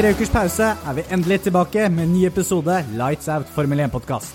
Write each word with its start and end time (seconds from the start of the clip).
Tre 0.00 0.14
ukers 0.14 0.30
pause 0.32 0.64
er 0.64 0.94
vi 0.96 1.02
endelig 1.12 1.36
tilbake 1.44 1.82
med 1.92 2.06
en 2.06 2.12
ny 2.14 2.22
episode 2.24 2.72
Lights 2.96 3.26
Out 3.28 3.50
Formel 3.52 3.82
1-podkast. 3.84 4.30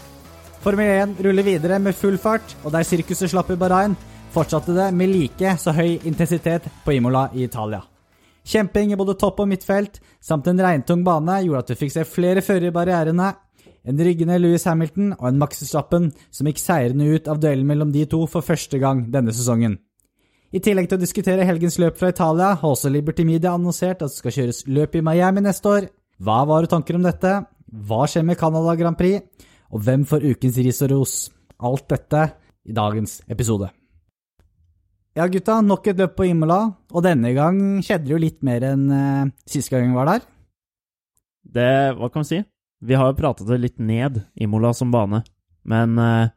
Formel 0.61 0.91
1 0.93 1.16
ruller 1.25 1.48
videre 1.48 1.80
med 1.81 1.98
full 1.98 2.20
fart, 2.21 2.53
og 2.62 2.70
der 2.76 2.85
sirkuset 2.85 3.31
slapp 3.31 3.49
i 3.49 3.57
Bahrain, 3.57 3.95
fortsatte 4.35 4.76
det 4.77 4.91
med 4.93 5.09
like 5.09 5.55
så 5.57 5.73
høy 5.73 5.95
intensitet 6.05 6.67
på 6.85 6.93
Imola 6.93 7.23
i 7.34 7.48
Italia. 7.48 7.80
Kjemping 8.45 8.93
i 8.93 8.99
både 8.99 9.17
topp 9.17 9.41
og 9.41 9.49
midtfelt, 9.49 9.98
samt 10.21 10.52
en 10.52 10.62
regntung 10.62 11.02
bane, 11.07 11.40
gjorde 11.48 11.63
at 11.63 11.73
du 11.73 11.82
fikk 11.82 11.95
se 11.95 12.05
flere 12.05 12.45
førere 12.45 12.70
i 12.70 12.77
barrierene. 12.77 13.32
En 13.90 14.05
ryggende 14.05 14.38
Louis 14.45 14.70
Hamilton 14.70 15.16
og 15.16 15.32
en 15.32 15.41
Max 15.41 15.66
Verstappen 15.66 16.12
som 16.29 16.45
gikk 16.45 16.62
seirende 16.62 17.09
ut 17.09 17.26
av 17.26 17.41
duellen 17.41 17.66
mellom 17.66 17.90
de 17.95 18.05
to 18.05 18.21
for 18.29 18.45
første 18.45 18.77
gang 18.85 19.07
denne 19.09 19.34
sesongen. 19.34 19.79
I 20.54 20.62
tillegg 20.63 20.88
til 20.90 20.99
å 20.99 21.02
diskutere 21.02 21.45
helgens 21.48 21.80
løp 21.81 21.98
fra 21.99 22.12
Italia, 22.13 22.54
har 22.59 22.73
også 22.76 22.91
Liberty 22.94 23.26
Media 23.27 23.55
annonsert 23.55 24.04
at 24.04 24.12
det 24.12 24.20
skal 24.20 24.35
kjøres 24.35 24.63
løp 24.70 24.95
i 24.95 25.04
Miami 25.04 25.41
neste 25.44 25.71
år. 25.71 25.88
Hva 26.21 26.44
var 26.48 26.63
det 26.63 26.71
tanker 26.71 26.98
om 26.98 27.05
dette? 27.05 27.31
Hva 27.66 28.05
skjer 28.08 28.23
med 28.27 28.38
Canada 28.40 28.76
Grand 28.80 28.98
Prix? 28.99 29.26
Og 29.73 29.81
hvem 29.84 30.05
får 30.08 30.27
ukens 30.30 30.59
ris 30.62 30.84
og 30.85 30.94
ros? 30.94 31.16
Alt 31.66 31.90
dette 31.91 32.21
i 32.66 32.76
dagens 32.76 33.20
episode. 33.31 33.71
Ja, 35.16 35.27
gutta, 35.32 35.62
nok 35.63 35.85
et 35.88 35.99
løp 35.99 36.18
på 36.18 36.27
Imola, 36.27 36.60
og 36.91 37.04
denne 37.05 37.32
gang 37.35 37.60
skjedde 37.84 38.07
det 38.07 38.13
jo 38.13 38.20
litt 38.20 38.41
mer 38.43 38.66
enn 38.68 38.90
uh, 38.91 39.29
sist 39.48 39.71
gang 39.71 39.88
vi 39.88 39.96
var 39.96 40.10
der. 40.12 40.26
Det 41.55 41.71
Hva 41.96 42.10
kan 42.12 42.26
vi 42.26 42.32
si? 42.32 42.40
Vi 42.85 42.98
har 42.99 43.12
jo 43.12 43.18
pratet 43.18 43.48
det 43.48 43.62
litt 43.63 43.79
ned, 43.79 44.20
Imola 44.35 44.73
som 44.76 44.91
bane, 44.91 45.23
men 45.63 45.96
uh, 45.96 46.27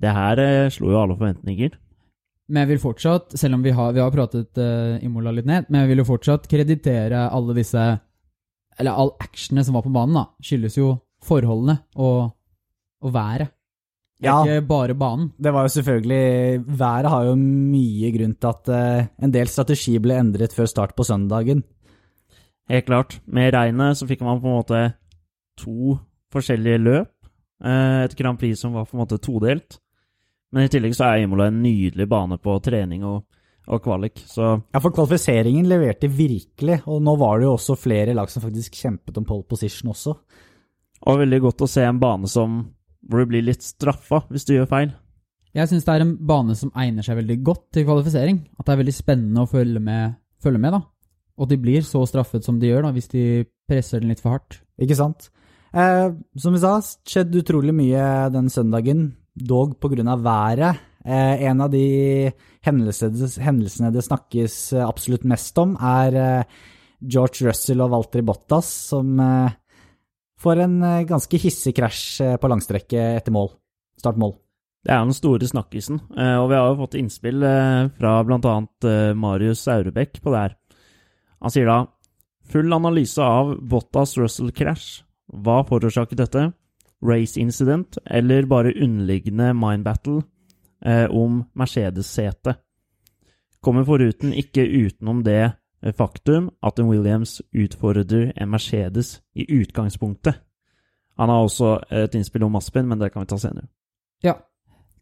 det 0.00 0.16
her 0.16 0.40
uh, 0.40 0.72
slo 0.72 0.94
jo 0.94 1.02
alle 1.02 1.18
forventninger. 1.18 1.76
Men 2.50 2.64
jeg 2.64 2.72
vil 2.72 2.82
fortsatt, 2.82 3.36
selv 3.38 3.56
om 3.56 3.62
vi 3.62 3.72
har, 3.74 3.94
vi 3.94 4.02
har 4.02 4.10
pratet 4.14 4.58
uh, 4.58 4.98
Imola 5.06 5.32
litt 5.34 5.46
ned, 5.46 5.68
men 5.70 5.84
jeg 5.84 5.92
vil 5.92 6.02
jo 6.02 6.08
fortsatt 6.08 6.48
kreditere 6.50 7.28
alle 7.30 7.54
disse 7.54 7.84
Eller 8.80 8.96
all 8.96 9.12
actionene 9.22 9.64
som 9.66 9.76
var 9.76 9.84
på 9.86 9.92
banen, 9.94 10.18
da, 10.18 10.26
skyldes 10.42 10.78
jo 10.78 10.94
forholdene 11.22 11.76
og, 12.00 12.30
og 13.04 13.12
været. 13.14 13.52
Ja. 14.20 14.42
ikke 14.42 14.66
bare 14.68 14.94
banen. 14.94 15.30
Det 15.40 15.52
var 15.52 15.64
jo 15.64 15.72
selvfølgelig 15.72 16.64
Været 16.76 17.08
har 17.08 17.24
jo 17.24 17.36
mye 17.40 18.10
grunn 18.12 18.34
til 18.36 18.50
at 18.50 18.68
uh, 18.68 19.06
en 19.24 19.32
del 19.32 19.48
strategi 19.48 19.96
ble 20.02 20.18
endret 20.20 20.52
før 20.56 20.68
start 20.68 20.96
på 20.96 21.06
søndagen. 21.08 21.62
Helt 22.70 22.86
klart. 22.86 23.20
Med 23.26 23.54
regnet 23.54 23.96
så 23.96 24.08
fikk 24.08 24.20
man 24.26 24.42
på 24.42 24.50
en 24.50 24.58
måte 24.58 24.82
to 25.60 25.96
forskjellige 26.32 26.82
løp. 26.82 27.12
Uh, 27.64 28.04
Et 28.04 28.16
Grand 28.16 28.38
Prix 28.40 28.60
som 28.60 28.76
var 28.76 28.88
på 28.88 28.96
en 28.96 29.04
måte 29.04 29.20
todelt. 29.20 29.80
Men 30.52 30.66
i 30.66 30.70
tillegg 30.72 30.96
så 30.96 31.06
er 31.06 31.24
Imola 31.24 31.46
en 31.50 31.60
nydelig 31.62 32.06
bane 32.10 32.38
på 32.42 32.56
trening 32.64 33.04
og, 33.06 33.22
og 33.70 33.82
kvalik. 33.84 34.22
Så 34.26 34.48
Ja, 34.72 34.80
for 34.80 34.94
kvalifiseringen 34.94 35.68
leverte 35.70 36.10
virkelig, 36.10 36.80
og 36.90 37.02
nå 37.06 37.14
var 37.20 37.38
det 37.38 37.46
jo 37.46 37.54
også 37.54 37.78
flere 37.78 38.16
lag 38.18 38.30
som 38.32 38.42
faktisk 38.42 38.74
kjempet 38.80 39.20
om 39.20 39.28
pole 39.28 39.46
position 39.48 39.92
også. 39.94 40.16
og 41.06 41.18
veldig 41.22 41.40
godt 41.40 41.62
å 41.64 41.70
se 41.70 41.84
en 41.86 42.00
bane 42.00 42.28
som 42.28 42.60
hvor 43.08 43.22
du 43.22 43.30
blir 43.30 43.46
litt 43.46 43.62
straffa 43.64 44.26
hvis 44.28 44.44
du 44.44 44.54
gjør 44.54 44.68
feil. 44.68 44.90
Jeg 45.56 45.66
syns 45.70 45.86
det 45.86 45.94
er 45.94 46.04
en 46.04 46.16
bane 46.28 46.54
som 46.54 46.70
egner 46.78 47.02
seg 47.02 47.16
veldig 47.18 47.38
godt 47.42 47.70
til 47.74 47.86
kvalifisering. 47.88 48.42
At 48.58 48.66
det 48.66 48.74
er 48.74 48.82
veldig 48.84 48.94
spennende 48.94 49.42
å 49.42 49.50
følge 49.50 49.80
med, 49.82 50.18
følge 50.42 50.60
med 50.62 50.76
da. 50.76 50.82
Og 51.40 51.48
de 51.50 51.56
blir 51.58 51.82
så 51.86 52.04
straffet 52.06 52.44
som 52.44 52.60
de 52.60 52.68
gjør 52.68 52.84
da, 52.86 52.92
hvis 52.94 53.10
de 53.10 53.24
presser 53.70 54.02
den 54.02 54.12
litt 54.12 54.20
for 54.22 54.36
hardt. 54.36 54.60
Ikke 54.78 54.98
sant? 54.98 55.30
Eh, 55.72 56.12
som 56.38 56.54
vi 56.54 56.60
sa, 56.62 56.76
skjedde 57.08 57.40
utrolig 57.42 57.74
mye 57.74 58.04
den 58.34 58.50
søndagen, 58.52 59.08
dog 59.34 59.76
av 59.84 60.22
været. 60.22 60.80
Eh, 61.04 61.42
en 61.48 61.60
av 61.60 61.70
de 61.70 62.30
hendelsene, 62.62 63.92
det 63.92 64.04
snakkes 64.04 64.72
eh, 64.74 64.84
absolutt 64.84 65.24
mest 65.24 65.56
om, 65.58 65.76
er 65.80 66.14
eh, 66.14 66.58
George 67.00 67.46
Russell 67.48 67.80
og 67.80 67.94
Walter 67.94 68.22
Bottas 68.22 68.68
som 68.90 69.16
får 70.40 70.60
en 70.60 70.74
ganske 71.08 71.38
hissig 71.40 71.72
krasj 71.78 72.36
på 72.36 72.48
langstrekket 72.52 73.16
etter 73.22 73.32
mål. 73.32 73.48
Startmål. 73.96 74.34
Det 74.84 74.92
er 74.92 75.00
den 75.04 75.16
store 75.16 75.48
snakkisen, 75.48 75.96
og 76.12 76.46
vi 76.52 76.56
har 76.56 76.68
jo 76.68 76.76
fått 76.82 76.98
innspill 77.00 77.40
fra 77.96 78.12
bl.a. 78.24 78.54
Marius 79.16 79.64
Aurebekk 79.72 80.20
på 80.20 80.32
det 80.32 80.42
her. 80.44 80.54
Han 81.40 81.52
sier 81.52 81.68
da 81.68 81.78
full 82.52 82.76
analyse 82.76 83.24
av 83.24 83.54
Bottas-Russell-krasj. 83.64 85.00
Hva 85.40 85.62
forårsaket 85.68 86.20
dette? 86.20 86.46
Race 87.06 87.40
incident 87.40 87.98
eller 88.04 88.46
bare 88.46 88.74
underliggende 88.82 89.54
mind 89.54 89.84
battle 89.84 90.22
eh, 90.84 91.06
om 91.10 91.44
Mercedes-setet? 91.54 92.60
Kommer 93.60 93.84
foruten 93.84 94.32
ikke 94.32 94.64
utenom 94.64 95.24
det 95.24 95.52
eh, 95.82 95.94
faktum 95.96 96.50
at 96.62 96.78
en 96.78 96.88
Williams 96.88 97.40
utfordrer 97.52 98.32
en 98.36 98.50
Mercedes 98.50 99.20
i 99.34 99.46
utgangspunktet. 99.60 100.40
Han 101.20 101.28
har 101.28 101.42
også 101.44 101.78
et 101.90 102.14
innspill 102.16 102.46
om 102.46 102.56
Aspen, 102.56 102.88
men 102.88 103.00
det 103.00 103.12
kan 103.12 103.22
vi 103.22 103.28
ta 103.28 103.36
senere. 103.38 103.68
Ja. 104.24 104.38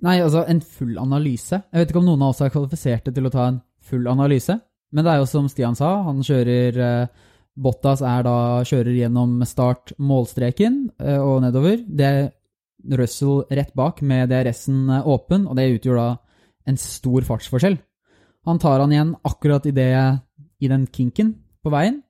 Nei, 0.02 0.20
altså, 0.22 0.44
en 0.46 0.60
full 0.62 0.98
analyse. 0.98 1.60
Jeg 1.72 1.80
vet 1.80 1.90
ikke 1.90 2.00
om 2.02 2.08
noen 2.08 2.22
av 2.22 2.32
oss 2.32 2.42
er 2.42 2.52
kvalifiserte 2.54 3.12
til 3.14 3.26
å 3.26 3.32
ta 3.34 3.48
en 3.50 3.60
full 3.82 4.06
analyse, 4.10 4.54
men 4.92 5.04
det 5.04 5.12
er 5.12 5.20
jo 5.20 5.28
som 5.30 5.48
Stian 5.50 5.76
sa, 5.78 5.90
han 6.06 6.22
kjører 6.24 6.78
eh, 6.82 7.24
Bottas 7.58 8.02
er 8.06 8.22
da 8.26 8.36
kjører 8.66 8.94
gjennom 8.94 9.40
start 9.48 9.92
målstreken 9.98 10.84
eh, 11.02 11.18
og 11.18 11.42
nedover. 11.42 11.80
Det 11.82 12.06
er 12.06 12.28
Russell 12.98 13.42
rett 13.50 13.74
bak 13.78 14.00
med 14.06 14.30
DRS-en 14.30 14.86
eh, 14.94 15.08
åpen, 15.10 15.48
og 15.48 15.58
det 15.58 15.68
utgjør 15.74 15.98
da 15.98 16.08
en 16.70 16.78
stor 16.78 17.26
fartsforskjell. 17.26 17.78
Han 18.46 18.60
tar 18.62 18.80
han 18.80 18.94
igjen 18.94 19.14
akkurat 19.26 19.66
i, 19.66 19.74
det, 19.74 19.90
i 20.62 20.70
den 20.70 20.86
kinken 20.94 21.34
på 21.64 21.72
veien, 21.74 22.02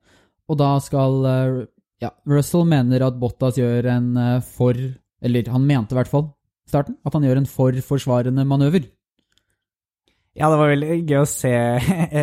og 0.48 0.60
da 0.60 0.74
skal 0.84 1.30
eh, 1.32 1.58
ja, 2.04 2.12
Russell 2.28 2.68
mener 2.68 3.06
at 3.06 3.18
Bottas 3.18 3.58
gjør 3.58 3.88
en 3.90 4.12
for 4.54 4.76
Eller 5.18 5.48
han 5.50 5.64
mente 5.66 5.96
i 5.96 5.98
hvert 5.98 6.10
fall 6.12 6.28
starten 6.68 6.94
at 7.02 7.16
han 7.16 7.24
gjør 7.26 7.40
en 7.40 7.48
for 7.50 7.74
forsvarende 7.82 8.44
manøver. 8.46 8.84
Ja, 10.38 10.48
det 10.52 10.58
var 10.60 10.70
veldig 10.70 10.96
gøy 11.02 11.18
å 11.18 11.28
se. 11.28 11.52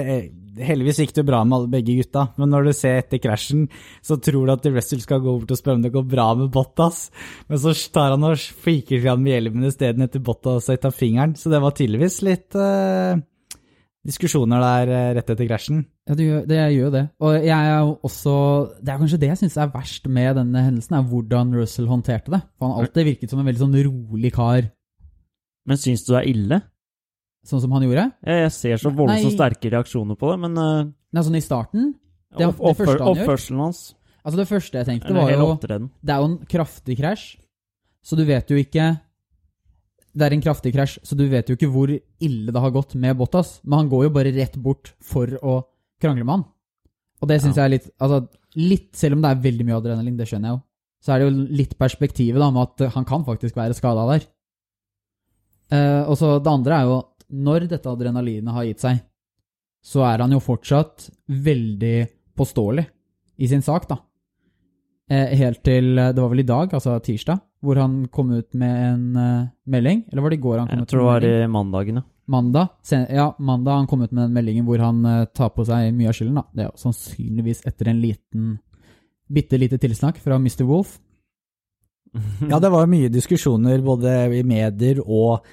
Heldigvis 0.66 1.02
gikk 1.02 1.12
det 1.18 1.26
bra 1.28 1.42
med 1.44 1.58
alle, 1.58 1.72
begge 1.74 1.98
gutta, 1.98 2.30
men 2.40 2.48
når 2.54 2.70
du 2.70 2.74
ser 2.78 3.02
etter 3.02 3.20
krasjen, 3.20 3.66
så 4.06 4.16
tror 4.24 4.48
du 4.48 4.54
at 4.54 4.68
Russell 4.72 5.02
skal 5.04 5.20
gå 5.20 5.34
bort 5.34 5.52
og 5.52 5.60
spørre 5.60 5.82
om 5.82 5.84
det 5.84 5.92
går 5.92 6.06
bra 6.08 6.30
med 6.40 6.48
Bottas, 6.54 7.10
men 7.50 7.60
så 7.60 7.74
tar 7.92 8.14
han 8.14 8.24
og 8.24 8.40
fiker 8.40 9.02
fram 9.04 9.20
med 9.26 9.36
hjelmen 9.36 9.68
isteden 9.68 10.06
etter 10.06 10.24
Bottas 10.24 10.70
og 10.72 10.80
tar 10.80 10.96
fingeren, 10.96 11.34
så 11.36 11.52
det 11.52 11.60
var 11.60 11.76
tydeligvis 11.76 12.22
litt 12.24 12.56
uh, 12.56 13.20
diskusjoner 14.08 14.64
der 14.64 14.94
eh, 14.94 15.10
rett 15.18 15.34
etter 15.34 15.50
krasjen. 15.50 15.82
Ja, 16.08 16.16
det 16.16 16.30
gjør, 16.30 16.46
det 16.48 16.62
gjør 16.78 16.94
det. 16.94 17.04
Og 17.26 17.36
jeg 17.36 17.72
er 17.74 17.90
også 18.06 18.36
Det 18.80 18.94
er 18.94 19.02
kanskje 19.02 19.20
det 19.24 19.32
jeg 19.32 19.42
syns 19.42 19.58
er 19.60 19.74
verst 19.74 20.08
med 20.08 20.38
denne 20.40 20.64
hendelsen, 20.70 20.96
er 20.96 21.10
hvordan 21.10 21.52
Russell 21.58 21.90
håndterte 21.90 22.32
det. 22.32 22.40
For 22.56 22.70
han 22.70 22.86
alltid 22.86 23.10
virket 23.10 23.34
som 23.34 23.42
en 23.42 23.50
veldig 23.50 23.64
sånn 23.66 23.76
rolig 23.90 24.32
kar, 24.36 24.70
Men 25.66 25.82
syns 25.82 26.06
du 26.06 26.14
det 26.14 26.22
er 26.22 26.32
ille? 26.32 26.62
Sånn 27.46 27.62
som 27.62 27.72
han 27.76 27.84
gjorde. 27.86 28.06
Jeg 28.26 28.42
jeg 28.46 28.52
ser 28.56 28.78
så 28.82 28.92
voldsomt 28.96 29.30
Nei. 29.30 29.36
sterke 29.38 29.72
reaksjoner 29.72 30.18
på 30.18 30.32
det, 30.34 30.40
men 30.46 30.58
uh, 30.58 30.92
Nei, 31.14 31.24
sånn 31.24 31.38
i 31.38 31.44
starten 31.46 31.94
Det- 32.36 32.48
opp, 32.50 32.58
det 32.58 32.76
første 32.78 33.00
han 33.00 33.16
gjør- 33.16 33.24
oppførselen 33.26 33.60
hans 33.64 33.84
Altså, 34.26 34.38
det 34.42 34.48
første 34.50 34.74
jeg 34.80 34.86
tenkte, 34.88 35.14
var 35.14 35.30
jo 35.30 35.60
Det 35.62 36.10
er 36.10 36.18
jo 36.18 36.26
en 36.26 36.38
kraftig 36.50 36.98
krasj, 36.98 37.38
så 38.04 38.16
du 38.18 38.26
vet 38.26 38.50
jo 38.50 38.58
ikke 38.58 39.00
Det 40.16 40.26
er 40.26 40.34
en 40.34 40.42
kraftig 40.42 40.74
krasj, 40.74 40.98
så 41.04 41.16
du 41.16 41.28
vet 41.30 41.48
jo 41.48 41.56
ikke 41.56 41.70
hvor 41.72 41.88
ille 41.94 42.52
det 42.52 42.62
har 42.62 42.72
gått 42.72 42.96
med 42.96 43.18
Bottas. 43.18 43.60
Men 43.64 43.80
han 43.80 43.90
går 43.90 44.04
jo 44.06 44.10
bare 44.16 44.32
rett 44.34 44.56
bort 44.58 44.94
for 45.04 45.28
å 45.28 45.66
krangle 46.02 46.24
med 46.26 46.32
han. 46.40 46.46
Og 47.22 47.28
det 47.28 47.42
syns 47.42 47.56
Ja. 47.58 47.64
jeg 47.64 47.66
er 47.66 47.76
litt 47.78 47.90
Altså, 48.00 48.28
litt, 48.56 48.96
selv 48.96 49.14
om 49.14 49.22
det 49.22 49.32
er 49.32 49.42
veldig 49.52 49.66
mye 49.66 49.82
adrenalin, 49.82 50.16
det 50.18 50.28
skjønner 50.28 50.48
jeg 50.50 50.56
jo, 50.56 50.62
så 51.04 51.14
er 51.14 51.20
det 51.20 51.28
jo 51.28 51.56
litt 51.56 51.78
perspektivet 51.78 52.40
da 52.40 52.50
med 52.50 52.64
at 52.64 52.94
han 52.94 53.06
kan 53.06 53.26
faktisk 53.26 53.54
være 53.56 53.76
skada 53.76 54.08
der. 54.10 54.26
Uh, 55.72 56.10
og 56.10 56.16
så 56.18 56.40
det 56.44 56.48
andre 56.52 56.74
er 56.80 56.84
jo 56.86 56.98
når 57.30 57.70
dette 57.72 57.90
adrenalinet 57.90 58.54
har 58.54 58.68
gitt 58.68 58.84
seg, 58.84 59.00
så 59.86 60.04
er 60.08 60.24
han 60.24 60.34
jo 60.34 60.42
fortsatt 60.42 61.10
veldig 61.30 61.98
påståelig 62.36 62.86
i 63.38 63.50
sin 63.50 63.64
sak, 63.66 63.88
da. 63.90 64.00
Eh, 65.06 65.36
helt 65.38 65.62
til 65.62 66.00
eh, 66.02 66.12
Det 66.16 66.22
var 66.22 66.32
vel 66.32 66.42
i 66.42 66.48
dag, 66.50 66.72
altså 66.74 66.96
tirsdag, 67.06 67.38
hvor 67.62 67.78
han 67.78 68.08
kom 68.10 68.32
ut 68.34 68.56
med 68.58 68.76
en 68.88 69.18
eh, 69.22 69.48
melding. 69.70 70.04
Eller 70.10 70.26
var 70.26 70.34
det 70.34 70.40
i 70.40 70.46
går 70.46 70.60
han 70.60 70.70
kom 70.70 70.82
ut? 70.82 70.86
Jeg 70.86 70.92
tror 70.94 71.04
det 71.04 71.12
var 71.12 71.28
i 71.30 71.48
mandagen, 71.48 72.02
ja. 72.02 72.10
Mandag. 72.26 72.72
Ja, 73.14 73.28
mandag 73.38 73.76
han 73.84 73.88
kom 73.88 74.02
ut 74.02 74.10
med 74.10 74.24
den 74.24 74.34
meldingen 74.34 74.66
hvor 74.66 74.82
han 74.82 75.04
tar 75.38 75.52
på 75.54 75.62
seg 75.68 75.92
mye 75.94 76.10
av 76.10 76.16
skylden. 76.18 76.40
da. 76.40 76.44
Det 76.50 76.64
er 76.64 76.72
jo 76.72 76.82
sannsynligvis 76.82 77.62
etter 77.70 77.92
en 77.92 78.00
liten 78.02 78.48
bitte 79.30 79.60
lite 79.62 79.78
tilsnakk 79.78 80.18
fra 80.24 80.40
Mr. 80.42 80.64
Wolf. 80.66 80.96
Ja, 82.50 82.58
det 82.64 82.72
var 82.74 82.90
mye 82.90 83.12
diskusjoner 83.14 83.78
både 83.86 84.16
i 84.40 84.42
medier 84.48 85.04
og 85.06 85.46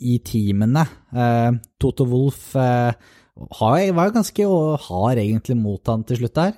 i 0.00 0.18
teamene. 0.24 0.84
Eh, 1.14 1.50
Toto 1.80 2.06
Wolff 2.10 2.54
eh, 2.56 2.92
var 3.34 3.80
jo 3.80 3.96
ganske 4.14 4.46
hard 4.88 5.22
egentlig 5.22 5.56
mot 5.58 5.90
han 5.90 6.04
til 6.08 6.22
slutt 6.22 6.38
der. 6.38 6.54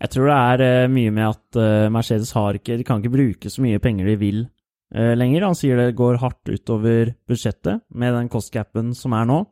Jeg 0.00 0.14
tror 0.14 0.30
det 0.30 0.38
er 0.38 0.64
eh, 0.66 0.92
mye 0.92 1.12
med 1.12 1.28
at 1.28 1.60
Mercedes 1.92 2.32
har 2.36 2.56
ikke, 2.56 2.78
de 2.80 2.86
kan 2.88 3.02
ikke 3.02 3.16
bruke 3.16 3.52
så 3.52 3.64
mye 3.64 3.82
penger 3.82 4.08
de 4.12 4.16
vil 4.20 4.44
eh, 4.94 5.14
lenger. 5.16 5.46
Han 5.48 5.58
sier 5.58 5.80
det 5.80 5.96
går 5.98 6.20
hardt 6.22 6.50
utover 6.50 7.14
budsjettet 7.28 7.84
med 7.94 8.16
den 8.16 8.30
cost-capen 8.32 8.94
som 8.96 9.14
er 9.16 9.28
nå. 9.28 9.42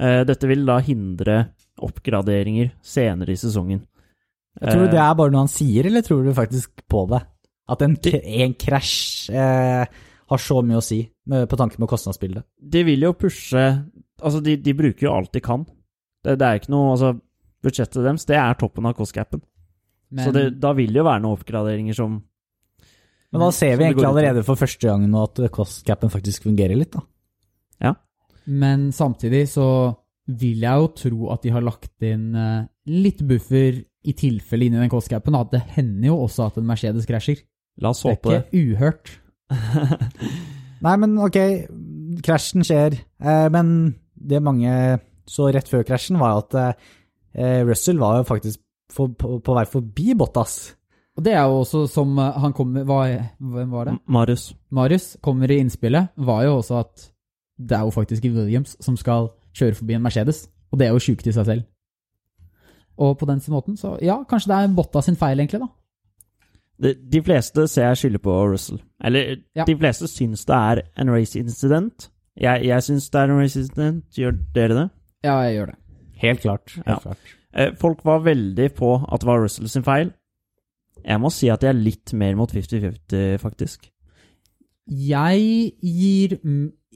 Eh, 0.00 0.22
dette 0.28 0.48
vil 0.48 0.64
da 0.68 0.78
hindre 0.84 1.38
oppgraderinger 1.82 2.72
senere 2.84 3.34
i 3.34 3.40
sesongen. 3.40 3.82
Jeg 4.60 4.74
Tror 4.74 4.86
du 4.86 4.92
det 4.92 5.00
er 5.00 5.14
bare 5.16 5.32
noe 5.32 5.46
han 5.46 5.52
sier, 5.52 5.86
eller 5.88 6.04
tror 6.04 6.24
du 6.24 6.34
faktisk 6.36 6.84
på 6.90 7.06
det? 7.10 7.22
At 7.72 7.84
en, 7.84 7.94
en 7.96 8.54
krasj 8.58 9.30
eh, 9.32 10.00
har 10.32 10.42
så 10.42 10.58
mye 10.66 10.80
å 10.80 10.84
si 10.84 11.00
med, 11.30 11.46
på 11.50 11.58
tanke 11.60 11.80
med 11.82 11.90
kostnadsbildet? 11.90 12.46
De 12.58 12.82
vil 12.88 13.08
jo 13.08 13.14
pushe 13.18 13.66
Altså, 14.22 14.38
de, 14.44 14.52
de 14.62 14.70
bruker 14.78 15.08
jo 15.08 15.10
alt 15.10 15.32
de 15.34 15.40
kan. 15.42 15.64
Det, 16.22 16.36
det 16.38 16.46
er 16.46 16.60
ikke 16.60 16.70
noe 16.70 16.92
Altså, 16.92 17.08
budsjettet 17.62 18.04
deres, 18.04 18.26
det 18.28 18.36
er 18.38 18.58
toppen 18.58 18.86
av 18.86 18.94
cost-capen. 18.98 19.42
Men, 20.12 20.26
Så 20.26 20.34
det, 20.34 20.44
da 20.62 20.74
vil 20.76 20.92
det 20.92 21.00
jo 21.00 21.06
være 21.08 21.22
noen 21.24 21.38
oppgraderinger 21.38 21.96
som 21.96 22.18
Men 23.32 23.44
da 23.46 23.48
ser 23.56 23.78
vi 23.80 23.86
egentlig 23.88 24.06
allerede 24.10 24.44
for 24.46 24.60
første 24.60 24.90
gang 24.90 25.06
nå 25.08 25.24
at 25.24 25.40
cost-capen 25.54 26.12
faktisk 26.12 26.44
fungerer 26.46 26.76
litt, 26.78 26.92
da. 26.92 27.06
Ja. 27.82 27.96
men 28.46 28.90
samtidig 28.94 29.46
så 29.50 29.64
vil 30.30 30.62
jeg 30.62 30.82
jo 30.82 30.90
tro 30.94 31.30
at 31.34 31.42
de 31.42 31.50
har 31.54 31.64
lagt 31.64 32.04
inn 32.06 32.36
eh, 32.38 32.68
litt 32.92 33.22
buffer 33.26 33.80
i 33.82 34.14
tilfelle 34.18 34.68
inni 34.68 34.78
den 34.78 34.92
kostcapen. 34.92 35.34
at 35.34 35.50
Det 35.50 35.62
hender 35.76 36.12
jo 36.12 36.20
også 36.24 36.46
at 36.46 36.60
en 36.60 36.68
Mercedes 36.68 37.08
krasjer. 37.08 37.42
La 37.82 37.90
oss 37.90 38.02
Det 38.04 38.18
er 38.20 38.44
ikke 38.44 38.62
uhørt. 38.62 39.12
Nei, 40.84 40.94
men 40.98 41.16
ok, 41.22 41.38
krasjen 42.26 42.66
skjer, 42.66 42.96
eh, 43.22 43.48
men 43.54 43.94
det 44.14 44.42
mange 44.42 44.72
så 45.30 45.48
rett 45.54 45.70
før 45.70 45.84
krasjen 45.86 46.18
var 46.20 46.42
at 46.42 46.56
eh, 46.58 47.62
Russell 47.66 48.00
var 48.02 48.20
jo 48.20 48.28
faktisk 48.28 48.60
for, 48.92 49.12
på, 49.16 49.38
på 49.44 49.56
vei 49.56 49.66
forbi 49.70 50.16
Bottas. 50.18 50.74
Og 51.16 51.24
det 51.26 51.34
er 51.36 51.44
jo 51.44 51.60
også 51.62 51.84
som 51.90 52.16
eh, 52.18 52.38
han 52.42 52.54
kommer 52.56 52.86
hva, 52.88 53.02
Hvem 53.38 53.74
var 53.74 53.90
det? 53.90 53.98
Marius. 54.06 54.52
Marius 54.70 55.16
kommer 55.24 55.50
i 55.50 55.60
innspillet, 55.62 56.12
var 56.16 56.46
jo 56.46 56.56
også 56.60 56.80
at 56.82 57.08
det 57.62 57.76
er 57.76 57.84
jo 57.86 57.94
faktisk 57.94 58.24
Williams 58.24 58.76
som 58.82 58.96
skal 58.98 59.30
kjøre 59.54 59.76
forbi 59.78 59.94
en 59.94 60.02
Mercedes. 60.02 60.46
Og 60.72 60.80
det 60.80 60.88
er 60.88 60.96
jo 60.96 61.04
sjukt 61.04 61.26
i 61.28 61.34
seg 61.34 61.46
selv. 61.46 61.68
Og 63.02 63.14
på 63.18 63.26
den 63.28 63.40
måten, 63.52 63.76
så 63.76 63.96
ja, 64.02 64.22
kanskje 64.28 64.52
det 64.52 64.58
er 64.58 64.74
Bottas 64.76 65.08
sin 65.08 65.16
feil, 65.16 65.40
egentlig, 65.40 65.60
da. 65.62 65.68
De, 66.82 66.94
de 67.12 67.20
fleste 67.22 67.68
ser 67.70 67.88
jeg 67.92 68.00
skylder 68.00 68.22
på 68.24 68.32
Russell. 68.52 68.80
Eller 69.04 69.36
Ja. 69.54 69.64
de 69.68 69.76
fleste 69.78 70.08
syns 70.10 70.44
det 70.48 70.56
er 70.56 70.82
en 70.98 71.10
race 71.14 71.38
incident. 71.38 72.08
Jeg, 72.40 72.64
jeg 72.66 72.82
syns 72.82 73.10
det 73.12 73.20
er 73.20 73.30
en 73.30 73.38
race 73.42 73.60
incident. 73.60 74.04
Gjør 74.18 74.32
dere 74.56 74.74
det? 74.80 74.88
Ja, 75.24 75.36
jeg 75.46 75.54
gjør 75.60 75.66
det. 75.72 75.76
Helt 76.22 76.40
klart. 76.40 76.72
Helt 76.74 76.86
Ja. 76.88 76.98
klart. 77.04 77.36
Eh, 77.54 77.70
Folk 77.78 78.04
var 78.04 78.20
veldig 78.24 78.70
på 78.74 78.94
at 79.12 79.20
det 79.20 79.26
var 79.28 79.42
Russell 79.44 79.68
sin 79.68 79.84
feil. 79.86 80.12
Jeg 81.04 81.20
må 81.20 81.30
si 81.34 81.48
at 81.50 81.62
jeg 81.62 81.68
er 81.74 81.78
litt 81.82 82.12
mer 82.14 82.34
mot 82.38 82.50
50-50, 82.50 83.38
faktisk. 83.42 83.88
Jeg 84.90 85.72
gir 85.82 86.38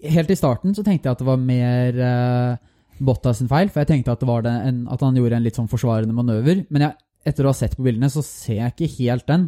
Helt 0.05 0.31
i 0.31 0.37
starten 0.37 0.75
så 0.77 0.83
tenkte 0.85 1.09
jeg 1.09 1.15
at 1.17 1.21
det 1.23 1.27
var 1.27 1.39
mer 1.41 1.97
uh, 1.97 2.57
Bottas 3.01 3.39
sin 3.41 3.49
feil, 3.49 3.71
for 3.73 3.81
jeg 3.81 3.89
tenkte 3.89 4.13
at, 4.13 4.21
det 4.21 4.29
var 4.29 4.43
det 4.45 4.53
en, 4.69 4.83
at 4.93 5.01
han 5.01 5.17
gjorde 5.17 5.39
en 5.39 5.43
litt 5.47 5.57
sånn 5.57 5.69
forsvarende 5.71 6.13
manøver. 6.17 6.67
Men 6.73 6.83
jeg, 6.85 6.93
etter 7.29 7.45
å 7.45 7.53
ha 7.53 7.57
sett 7.57 7.77
på 7.79 7.85
bildene, 7.87 8.11
så 8.13 8.21
ser 8.25 8.59
jeg 8.61 8.75
ikke 8.75 8.91
helt 8.99 9.27
den. 9.29 9.47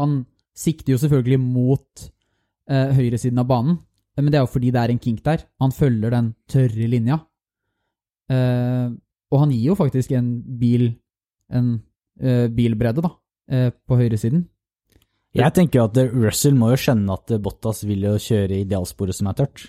Han 0.00 0.22
sikter 0.56 0.94
jo 0.94 1.00
selvfølgelig 1.00 1.40
mot 1.42 2.06
eh, 2.70 2.92
høyresiden 2.96 3.40
av 3.42 3.48
banen, 3.50 3.78
men 4.18 4.28
det 4.32 4.38
er 4.40 4.44
jo 4.46 4.52
fordi 4.52 4.70
det 4.72 4.80
er 4.82 4.92
en 4.92 5.00
kink 5.02 5.22
der. 5.24 5.44
Han 5.62 5.72
følger 5.72 6.12
den 6.12 6.32
tørre 6.52 6.88
linja. 6.90 7.20
Eh, 8.32 8.88
og 9.32 9.40
han 9.40 9.52
gir 9.54 9.70
jo 9.72 9.76
faktisk 9.78 10.12
en 10.16 10.32
bil 10.60 10.90
en 11.52 11.74
eh, 12.20 12.46
bilbredde, 12.52 13.04
da, 13.04 13.10
eh, 13.52 13.70
på 13.88 13.98
høyresiden. 14.00 14.46
Jeg 15.36 15.52
tenker 15.56 15.80
jo 15.80 15.84
at 15.88 15.98
eh, 16.00 16.12
Russell 16.12 16.56
må 16.56 16.70
jo 16.72 16.78
skjønne 16.80 17.12
at 17.16 17.32
eh, 17.32 17.40
Bottas 17.44 17.82
vil 17.88 18.04
jo 18.04 18.14
kjøre 18.20 18.62
idealsporet 18.64 19.16
som 19.16 19.28
er 19.32 19.36
tørt. 19.40 19.66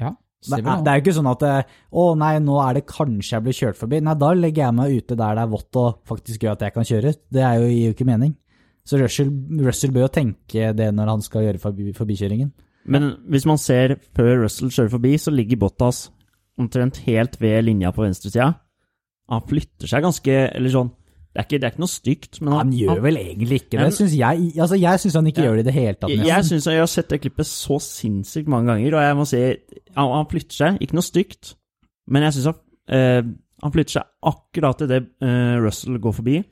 Ja, 0.00 0.14
Det 0.44 0.60
er, 0.60 0.82
det 0.84 0.92
er 0.92 1.00
jo 1.00 1.04
ikke 1.04 1.16
sånn 1.16 1.30
at 1.32 1.44
eh, 1.48 1.76
å 1.92 2.04
nei, 2.20 2.34
nå 2.44 2.58
er 2.64 2.78
det 2.78 2.84
kanskje 2.88 3.34
jeg 3.36 3.44
blir 3.46 3.56
kjørt 3.60 3.80
forbi. 3.80 4.00
Nei, 4.04 4.16
da 4.20 4.32
legger 4.36 4.68
jeg 4.68 4.76
meg 4.78 4.98
ute 5.00 5.16
der 5.18 5.36
det 5.40 5.44
er 5.44 5.52
vått 5.56 5.80
og 5.80 6.02
faktisk 6.08 6.44
gjør 6.46 6.56
at 6.56 6.66
jeg 6.68 6.76
kan 6.76 6.88
kjøre. 6.92 7.14
Det 7.36 7.42
er 7.44 7.56
jo, 7.60 7.70
gir 7.72 7.88
jo 7.90 7.96
ikke 7.96 8.08
mening. 8.08 8.36
Så 8.88 8.96
Russell, 9.02 9.28
Russell 9.66 9.92
bør 9.92 10.06
jo 10.06 10.12
tenke 10.14 10.70
det 10.76 10.86
når 10.96 11.10
han 11.12 11.24
skal 11.24 11.44
gjøre 11.44 11.60
forbi, 11.60 11.90
forbikjøringen. 11.96 12.52
Men 12.88 13.10
hvis 13.28 13.44
man 13.44 13.58
ser 13.60 13.98
før 14.16 14.44
Russell 14.46 14.70
kjører 14.72 14.92
forbi, 14.94 15.10
så 15.20 15.32
ligger 15.34 15.58
Bottas 15.60 16.06
omtrent 16.58 17.02
helt 17.04 17.36
ved 17.42 17.66
linja 17.66 17.90
på 17.92 18.06
venstresida. 18.06 18.54
Han 19.28 19.44
flytter 19.44 19.90
seg 19.90 20.00
ganske 20.06 20.36
Eller 20.56 20.72
sånn 20.72 20.88
Det 21.36 21.42
er 21.42 21.44
ikke, 21.44 21.58
det 21.60 21.66
er 21.68 21.72
ikke 21.74 21.82
noe 21.84 21.92
stygt, 21.92 22.38
men 22.40 22.54
Han 22.56 22.70
gjør 22.72 23.02
vel 23.04 23.18
egentlig 23.20 23.58
ikke 23.60 23.74
det, 23.76 23.82
Men- 23.84 23.92
syns 23.92 24.14
jeg. 24.16 24.46
Altså, 24.58 24.78
jeg 24.80 24.98
syns 25.04 25.14
han 25.20 25.26
ikke 25.28 25.42
Ja. 25.42 25.50
gjør 25.50 25.56
det 25.58 25.60
i 25.60 25.68
det 25.68 25.74
hele 25.74 25.94
tatt, 25.94 26.08
Jeg, 26.10 26.18
nesten. 26.18 26.32
jeg 26.32 26.44
syns 26.48 26.64
jeg 26.66 26.78
har 26.80 26.86
sett 26.86 27.08
det 27.12 27.20
klippet 27.20 27.46
så 27.46 27.76
sinnssykt 27.78 28.48
mange 28.48 28.66
ganger, 28.72 28.94
og 28.96 29.02
jeg 29.04 29.16
må 29.20 29.26
si 29.28 29.42
Han, 29.94 30.10
han 30.16 30.26
flytter 30.26 30.56
seg. 30.56 30.78
Ikke 30.80 30.94
noe 30.96 31.02
stygt, 31.04 31.54
men 32.08 32.22
jeg 32.22 32.32
syns 32.32 32.44
han, 32.46 32.54
eh, 32.88 33.22
han 33.62 33.72
flytter 33.72 33.92
seg 34.00 34.04
akkurat 34.24 34.80
idet 34.88 35.06
eh, 35.20 35.60
Russell 35.60 35.98
går 35.98 36.12
forbi. 36.14 36.44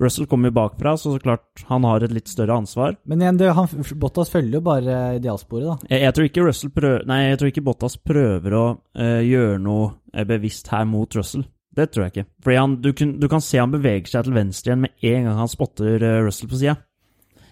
Russell 0.00 0.26
kommer 0.26 0.48
jo 0.48 0.56
bakfra, 0.56 0.94
så 0.96 1.12
så 1.12 1.20
klart 1.20 1.62
han 1.68 1.84
har 1.84 2.00
et 2.06 2.12
litt 2.14 2.30
større 2.30 2.56
ansvar. 2.56 2.96
Men 3.04 3.20
igjen, 3.20 3.36
det, 3.40 3.50
han, 3.56 3.68
Bottas 4.00 4.30
følger 4.32 4.56
jo 4.58 4.64
bare 4.64 4.98
idealsporet, 5.18 5.66
da. 5.68 5.90
Jeg, 5.92 6.04
jeg 6.06 6.16
tror 6.16 6.28
ikke 6.30 6.44
Russell 6.46 6.72
prøver 6.72 7.04
Nei, 7.10 7.18
jeg 7.28 7.40
tror 7.40 7.50
ikke 7.52 7.64
Bottas 7.66 7.96
prøver 8.00 8.56
å 8.56 8.66
eh, 8.96 9.20
gjøre 9.28 9.58
noe 9.60 9.90
eh, 10.14 10.24
bevisst 10.28 10.70
her 10.72 10.86
mot 10.88 11.18
Russell. 11.18 11.44
Det 11.76 11.90
tror 11.92 12.06
jeg 12.06 12.14
ikke. 12.14 12.28
Fordi 12.42 12.56
han, 12.58 12.78
du, 12.82 12.92
kun, 12.96 13.12
du 13.20 13.28
kan 13.30 13.44
se 13.44 13.60
han 13.60 13.74
beveger 13.74 14.08
seg 14.10 14.26
til 14.26 14.34
venstre 14.40 14.72
igjen 14.72 14.86
med 14.86 15.10
en 15.12 15.28
gang 15.28 15.42
han 15.44 15.52
spotter 15.52 16.00
eh, 16.00 16.22
Russell 16.24 16.50
på 16.50 16.58
sida. 16.62 16.78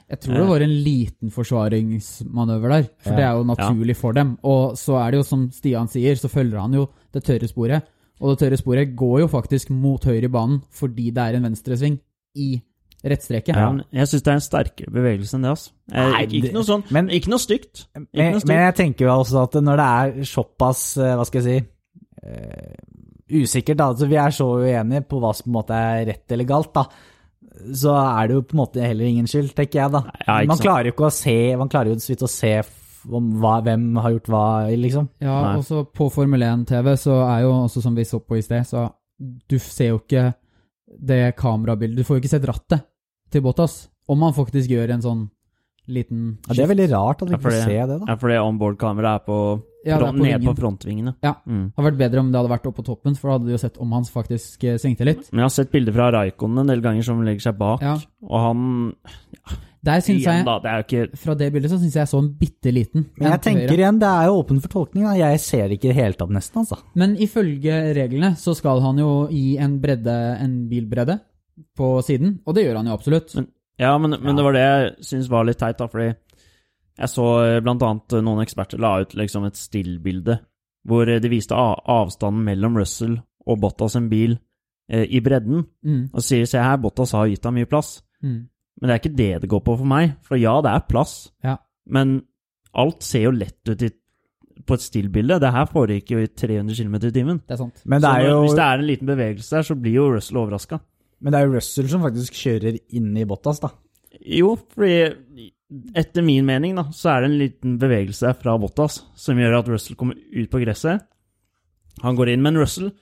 Jeg 0.08 0.22
tror 0.24 0.38
det 0.40 0.48
var 0.48 0.62
en 0.64 0.72
liten 0.86 1.32
forsvaringsmanøver 1.34 2.72
der, 2.72 2.86
for 3.04 3.12
Ja. 3.12 3.16
det 3.18 3.24
er 3.26 3.36
jo 3.36 3.44
naturlig 3.44 3.96
for 3.96 4.16
dem. 4.16 4.38
Og 4.42 4.72
så 4.80 4.96
er 5.02 5.12
det 5.12 5.20
jo 5.20 5.28
som 5.28 5.50
Stian 5.52 5.88
sier, 5.92 6.16
så 6.16 6.30
følger 6.32 6.62
han 6.62 6.72
jo 6.72 6.88
det 7.12 7.26
tørre 7.28 7.48
sporet. 7.50 7.84
Og 8.18 8.32
det 8.32 8.40
tørre 8.40 8.56
sporet 8.58 8.96
går 8.96 9.20
jo 9.20 9.28
faktisk 9.30 9.68
mot 9.70 10.02
høyre 10.02 10.24
i 10.26 10.32
banen 10.32 10.62
fordi 10.74 11.12
det 11.14 11.22
er 11.22 11.36
en 11.36 11.44
venstresving 11.50 12.00
i 12.38 12.48
rettstreket. 13.08 13.54
Ja. 13.54 13.68
Jeg 13.94 14.08
syns 14.10 14.24
det 14.26 14.30
er 14.32 14.38
en 14.40 14.44
sterkere 14.44 14.92
bevegelse 14.94 15.36
enn 15.38 15.44
det. 15.46 15.50
altså. 15.54 15.70
Eh, 15.92 15.98
Nei, 16.12 16.22
ikke, 16.26 16.38
ikke 16.40 16.54
noe 16.56 16.66
sånn, 16.66 16.84
men- 16.94 17.10
ikke 17.14 17.30
noe 17.30 17.42
stygt. 17.42 17.84
Ikke 17.94 18.06
Men, 18.18 18.32
noe 18.34 18.40
stygt. 18.42 18.48
men 18.50 18.62
jeg 18.64 18.74
tenker 18.80 19.06
jo 19.06 19.12
også 19.22 19.42
at 19.44 19.58
når 19.68 19.82
det 19.82 19.88
er 19.98 20.30
såpass, 20.32 20.82
eh, 20.98 21.14
hva 21.18 21.26
skal 21.28 21.42
jeg 21.42 21.46
si 21.48 21.68
uh, 22.26 22.74
Usikkert, 23.28 23.76
da. 23.76 23.90
Altså, 23.92 24.06
vi 24.08 24.16
er 24.16 24.32
så 24.32 24.46
uenige 24.56 25.04
på 25.06 25.18
hva 25.20 25.34
som 25.36 25.44
på 25.44 25.50
en 25.52 25.56
måte 25.58 25.76
er 25.76 26.06
rett 26.08 26.32
eller 26.32 26.46
galt, 26.48 26.72
da. 26.72 26.86
Så 27.76 27.92
er 27.92 28.26
det 28.30 28.34
jo 28.38 28.42
på 28.48 28.54
en 28.56 28.60
måte 28.62 28.80
heller 28.86 29.04
ingen 29.04 29.26
skyld, 29.28 29.50
tenker 29.54 29.82
jeg, 29.82 29.92
da. 29.92 30.00
Ja, 30.26 30.38
ikke 30.40 30.48
man 30.48 30.62
klarer 30.62 30.88
jo 30.88 30.94
ikke 30.94 31.08
å 31.10 31.12
se 31.12 31.34
Man 31.60 31.68
klarer 31.68 31.90
jo 31.92 31.98
så 32.00 32.12
vidt 32.14 32.24
å 32.24 32.30
se 32.30 32.52
om 33.08 33.28
hva, 33.40 33.58
hvem 33.62 33.84
har 34.00 34.14
gjort 34.14 34.30
hva, 34.32 34.44
liksom. 34.74 35.08
Ja, 35.20 35.56
og 35.58 35.64
så 35.64 35.84
på 35.86 36.08
Formel 36.12 36.40
1-TV 36.42 36.96
så 36.98 37.18
er 37.28 37.42
jo 37.44 37.52
også 37.66 37.82
som 37.84 37.94
vi 37.94 38.04
så 38.08 38.18
på 38.20 38.38
i 38.38 38.42
sted, 38.42 38.66
så 38.66 38.88
du 39.20 39.58
ser 39.58 39.92
jo 39.92 40.00
ikke 40.00 40.32
det 40.98 41.36
kamerabildet. 41.36 41.96
Du 41.96 42.04
får 42.04 42.16
jo 42.18 42.22
ikke 42.22 42.34
sett 42.36 42.46
rattet 42.48 42.84
til 43.30 43.42
Bottas. 43.42 43.88
Om 44.08 44.22
han 44.22 44.32
faktisk 44.32 44.70
gjør 44.72 44.90
en 44.94 45.02
sånn 45.04 45.26
liten 45.88 46.38
Ja, 46.48 46.52
det 46.54 46.64
er 46.64 46.68
veldig 46.74 46.86
rart 46.92 47.22
at 47.22 47.28
vi 47.28 47.32
Ja, 47.32 47.38
ikke 47.38 47.42
for 47.42 47.50
får 47.50 47.56
det- 47.56 47.64
se 47.64 47.86
det, 47.86 47.98
da. 48.00 48.04
Ja, 48.08 48.16
fordi 48.16 48.36
onboard-kameraet 48.44 49.14
er 49.20 49.24
på, 49.24 49.62
Ja, 49.86 49.98
det 49.98 50.08
er 50.08 50.12
på 50.12 50.24
ned 50.24 50.42
på 50.44 50.54
frontvingene. 50.56 51.14
Ja. 51.22 51.34
Mm. 51.46 51.72
Det 51.72 51.76
hadde 51.76 51.90
vært 51.92 51.98
bedre 51.98 52.20
om 52.20 52.32
det 52.32 52.38
hadde 52.40 52.50
vært 52.50 52.66
oppe 52.66 52.82
på 52.82 52.84
toppen, 52.84 53.16
for 53.16 53.28
da 53.28 53.32
hadde 53.38 53.46
du 53.46 53.52
jo 53.52 53.56
sett 53.58 53.78
om 53.80 53.92
han 53.92 54.02
faktisk 54.04 54.64
eh, 54.64 54.76
svingte 54.76 55.04
litt. 55.04 55.30
Men 55.32 55.40
jeg 55.40 55.44
har 55.44 55.48
sett 55.56 55.70
bilder 55.72 55.92
fra 55.92 56.10
Raikon 56.12 56.58
en 56.58 56.66
del 56.66 56.80
ganger 56.82 57.02
som 57.04 57.22
legger 57.24 57.40
seg 57.40 57.56
bak, 57.58 57.80
Ja. 57.80 57.96
og 58.22 58.40
han 58.40 58.94
Der 59.88 60.02
syns 60.04 60.20
Igjen, 60.22 60.38
jeg 60.42 60.46
da, 60.48 60.54
det 60.64 60.70
er 60.70 60.76
jo 60.82 60.84
ikke 60.86 61.18
Fra 61.24 61.34
det 61.40 61.48
bildet 61.54 61.70
så 61.72 61.78
syns 61.80 61.94
jeg 61.96 62.02
jeg 62.04 62.10
så 62.12 62.18
en 62.22 62.28
bitte 62.40 62.72
liten. 62.76 63.06
Men 63.18 63.30
jeg 63.32 63.40
tenker 63.46 63.68
høyre. 63.72 63.78
igjen, 63.80 63.98
det 64.02 64.08
er 64.12 64.28
jo 64.28 64.36
åpen 64.42 64.60
for 64.64 64.68
tolkning. 64.76 65.04
Da. 65.08 65.14
Jeg 65.18 65.40
ser 65.40 65.74
ikke 65.74 65.88
i 65.88 65.92
det 65.92 65.98
hele 66.02 66.18
tatt, 66.20 66.30
nesten, 66.36 66.62
altså. 66.62 66.78
Men 66.94 67.16
ifølge 67.16 67.78
reglene 67.96 68.34
så 68.36 68.54
skal 68.58 68.80
han 68.84 68.98
jo 69.00 69.10
gi 69.32 69.56
en 69.64 69.78
bredde, 69.82 70.16
en 70.44 70.56
bilbredde, 70.70 71.18
på 71.78 71.88
siden. 72.06 72.36
Og 72.46 72.54
det 72.54 72.66
gjør 72.68 72.76
han 72.82 72.86
jo 72.92 72.92
absolutt. 72.98 73.34
Men- 73.34 73.48
Ja, 73.78 73.96
men, 73.98 74.10
men 74.10 74.32
Ja. 74.32 74.36
det 74.36 74.44
var 74.44 74.52
det 74.52 74.60
jeg 74.66 75.04
syns 75.06 75.28
var 75.30 75.44
litt 75.46 75.58
teit, 75.58 75.78
da, 75.78 75.86
fordi 75.86 76.08
jeg 76.98 77.08
så 77.08 77.26
eh, 77.46 77.60
blant 77.62 77.82
annet 77.86 78.16
noen 78.26 78.42
eksperter 78.42 78.78
la 78.82 78.96
ut 79.04 79.12
liksom 79.14 79.44
et 79.46 79.54
stillbilde 79.54 80.40
hvor 80.88 81.06
eh, 81.08 81.20
de 81.22 81.28
viste 81.30 81.54
avstanden 81.54 82.42
mellom 82.44 82.76
Russell 82.76 83.20
og 83.46 83.60
Bottas 83.62 83.94
en 83.96 84.08
bil 84.10 84.38
eh, 84.90 85.04
i 85.06 85.20
bredden, 85.20 85.64
Mm, 85.84 86.08
og 86.12 86.22
sier 86.26 86.44
se 86.46 86.58
her, 86.58 86.76
Bottas 86.82 87.12
har 87.12 87.28
gitt 87.30 87.44
ham 87.44 87.54
mye 87.54 87.66
plass. 87.70 88.02
mm. 88.22 88.48
Men 88.80 88.88
det 88.88 88.94
er 88.94 89.00
ikke 89.02 89.16
det 89.18 89.30
det 89.42 89.50
går 89.50 89.62
på 89.66 89.76
for 89.80 89.88
meg, 89.90 90.12
for 90.22 90.38
ja, 90.38 90.60
det 90.62 90.70
er 90.70 90.84
plass, 90.88 91.14
Ja. 91.44 91.56
men 91.90 92.22
alt 92.78 93.02
ser 93.02 93.24
jo 93.24 93.32
lett 93.34 93.68
ut 93.72 93.82
i, 93.82 93.88
på 94.68 94.74
et 94.76 94.84
stillbilde. 94.84 95.40
Det 95.42 95.50
her 95.52 95.66
foregikk 95.66 96.10
jo 96.12 96.18
i 96.22 96.28
300 96.28 96.76
km 96.78 96.94
i 96.94 97.10
timen. 97.14 97.40
Det 97.48 97.56
er 97.56 97.60
sant. 97.62 97.82
Men 97.84 98.00
det 98.04 98.10
er 98.12 98.28
jo 98.28 98.40
hvis 98.44 98.54
det 98.58 98.64
er 98.66 98.78
en 98.78 98.86
liten 98.86 99.06
bevegelse 99.10 99.56
der, 99.56 99.66
så 99.66 99.74
blir 99.78 99.96
jo 99.98 100.08
Russell 100.14 100.38
overraska. 100.38 100.78
Men 101.20 101.32
det 101.34 101.40
er 101.40 101.46
jo 101.48 101.54
Russell 101.56 101.88
som 101.90 102.02
faktisk 102.04 102.36
kjører 102.38 102.78
inn 102.94 103.16
i 103.18 103.24
Bottas, 103.26 103.58
da. 103.64 103.72
Jo, 104.22 104.52
fordi 104.74 105.48
etter 105.98 106.22
min 106.24 106.46
mening 106.48 106.76
da, 106.78 106.86
så 106.94 107.10
er 107.16 107.20
det 107.24 107.30
en 107.32 107.38
liten 107.42 107.74
bevegelse 107.82 108.30
fra 108.40 108.54
Bottas 108.62 109.00
som 109.18 109.38
gjør 109.40 109.58
at 109.58 109.68
Russell 109.72 109.98
kommer 109.98 110.14
ut 110.16 110.50
på 110.52 110.60
gresset. 110.62 111.02
Han 112.04 112.14
går 112.16 112.30
inn, 112.34 112.42
men 112.44 112.56
Russell, 112.60 112.92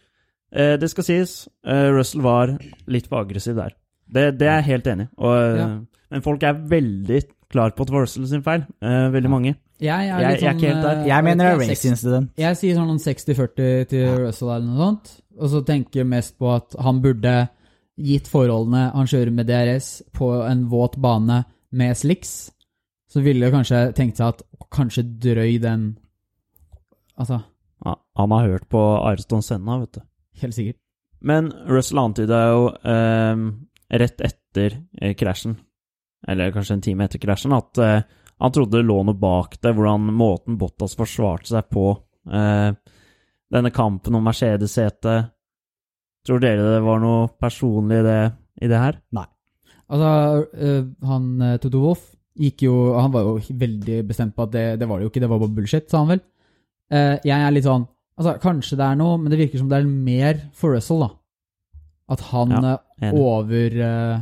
eh, 0.52 0.76
det 0.80 0.88
skal 0.90 1.04
sies, 1.04 1.34
eh, 1.66 1.90
Russell 1.92 2.22
var 2.24 2.54
litt 2.88 3.06
for 3.10 3.20
aggressiv 3.20 3.56
der. 3.58 3.74
Det, 4.12 4.38
det 4.38 4.46
er 4.48 4.60
jeg 4.60 4.64
helt 4.64 4.86
enig 4.86 5.06
i. 5.08 5.10
Eh, 5.18 5.56
Ja. 5.58 5.68
Men 6.10 6.22
folk 6.22 6.42
er 6.46 6.52
veldig 6.54 7.22
klar 7.50 7.70
på 7.74 7.82
at 7.82 7.90
Russell 7.90 8.26
sin 8.30 8.42
feil. 8.42 8.62
Uh, 8.82 9.10
veldig 9.10 9.30
mange. 9.30 9.56
Jeg 9.80 10.08
er, 10.08 10.20
Jeg- 10.20 10.32
litt 10.32 10.40
jeg 10.40 10.48
er 10.48 10.52
sånn, 10.52 10.60
ikke 10.60 10.70
helt 10.72 10.82
der. 10.86 10.98
eh, 11.02 11.06
Jeg 11.08 11.24
mener 11.24 11.44
det 11.44 11.52
er 11.52 11.58
vet 11.58 11.68
race 11.70 11.88
incident. 11.88 12.30
Jeg 12.38 12.56
sier 12.56 12.74
sånn 12.76 12.98
60-40 12.98 13.88
til 13.88 14.18
Russell 14.22 14.48
eller 14.50 14.66
noe 14.66 14.78
sånt, 14.78 15.20
og 15.40 15.48
så 15.50 15.64
tenker 15.66 16.00
jeg 16.00 16.06
mest 16.06 16.38
på 16.38 16.54
at 16.54 16.76
han 16.80 17.00
burde 17.02 17.48
gitt 17.98 18.28
forholdene 18.28 18.92
han 18.92 19.06
kjører 19.06 19.32
med 19.32 19.46
DRS 19.48 20.02
på 20.12 20.30
en 20.48 20.68
våt 20.70 20.96
bane 21.00 21.44
med 21.72 21.96
slicks, 21.96 22.50
så 23.10 23.22
ville 23.22 23.46
jeg 23.46 23.52
kanskje 23.52 23.94
tenkt 23.94 24.16
seg 24.16 24.28
at 24.28 24.42
kanskje 24.70 25.02
drøy 25.18 25.60
den 25.60 25.98
Altså, 27.18 27.42
Ja, 27.84 27.94
han 28.16 28.30
har 28.30 28.46
hørt 28.48 28.68
på 28.68 28.80
Ariston 29.04 29.42
Senna, 29.42 29.78
vet 29.80 29.92
du. 29.92 30.00
helt 30.40 30.54
sikkert. 30.54 30.76
Men 31.20 31.50
Russell 31.66 31.98
antyda 31.98 32.40
jo 32.52 32.68
eh, 32.84 33.52
rett 33.88 34.20
etter 34.20 34.78
eh, 35.00 35.14
krasjen, 35.18 35.56
eller 36.28 36.52
kanskje 36.54 36.76
en 36.78 36.84
time 36.84 37.06
etter 37.06 37.22
krasjen, 37.22 37.54
at 37.56 37.78
eh, 37.82 38.02
han 38.42 38.52
trodde 38.52 38.78
det 38.78 38.86
lå 38.86 38.98
noe 39.06 39.16
bak 39.16 39.56
det, 39.62 39.72
hvordan 39.72 40.10
måten 40.16 40.58
Bottas 40.60 40.96
forsvarte 40.98 41.52
seg 41.54 41.70
på. 41.72 41.88
Eh, 42.26 42.70
denne 43.54 43.70
kampen 43.70 44.18
om 44.18 44.26
Mercedes-setet. 44.26 45.32
Tror 46.26 46.42
dere 46.42 46.74
det 46.74 46.82
var 46.82 46.98
noe 46.98 47.28
personlig 47.38 48.00
i 48.02 48.06
det, 48.06 48.20
i 48.66 48.70
det 48.70 48.80
her? 48.82 48.98
Altså, 49.86 50.08
øh, 50.50 50.88
han 51.06 51.26
Toto 51.62 51.78
Wolff 51.84 52.08
gikk 52.36 52.64
jo 52.66 52.72
Han 52.98 53.12
var 53.14 53.22
jo 53.22 53.36
veldig 53.54 54.00
bestemt 54.08 54.34
på 54.34 54.42
at 54.44 54.50
det, 54.52 54.64
det 54.80 54.88
var 54.90 54.98
det 54.98 55.06
jo 55.06 55.12
ikke, 55.12 55.22
det 55.22 55.28
var 55.30 55.38
bare 55.40 55.54
bullshit, 55.56 55.86
sa 55.88 56.02
han 56.02 56.10
vel. 56.10 56.24
Jeg 56.90 57.34
er 57.38 57.54
litt 57.54 57.64
sånn 57.66 57.86
Altså, 58.16 58.34
kanskje 58.40 58.78
det 58.80 58.84
er 58.86 58.98
noe, 58.98 59.18
men 59.20 59.32
det 59.32 59.38
virker 59.38 59.60
som 59.60 59.68
det 59.68 59.78
er 59.78 59.88
mer 59.88 60.38
for 60.56 60.72
Russell, 60.72 61.02
da. 61.04 61.10
At 62.08 62.20
han 62.30 62.50
Ja, 62.54 62.76
øh, 63.02 63.14
over 63.18 63.76
uh, 63.82 64.20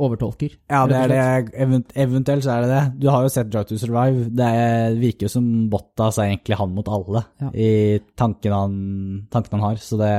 overtolker. 0.00 0.54
Ja, 0.70 0.86
det 0.88 0.96
er 0.96 1.08
det. 1.12 1.54
Event 1.60 1.92
eventuelt 1.96 2.44
så 2.44 2.54
er 2.56 2.64
det 2.64 2.70
det. 2.72 2.84
Du 3.02 3.08
har 3.12 3.24
jo 3.24 3.32
sett 3.32 3.50
Drive 3.52 3.68
to 3.68 3.76
Survive. 3.80 4.28
Det 4.36 4.52
virker 5.00 5.26
jo 5.28 5.32
som 5.34 5.50
Bottas 5.72 6.18
er 6.20 6.30
egentlig 6.30 6.56
han 6.60 6.72
mot 6.76 6.88
alle 6.88 7.24
Ja. 7.40 7.50
i 7.52 8.00
tanken 8.16 8.52
han, 8.52 8.80
tanken 9.32 9.58
han 9.58 9.68
har. 9.70 9.76
Så 9.76 9.98
det 10.00 10.14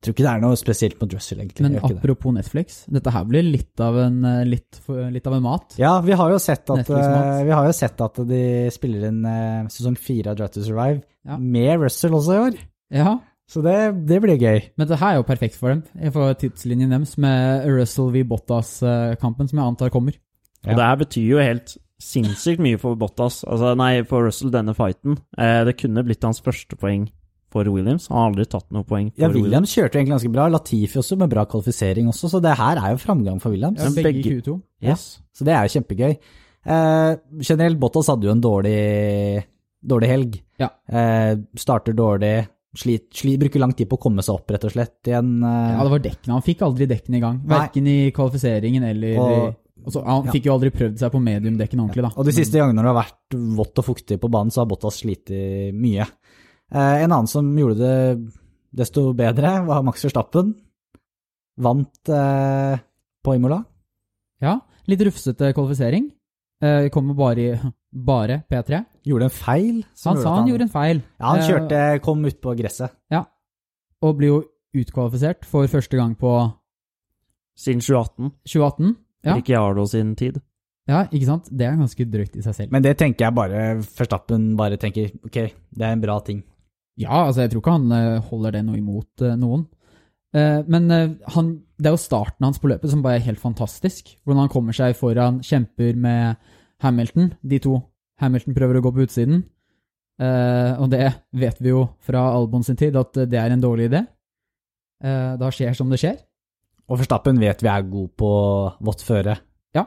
jeg 0.00 0.06
tror 0.06 0.14
ikke 0.14 0.24
det 0.24 0.32
er 0.32 0.40
noe 0.40 0.56
spesielt 0.56 0.94
på 0.96 1.06
Drussel, 1.12 1.40
egentlig. 1.42 1.60
Men 1.66 1.74
apropos 1.76 2.32
det. 2.32 2.38
Netflix, 2.38 2.76
dette 2.88 3.12
her 3.12 3.24
blir 3.28 3.42
litt 3.44 3.82
av 3.84 3.98
en, 4.00 4.22
øh, 4.24 4.46
litt, 4.48 4.78
litt 4.88 5.26
av 5.28 5.34
en 5.36 5.42
mat. 5.44 5.74
Ja, 5.76 5.90
vi 6.00 6.16
har 6.16 6.30
jo 6.32 6.38
sett 6.40 6.70
at, 6.72 6.88
eh, 6.88 7.42
vi 7.44 7.50
har 7.52 7.66
jo 7.66 7.74
sett 7.76 8.00
at 8.00 8.14
de 8.30 8.70
spiller 8.72 9.08
inn 9.10 9.18
eh, 9.28 9.68
sesong 9.68 9.98
fire 10.00 10.30
av 10.32 10.36
Drive 10.38 10.54
to 10.54 10.62
Survive 10.64 11.02
Ja. 11.28 11.36
med 11.36 11.80
Russell 11.82 12.12
også 12.16 12.32
i 12.32 12.40
år. 12.48 12.56
Ja, 12.96 13.18
Så 13.50 13.62
det, 13.66 13.76
det 14.06 14.20
blir 14.22 14.38
gøy. 14.38 14.60
men 14.78 14.86
det 14.86 14.98
her 15.00 15.16
er 15.16 15.18
jo 15.18 15.26
perfekt 15.26 15.56
for 15.58 15.72
dem. 15.72 15.80
Jeg 15.98 16.12
får 16.14 16.36
tidslinjen 16.38 16.92
deres 16.94 17.16
med 17.18 17.64
Russell 17.66 18.12
v. 18.14 18.22
Bottas-kampen, 18.30 19.48
som 19.50 19.58
jeg 19.58 19.66
antar 19.66 19.90
kommer. 19.90 20.14
Ja. 20.62 20.70
Og 20.72 20.76
det 20.78 20.84
her 20.86 20.98
betyr 21.00 21.24
jo 21.32 21.40
helt 21.42 21.72
sinnssykt 22.00 22.62
mye 22.62 22.78
for 22.80 22.94
Bottas, 22.96 23.42
altså 23.44 23.74
nei, 23.76 24.02
for 24.08 24.24
Russell, 24.28 24.52
denne 24.54 24.72
fighten. 24.76 25.18
Eh, 25.36 25.64
det 25.66 25.74
kunne 25.80 26.04
blitt 26.06 26.22
hans 26.24 26.38
første 26.44 26.78
poeng 26.80 27.08
for 27.50 27.66
Williams. 27.66 28.06
Han 28.08 28.20
har 28.20 28.28
aldri 28.30 28.46
tatt 28.46 28.68
noe 28.70 28.86
poeng 28.86 29.08
for 29.10 29.24
Ja, 29.24 29.28
Williams 29.34 29.72
kjørte 29.74 29.98
egentlig 29.98 30.14
ganske 30.14 30.32
bra. 30.32 30.46
Latifi 30.54 31.00
også, 31.02 31.18
med 31.18 31.32
bra 31.32 31.42
kvalifisering 31.50 32.06
også, 32.12 32.30
så 32.30 32.40
det 32.44 32.54
her 32.60 32.78
er 32.78 32.94
jo 32.94 33.02
framgang 33.02 33.40
for 33.42 33.50
Williams. 33.50 33.82
Ja, 33.82 33.90
begge 33.90 34.20
i 34.20 34.22
begge- 34.22 34.36
Q2. 34.44 34.54
Yes. 34.86 35.08
Så 35.34 35.44
det 35.48 35.56
er 35.56 35.66
jo 35.66 35.74
kjempegøy. 35.74 36.14
Eh, 36.70 37.16
generelt, 37.42 37.80
Bottas 37.82 38.06
hadde 38.12 38.28
jo 38.30 38.36
en 38.36 38.40
dårlig, 38.46 38.78
dårlig 39.82 40.08
helg. 40.14 40.40
Ja. 40.62 40.68
Eh, 40.88 41.34
starter 41.58 41.92
dårlig, 41.98 42.46
slit, 42.76 43.08
slit, 43.14 43.38
bruker 43.40 43.60
lang 43.60 43.72
tid 43.74 43.88
på 43.90 43.96
å 43.98 44.02
komme 44.02 44.22
seg 44.22 44.36
opp, 44.38 44.50
rett 44.50 44.64
og 44.64 44.72
slett. 44.72 44.98
Igjen, 45.06 45.42
eh, 45.42 45.72
Ja, 45.74 45.82
det 45.82 45.90
var 45.90 45.98
dekkene. 46.04 46.36
Han 46.36 46.42
fikk 46.46 46.62
aldri 46.62 46.86
dekkene 46.86 47.16
i 47.16 47.20
gang. 47.20 47.40
Verken 47.46 47.86
i 47.90 48.10
kvalifiseringen 48.12 48.84
eller 48.84 49.18
Og- 49.18 49.56
altså, 49.84 50.04
Han 50.04 50.24
ja. 50.26 50.32
fikk 50.32 50.44
jo 50.44 50.52
aldri 50.54 50.70
prøvd 50.70 50.98
seg 50.98 51.10
på 51.10 51.22
mediumdekkene 51.22 51.82
ordentlig, 51.82 52.02
da. 52.02 52.12
Og 52.16 52.24
de 52.24 52.32
siste 52.32 52.58
gangene 52.58 52.82
det 52.82 52.92
har 52.94 53.02
vært 53.04 53.56
vått 53.56 53.78
og 53.78 53.84
fuktig 53.84 54.20
på 54.20 54.30
banen, 54.30 54.50
så 54.50 54.62
har 54.62 54.66
Bottas 54.66 55.00
slitt 55.02 55.26
mye. 55.74 56.06
Eh, 56.72 57.02
en 57.02 57.10
annen 57.10 57.26
som 57.28 57.44
gjorde 57.56 57.78
det 57.78 58.32
desto 58.72 59.12
bedre, 59.14 59.66
var 59.66 59.82
Max 59.82 60.04
Verstappen. 60.04 60.54
Vant 61.58 62.08
eh, 62.08 62.78
på 63.24 63.34
Imola. 63.34 63.64
Ja, 64.40 64.60
litt 64.86 65.00
rufsete 65.00 65.52
kvalifisering. 65.52 66.10
Eh, 66.60 66.88
kommer 66.92 67.14
bare 67.16 67.40
i 67.40 67.58
bare 67.90 68.42
P3. 68.50 68.82
Gjorde 69.08 69.24
en 69.30 69.32
feil. 69.32 69.78
Han 70.04 70.18
sa 70.20 70.28
han, 70.34 70.38
han 70.42 70.48
gjorde 70.50 70.66
en 70.66 70.72
feil. 70.74 71.02
Ja, 71.18 71.26
han 71.32 71.38
Eh, 71.40 71.48
kjørte, 71.48 72.00
kom 72.04 72.24
ut 72.24 72.40
på 72.40 72.56
gresset. 72.58 72.92
Og 74.02 74.14
blir 74.16 74.28
jo 74.30 74.38
utkvalifisert 74.80 75.44
for 75.44 75.66
første 75.68 75.96
gang 75.98 76.14
på 76.16 76.30
Siden 77.60 77.80
2018. 77.84 78.30
2018. 78.48 78.94
Ja. 79.26 79.34
Ricciardo 79.36 79.84
sin 79.86 80.14
tid. 80.16 80.38
Ja, 80.88 81.02
ikke 81.12 81.26
sant? 81.28 81.50
Det 81.52 81.66
er 81.66 81.76
ganske 81.76 82.06
drøyt 82.08 82.36
i 82.38 82.42
seg 82.42 82.54
selv. 82.56 82.70
Men 82.72 82.82
det 82.82 82.94
tenker 82.96 83.26
jeg 83.26 83.34
bare 83.36 83.82
Forstappen 83.84 84.54
bare 84.56 84.78
tenker 84.80 85.10
ok, 85.26 85.36
det 85.76 85.84
er 85.84 85.92
en 85.92 86.00
bra 86.00 86.16
ting. 86.24 86.40
Ja, 86.96 87.26
altså, 87.26 87.42
jeg 87.44 87.50
tror 87.52 87.60
ikke 87.60 87.74
han 87.76 87.92
eh, 87.92 88.20
holder 88.30 88.56
det 88.56 88.64
noe 88.64 88.78
imot 88.80 89.26
noen. 89.36 89.66
Eh, 90.30 90.60
men 90.70 90.90
eh, 90.94 91.14
han, 91.34 91.54
det 91.78 91.90
er 91.90 91.96
jo 91.96 92.00
starten 92.00 92.46
hans 92.46 92.60
på 92.62 92.70
løpet 92.70 92.92
som 92.92 93.02
bare 93.02 93.18
er 93.18 93.26
helt 93.26 93.42
fantastisk. 93.42 94.12
Hvordan 94.22 94.44
han 94.44 94.52
kommer 94.52 94.76
seg 94.76 94.96
foran, 94.98 95.40
kjemper 95.46 95.98
med 95.98 96.38
Hamilton. 96.84 97.32
De 97.42 97.58
to. 97.62 97.80
Hamilton 98.22 98.56
prøver 98.56 98.78
å 98.78 98.84
gå 98.84 98.94
på 98.94 99.04
utsiden. 99.06 99.44
Eh, 100.20 100.72
og 100.78 100.90
det 100.92 101.06
vet 101.40 101.60
vi 101.62 101.72
jo 101.72 101.86
fra 102.04 102.28
Albon 102.34 102.64
sin 102.66 102.78
tid, 102.78 102.96
at 103.00 103.22
det 103.26 103.40
er 103.40 103.54
en 103.54 103.62
dårlig 103.62 103.88
idé. 103.90 104.04
Eh, 105.02 105.32
da 105.40 105.50
skjer 105.54 105.74
som 105.76 105.90
det 105.90 106.00
skjer. 106.02 106.18
Og 106.90 107.00
Forstappen 107.00 107.38
vet 107.40 107.62
vi 107.62 107.70
er 107.70 107.86
god 107.88 108.14
på 108.18 108.30
vått 108.86 109.02
føre. 109.06 109.36
Ja. 109.76 109.84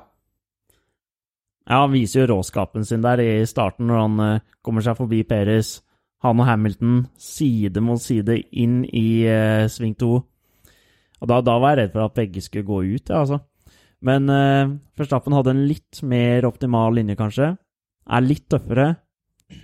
Ja, 1.67 1.83
han 1.83 1.93
viser 1.93 2.23
jo 2.23 2.33
råskapen 2.33 2.87
sin 2.87 3.03
der 3.03 3.21
i 3.23 3.43
starten, 3.47 3.87
når 3.87 3.99
han 4.01 4.43
kommer 4.63 4.83
seg 4.83 4.97
forbi 4.99 5.21
Peres. 5.27 5.77
Han 6.23 6.39
og 6.39 6.47
Hamilton 6.47 7.01
side 7.19 7.83
mot 7.83 7.99
side 7.99 8.37
inn 8.55 8.83
i 8.87 9.23
eh, 9.27 9.67
sving 9.71 9.95
to. 9.99 10.21
Og 11.23 11.31
da, 11.31 11.39
da 11.45 11.55
var 11.61 11.73
jeg 11.73 11.85
redd 11.85 11.93
for 11.95 12.05
at 12.05 12.17
begge 12.19 12.43
skulle 12.43 12.67
gå 12.67 12.81
ut, 12.83 13.07
ja, 13.07 13.23
altså. 13.23 13.39
Men 14.03 14.27
uh, 14.27 14.75
Verstappen 14.99 15.35
hadde 15.37 15.53
en 15.55 15.63
litt 15.69 16.01
mer 16.03 16.43
optimal 16.49 16.91
linje, 16.99 17.15
kanskje. 17.19 17.53
Er 18.11 18.25
litt 18.25 18.49
tøffere. 18.51 18.89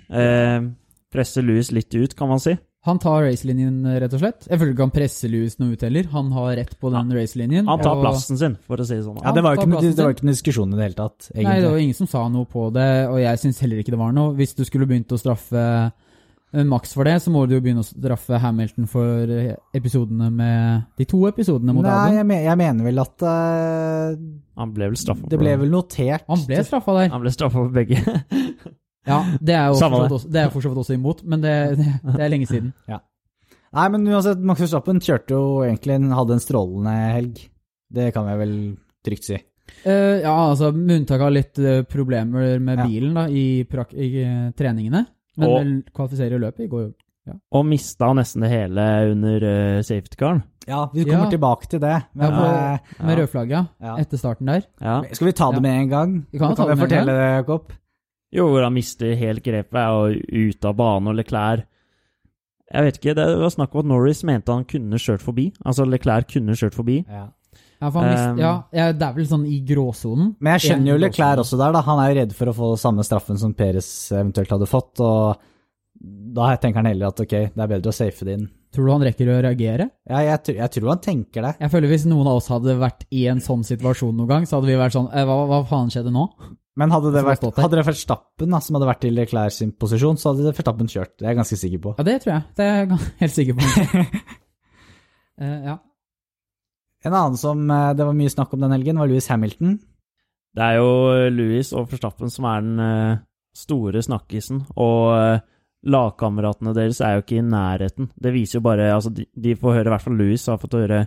Uh, 0.07 0.71
presser 1.11 1.43
Louis 1.43 1.73
litt 1.75 1.91
ut, 1.97 2.15
kan 2.15 2.31
man 2.31 2.39
si. 2.39 2.55
Han 2.87 2.99
tar 3.03 3.25
racelinjen, 3.25 3.81
rett 3.99 4.13
og 4.15 4.21
slett. 4.21 4.45
Jeg 4.47 4.55
føler 4.61 4.71
ikke 4.71 4.85
han 4.85 4.93
presser 4.95 5.31
Lewis 5.33 5.57
noe 5.59 5.75
ut 5.75 5.81
heller. 5.83 6.07
Han 6.13 6.29
har 6.31 6.53
rett 6.61 6.77
på 6.79 6.91
den 6.93 7.11
racelinjen. 7.11 7.67
Han 7.67 7.81
tar 7.83 7.97
og- 7.97 8.05
plassen 8.05 8.39
sin, 8.39 8.55
for 8.63 8.79
å 8.79 8.85
si 8.87 8.95
det 8.95 9.03
sånn. 9.03 9.19
Ja, 9.19 9.33
det 9.35 9.43
var 9.43 9.57
ikke, 9.59 9.81
det 9.83 9.99
var 9.99 10.15
ikke 10.15 10.23
en 10.23 10.31
diskusjon 10.31 10.71
i 10.71 10.77
det 10.79 10.85
hele 10.87 10.99
tatt, 11.01 11.27
egentlig. 11.33 11.49
Nei, 11.49 11.59
det 11.59 11.71
var 11.73 11.83
ingen 11.83 11.99
som 11.99 12.07
sa 12.07 12.23
noe 12.31 12.47
på 12.47 12.69
det, 12.71 13.09
og 13.09 13.19
jeg 13.19 13.41
syns 13.43 13.59
heller 13.59 13.83
ikke 13.83 13.91
det 13.91 13.99
var 13.99 14.15
noe. 14.15 14.33
Hvis 14.39 14.55
du 14.55 14.63
skulle 14.63 14.87
begynt 14.87 15.11
å 15.11 15.19
straffe 15.19 15.91
Max 16.65 16.95
for 16.97 17.05
det, 17.05 17.19
så 17.21 17.29
må 17.29 17.43
du 17.45 17.53
jo 17.53 17.61
begynne 17.61 17.83
å 17.83 17.85
straffe 17.85 18.39
Hamilton 18.41 18.87
for 18.89 19.29
eh, 19.29 19.51
episodene 19.77 20.31
med 20.33 20.87
De 20.97 21.05
to 21.05 21.19
episodene 21.29 21.75
mot 21.77 21.85
Nei, 21.85 21.91
Albon. 21.93 22.15
jeg, 22.17 22.25
men, 22.31 22.39
jeg 22.47 22.57
mener 22.57 22.87
vel 22.89 23.01
at 23.03 23.25
uh, 23.25 24.15
Han 24.57 24.71
ble 24.73 24.87
vel 24.89 24.97
straffa 24.97 25.29
det 25.29 25.37
ble 25.37 25.53
vel 25.61 25.69
notert 25.69 26.25
Han 26.25 26.41
ble 26.47 26.63
straffa 26.65 26.95
der. 26.97 27.11
Han 27.13 27.21
ble 27.21 27.33
straffa 27.35 27.61
for 27.61 27.75
begge. 27.75 28.01
Ja, 29.09 29.21
det 29.41 29.55
er 29.55 29.69
jo 29.71 29.77
for 29.79 29.85
så 29.85 29.99
vidt 30.03 30.13
også, 30.17 30.29
jeg 30.35 30.51
for 30.53 30.61
så 30.61 30.69
vidt 30.69 30.81
også 30.83 30.93
imot, 30.93 31.21
men 31.25 31.41
det, 31.41 31.53
det, 31.79 31.85
det 32.03 32.19
er 32.21 32.29
lenge 32.29 32.49
siden. 32.49 32.73
Nei, 33.77 33.85
men 33.93 34.03
uansett, 34.11 34.41
Max 34.45 34.59
Verstappen 34.61 34.99
kjørte 35.01 35.33
jo 35.33 35.61
egentlig 35.65 35.95
en, 35.95 36.09
hadde 36.13 36.35
en 36.35 36.43
strålende 36.43 36.93
helg. 37.15 37.39
Det 37.89 38.09
kan 38.13 38.27
jeg 38.29 38.41
vel 38.41 38.53
trygt 39.07 39.29
si. 39.29 39.39
Uh, 39.85 40.19
ja, 40.19 40.33
altså 40.33 40.69
med 40.75 40.99
unntak 40.99 41.23
av 41.25 41.33
litt 41.33 41.61
uh, 41.63 41.79
problemer 41.89 42.59
med 42.61 42.83
Ja. 42.83 42.85
bilen 42.89 43.17
da, 43.17 43.25
i, 43.31 43.63
prak 43.69 43.95
i 43.97 44.11
treningene. 44.59 45.05
Men 45.39 45.49
Og- 45.49 45.59
vel 45.59 45.83
kvalifisere 45.95 46.35
i 46.35 46.43
løpet 46.45 46.69
går 46.69 46.89
Ja. 47.27 47.33
Og 47.51 47.65
mista 47.65 48.07
nesten 48.17 48.41
det 48.41 48.49
hele 48.49 48.83
under 49.11 49.43
uh, 49.43 49.81
safety-caren. 49.85 50.39
Ja, 50.67 50.85
vi 50.93 51.03
kommer 51.05 51.25
Ja. 51.25 51.29
tilbake 51.29 51.67
til 51.69 51.79
det. 51.79 52.03
Men, 52.15 52.31
Ja, 52.31 52.73
eh, 52.73 52.79
med 53.05 53.17
Ja. 53.17 53.21
rødflagget, 53.23 53.67
ja. 53.81 53.95
Etter 54.01 54.17
starten 54.17 54.47
der. 54.47 54.61
Ja. 54.81 55.01
skal 55.13 55.27
vi 55.27 55.31
ta 55.33 55.49
det 55.51 55.55
Ja. 55.55 55.61
med 55.61 55.81
en 55.81 55.89
gang? 55.89 56.25
Vi 56.31 56.37
kan 56.39 56.55
kan 56.55 56.67
med 56.67 56.77
en 56.77 56.81
fortelle 56.87 57.11
det, 57.11 57.45
Jakob? 57.45 57.73
Jo, 58.33 58.47
hvor 58.49 58.63
han 58.63 58.73
mister 58.73 59.15
helt 59.15 59.43
grepet 59.43 59.73
og 59.89 60.15
ut 60.33 60.65
av 60.65 60.75
banen 60.75 61.07
og 61.07 61.15
Leclerc 61.15 61.63
Jeg 62.73 62.83
vet 62.83 62.97
ikke, 62.99 63.15
det 63.15 63.37
var 63.39 63.49
snakk 63.49 63.73
om 63.75 63.79
at 63.79 63.85
Norris 63.85 64.23
mente 64.23 64.51
han 64.53 64.63
kunne 64.65 64.93
kjørt 64.97 65.21
forbi. 65.21 65.51
Altså 65.65 65.85
Leclerc 65.89 66.27
kunne 66.33 66.53
kjørt 66.55 66.73
forbi. 66.75 67.03
Ja. 67.09 67.27
Ja, 67.79 67.89
mist, 67.95 68.25
Um, 68.29 68.39
ja, 68.41 68.53
ja, 68.75 68.89
det 68.91 69.05
er 69.07 69.13
vel 69.15 69.27
sånn 69.29 69.45
i 69.47 69.61
gråsonen. 69.63 70.33
Men 70.43 70.57
jeg 70.57 70.65
skjønner 70.65 70.91
jo 70.91 70.97
Leklær 70.99 71.29
Leclerc 71.37 71.43
også 71.45 71.59
der, 71.61 71.75
da. 71.77 71.83
Han 71.87 72.01
er 72.03 72.09
jo 72.09 72.17
redd 72.17 72.33
for 72.35 72.51
å 72.51 72.55
få 72.57 72.71
samme 72.81 73.05
straffen 73.07 73.39
som 73.39 73.53
Peres 73.55 73.87
eventuelt 74.11 74.51
hadde 74.51 74.67
fått, 74.67 74.99
og 74.99 75.39
da 75.99 76.53
tenker 76.59 76.81
han 76.81 76.89
heller 76.91 77.11
at 77.11 77.19
ok, 77.23 77.35
det 77.55 77.63
er 77.63 77.71
bedre 77.71 77.91
å 77.91 77.95
safe 77.95 78.27
det 78.27 78.35
inn. 78.37 78.47
Tror 78.75 78.85
du 78.85 78.91
han 78.93 79.03
rekker 79.07 79.31
å 79.33 79.39
reagere? 79.41 79.89
Ja, 80.07 80.19
jeg, 80.27 80.55
jeg 80.59 80.71
tror 80.75 80.91
han 80.91 81.01
tenker 81.01 81.47
det. 81.47 81.55
Jeg 81.63 81.71
føler 81.73 81.89
Hvis 81.89 82.05
noen 82.05 82.27
av 82.29 82.37
oss 82.37 82.51
hadde 82.53 82.75
vært 82.79 83.07
i 83.15 83.23
en 83.31 83.41
sånn 83.41 83.63
situasjon 83.65 84.13
noen 84.13 84.29
gang, 84.29 84.45
så 84.45 84.59
hadde 84.59 84.69
vi 84.69 84.77
vært 84.77 84.93
sånn 84.93 85.09
eh, 85.09 85.25
Hva, 85.25 85.39
hva 85.49 85.63
faen 85.67 85.89
skjedde 85.89 86.13
nå? 86.13 86.27
Men 86.79 86.93
hadde 86.93 87.11
det 87.11 87.23
vært, 87.25 87.43
hadde 87.57 87.79
det 87.79 87.87
vært 87.87 87.99
Stappen 87.99 88.53
da, 88.53 88.61
som 88.63 88.77
hadde 88.77 88.87
vært 88.87 89.07
i 89.09 89.11
Leclerc 89.11 89.55
sin 89.55 89.73
posisjon, 89.75 90.19
så 90.21 90.31
hadde 90.31 90.45
det 90.45 90.53
Verstappen 90.53 90.91
kjørt. 90.91 91.15
Det 91.17 91.25
er 91.25 91.33
jeg 91.33 91.39
ganske 91.41 91.57
sikker 91.59 91.81
på. 91.83 91.95
Ja, 91.97 92.05
det 92.07 92.17
tror 92.23 92.35
jeg. 92.35 92.45
Det 92.55 92.67
er 92.67 92.77
jeg 92.77 92.99
helt 93.23 93.35
sikker 93.35 93.57
på. 93.57 94.05
uh, 95.41 95.59
ja. 95.71 95.75
En 97.05 97.15
annen 97.15 97.37
som 97.39 97.61
eh, 97.71 97.93
det 97.95 98.07
var 98.07 98.17
mye 98.17 98.31
snakk 98.31 98.53
om 98.53 98.63
den 98.63 98.75
helgen, 98.75 98.99
var 98.99 99.07
Louis 99.07 99.29
Hamilton. 99.31 99.77
Det 100.55 100.65
er 100.65 100.79
jo 100.79 101.29
Louis 101.31 101.69
og 101.77 101.87
Forstappen 101.91 102.31
som 102.33 102.47
er 102.49 102.65
den 102.65 102.83
eh, 102.83 103.21
store 103.55 104.01
snakkisen, 104.03 104.63
og 104.79 105.13
eh, 105.15 105.45
lagkameratene 105.89 106.73
deres 106.75 106.99
er 107.05 107.15
jo 107.15 107.23
ikke 107.23 107.39
i 107.39 107.45
nærheten. 107.45 108.09
Det 108.19 108.33
viser 108.35 108.59
jo 108.59 108.65
bare 108.65 108.91
Altså, 108.93 109.13
de, 109.13 109.55
får 109.55 109.77
høre, 109.77 109.87
i 109.87 109.93
hvert 109.93 110.05
fall 110.05 110.19
Louis 110.19 110.45
har 110.47 110.59
fått 110.59 110.75
høre 110.79 111.05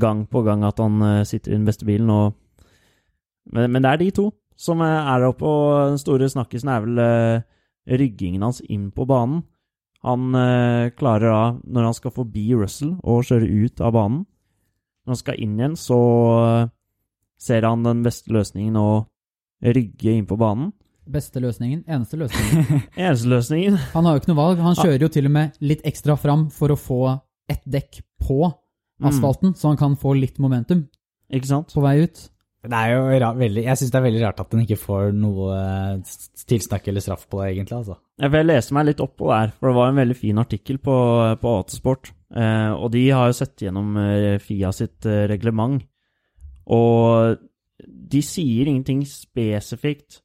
gang 0.00 0.24
på 0.26 0.42
gang 0.42 0.64
at 0.64 0.80
han 0.82 1.02
eh, 1.02 1.24
sitter 1.28 1.52
i 1.52 1.58
den 1.58 1.66
beste 1.68 1.86
bilen. 1.88 2.10
Og, 2.10 2.32
men, 3.52 3.70
men 3.72 3.82
det 3.82 3.92
er 3.92 4.02
de 4.04 4.10
to 4.10 4.30
som 4.56 4.80
er 4.80 5.04
er 5.04 5.26
oppe, 5.26 5.44
og 5.44 5.90
den 5.92 6.00
store 6.00 6.30
snakkisen 6.32 6.70
er 6.72 6.80
vel 6.86 7.02
eh, 7.02 7.42
ryggingen 8.00 8.42
hans 8.42 8.62
inn 8.64 8.90
på 8.90 9.04
banen. 9.04 9.44
Han 10.06 10.34
eh, 10.34 10.94
klarer 10.96 11.28
da, 11.28 11.44
når 11.66 11.90
han 11.90 11.94
skal 11.98 12.14
forbi 12.14 12.54
Russell 12.54 12.96
og 13.02 13.26
kjøre 13.26 13.50
ut 13.66 13.80
av 13.84 13.92
banen 13.92 14.24
Når 15.06 15.14
han 15.14 15.20
skal 15.20 15.38
inn 15.42 15.54
igjen, 15.60 15.76
så 15.78 15.98
eh, 16.42 16.68
ser 17.38 17.62
han 17.68 17.84
den 17.86 18.02
beste 18.02 18.32
løsningen 18.34 18.76
å 18.80 18.88
rygge 19.62 20.12
inn 20.16 20.26
på 20.26 20.38
banen. 20.40 20.72
Beste 21.06 21.38
løsningen, 21.38 21.84
eneste 21.86 22.18
løsningen. 22.18 22.80
Eneste 22.98 23.30
løsningen 23.30 23.76
Han 23.92 24.08
har 24.08 24.16
jo 24.16 24.22
ikke 24.24 24.32
noe 24.32 24.40
valg. 24.40 24.62
Han 24.64 24.74
kjører 24.74 25.04
jo 25.06 25.10
til 25.14 25.28
og 25.28 25.34
med 25.36 25.60
litt 25.62 25.84
ekstra 25.86 26.16
fram 26.18 26.48
for 26.50 26.74
å 26.74 26.78
få 26.80 26.98
ett 27.46 27.62
dekk 27.62 28.00
på 28.26 28.40
asfalten, 29.06 29.52
så 29.54 29.70
han 29.70 29.78
kan 29.78 29.94
få 30.00 30.16
litt 30.18 30.40
momentum 30.42 30.86
Ikke 31.30 31.46
sant? 31.46 31.70
på 31.70 31.84
vei 31.84 32.00
ut. 32.02 32.24
Det 32.66 32.78
er 32.78 32.92
jo 32.92 33.18
ra 33.22 33.30
veldig, 33.36 33.62
jeg 33.66 33.78
syns 33.78 33.92
det 33.94 33.98
er 33.98 34.04
veldig 34.06 34.22
rart 34.24 34.42
at 34.42 34.52
den 34.52 34.62
ikke 34.64 34.78
får 34.80 35.10
noe 35.14 35.56
tilsnakk 36.50 36.88
eller 36.90 37.04
straff 37.04 37.26
på 37.30 37.40
det, 37.40 37.50
egentlig. 37.54 37.80
altså. 37.80 37.98
Jeg 38.22 38.46
lese 38.48 38.76
meg 38.76 38.88
litt 38.88 39.02
opp 39.04 39.16
på 39.20 39.30
det 39.30 39.40
her, 39.40 39.52
for 39.54 39.70
det 39.70 39.78
var 39.78 39.90
en 39.92 40.00
veldig 40.00 40.16
fin 40.18 40.42
artikkel 40.42 40.80
på, 40.82 40.96
på 41.42 41.52
Autosport. 41.60 42.10
Eh, 42.34 42.72
og 42.74 42.90
de 42.94 43.04
har 43.14 43.30
jo 43.30 43.36
sett 43.38 43.66
gjennom 43.66 43.98
eh, 44.02 44.38
FIA 44.42 44.72
sitt 44.74 45.06
eh, 45.06 45.26
reglement. 45.30 45.84
Og 46.74 47.36
de 47.86 48.22
sier 48.24 48.66
ingenting 48.66 49.04
spesifikt 49.06 50.22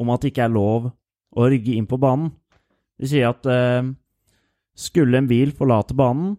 om 0.00 0.12
at 0.14 0.22
det 0.22 0.32
ikke 0.32 0.46
er 0.46 0.54
lov 0.54 0.88
å 0.88 1.50
rygge 1.52 1.76
inn 1.76 1.88
på 1.90 2.00
banen. 2.00 2.32
De 2.96 3.10
sier 3.10 3.28
at 3.28 3.44
eh, 3.50 3.84
skulle 4.78 5.20
en 5.20 5.28
bil 5.28 5.52
forlate 5.56 5.96
banen, 5.98 6.38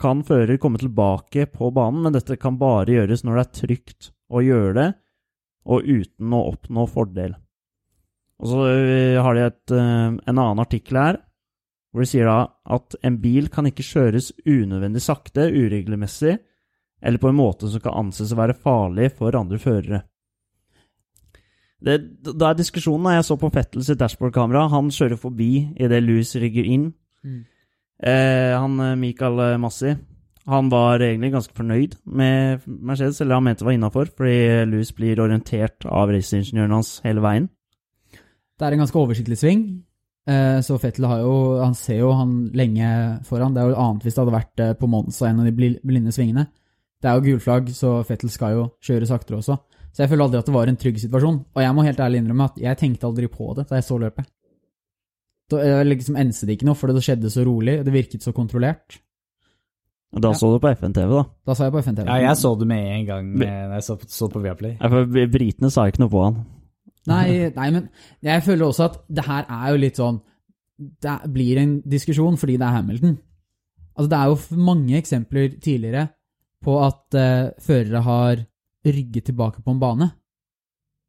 kan 0.00 0.24
fører 0.26 0.58
komme 0.58 0.80
tilbake 0.80 1.46
på 1.52 1.68
banen, 1.70 2.02
men 2.02 2.14
dette 2.16 2.34
kan 2.40 2.56
bare 2.58 2.96
gjøres 2.96 3.22
når 3.22 3.36
det 3.36 3.44
er 3.44 3.58
trygt 3.60 4.13
å 4.32 4.42
gjøre 4.44 4.74
det, 4.78 4.88
og 5.64 5.88
uten 5.88 6.36
å 6.36 6.44
oppnå 6.52 6.86
fordel. 6.90 7.36
Og 8.42 8.50
så 8.50 8.64
eh, 8.68 9.20
har 9.22 9.36
de 9.36 9.44
et, 9.46 9.74
eh, 9.74 10.08
en 10.12 10.34
annen 10.34 10.62
artikkel 10.62 11.00
her, 11.00 11.20
hvor 11.94 12.02
de 12.02 12.10
sier 12.10 12.26
da 12.26 12.40
at 12.74 12.96
en 13.06 13.20
bil 13.22 13.46
kan 13.52 13.68
ikke 13.70 13.86
kjøres 13.86 14.32
unødvendig 14.42 15.02
sakte, 15.04 15.46
uregelmessig, 15.54 16.34
eller 17.04 17.20
på 17.22 17.30
en 17.30 17.38
måte 17.38 17.70
som 17.70 17.82
kan 17.84 17.96
anses 18.00 18.32
å 18.34 18.40
være 18.40 18.56
farlig 18.58 19.12
for 19.14 19.36
andre 19.38 19.60
førere. 19.62 20.02
Det, 21.84 21.98
da 22.24 22.50
er 22.50 22.58
diskusjonen 22.58 23.10
da 23.10 23.18
jeg 23.18 23.26
så 23.28 23.36
på 23.38 23.50
Fettel 23.52 23.84
sitt 23.84 24.00
dashbordkamera, 24.00 24.66
han 24.72 24.88
kjører 24.94 25.20
forbi 25.20 25.50
idet 25.76 26.00
Louis 26.02 26.30
rygger 26.40 26.66
inn. 26.66 26.88
Mm. 27.22 27.42
Eh, 28.08 28.52
han 28.56 28.80
eh, 28.80 28.96
Michael 28.98 29.60
Massi, 29.62 29.92
han 30.50 30.68
var 30.68 31.00
egentlig 31.00 31.32
ganske 31.32 31.56
fornøyd 31.56 31.96
med 32.04 32.64
Mercedes, 32.66 33.20
eller 33.22 33.38
han 33.38 33.46
mente 33.46 33.62
det 33.62 33.68
var 33.70 33.76
innafor, 33.78 34.10
fordi 34.12 34.36
Louis 34.68 34.90
blir 34.92 35.22
orientert 35.24 35.86
av 35.88 36.12
raceingeniøren 36.12 36.74
hans 36.76 36.98
hele 37.04 37.24
veien. 37.24 37.48
Det 38.54 38.66
er 38.66 38.76
en 38.76 38.82
ganske 38.84 39.00
oversiktlig 39.00 39.38
sving, 39.40 39.62
eh, 40.28 40.58
så 40.62 40.76
Fettel 40.78 41.08
har 41.08 41.22
jo, 41.24 41.36
han 41.62 41.74
ser 41.78 42.02
jo 42.02 42.12
han 42.14 42.34
lenge 42.54 42.90
foran. 43.24 43.54
Det 43.56 43.62
er 43.62 43.72
jo 43.72 43.80
annet 43.86 44.04
hvis 44.04 44.14
det 44.14 44.22
hadde 44.22 44.36
vært 44.36 44.64
eh, 44.66 44.74
på 44.78 44.90
Monza, 44.90 45.30
en 45.30 45.40
av 45.42 45.48
de 45.48 45.72
blinde 45.80 46.12
svingene. 46.14 46.46
Det 47.00 47.10
er 47.10 47.16
jo 47.16 47.24
gulflagg, 47.24 47.72
så 47.74 47.96
Fettel 48.06 48.32
skal 48.32 48.58
jo 48.58 48.66
kjøre 48.84 49.08
saktere 49.08 49.40
også. 49.40 49.56
Så 49.94 50.04
jeg 50.04 50.10
føler 50.10 50.26
aldri 50.26 50.42
at 50.42 50.48
det 50.48 50.54
var 50.54 50.68
en 50.68 50.78
trygg 50.80 50.96
situasjon. 50.98 51.40
Og 51.54 51.60
jeg 51.62 51.74
må 51.76 51.84
helt 51.86 52.00
ærlig 52.02 52.20
innrømme 52.20 52.48
at 52.50 52.56
jeg 52.58 52.78
tenkte 52.80 53.06
aldri 53.06 53.28
på 53.30 53.52
det 53.54 53.68
da 53.68 53.78
jeg 53.78 53.86
så 53.86 53.98
løpet. 54.02 54.26
Da 55.52 55.82
liksom 55.84 56.16
enset 56.18 56.48
det 56.48 56.56
ikke 56.56 56.66
noe, 56.66 56.78
for 56.78 56.90
det 56.90 57.04
skjedde 57.04 57.30
så 57.30 57.44
rolig, 57.46 57.76
det 57.86 57.92
virket 57.94 58.24
så 58.24 58.32
kontrollert. 58.34 58.98
Da 60.14 60.30
Ja. 60.30 60.38
så 60.38 60.52
du 60.52 60.58
på 60.62 60.70
FN-TV, 60.76 61.10
da. 61.10 61.24
Da 61.46 61.54
sa 61.54 61.64
jeg 61.64 61.72
på 61.74 61.82
FNTV. 61.82 62.06
Ja, 62.06 62.16
jeg 62.28 62.36
så 62.38 62.52
det 62.58 62.66
med 62.70 62.84
en 62.86 63.06
gang 63.06 63.30
eh, 63.42 63.66
når 63.68 63.74
jeg 63.80 63.86
så, 63.86 63.96
så 64.06 64.28
på 64.30 64.42
Viaplay. 64.44 64.76
Ja, 64.80 64.88
for 64.92 65.06
Britene 65.06 65.70
sa 65.74 65.86
ikke 65.90 66.04
noe 66.04 66.12
på 66.12 66.22
han. 66.24 66.38
Nei, 67.10 67.26
nei, 67.58 67.68
men 67.74 67.88
jeg 68.22 68.44
føler 68.46 68.66
også 68.68 68.86
at 68.88 69.00
det 69.10 69.24
her 69.26 69.46
er 69.48 69.70
jo 69.74 69.80
litt 69.82 69.98
sånn 70.00 70.20
Det 70.78 71.16
blir 71.34 71.58
en 71.60 71.74
diskusjon 71.86 72.38
fordi 72.40 72.56
det 72.58 72.66
er 72.66 72.76
Hamilton. 72.78 73.16
Altså, 73.94 74.08
det 74.10 74.18
er 74.18 74.30
jo 74.30 74.62
mange 74.70 74.96
eksempler 74.98 75.58
tidligere 75.62 76.08
på 76.64 76.78
at 76.82 77.14
uh, 77.14 77.52
førere 77.62 78.00
har 78.02 78.40
rygget 78.84 79.28
tilbake 79.28 79.62
på 79.62 79.70
en 79.74 79.80
bane. 79.82 80.08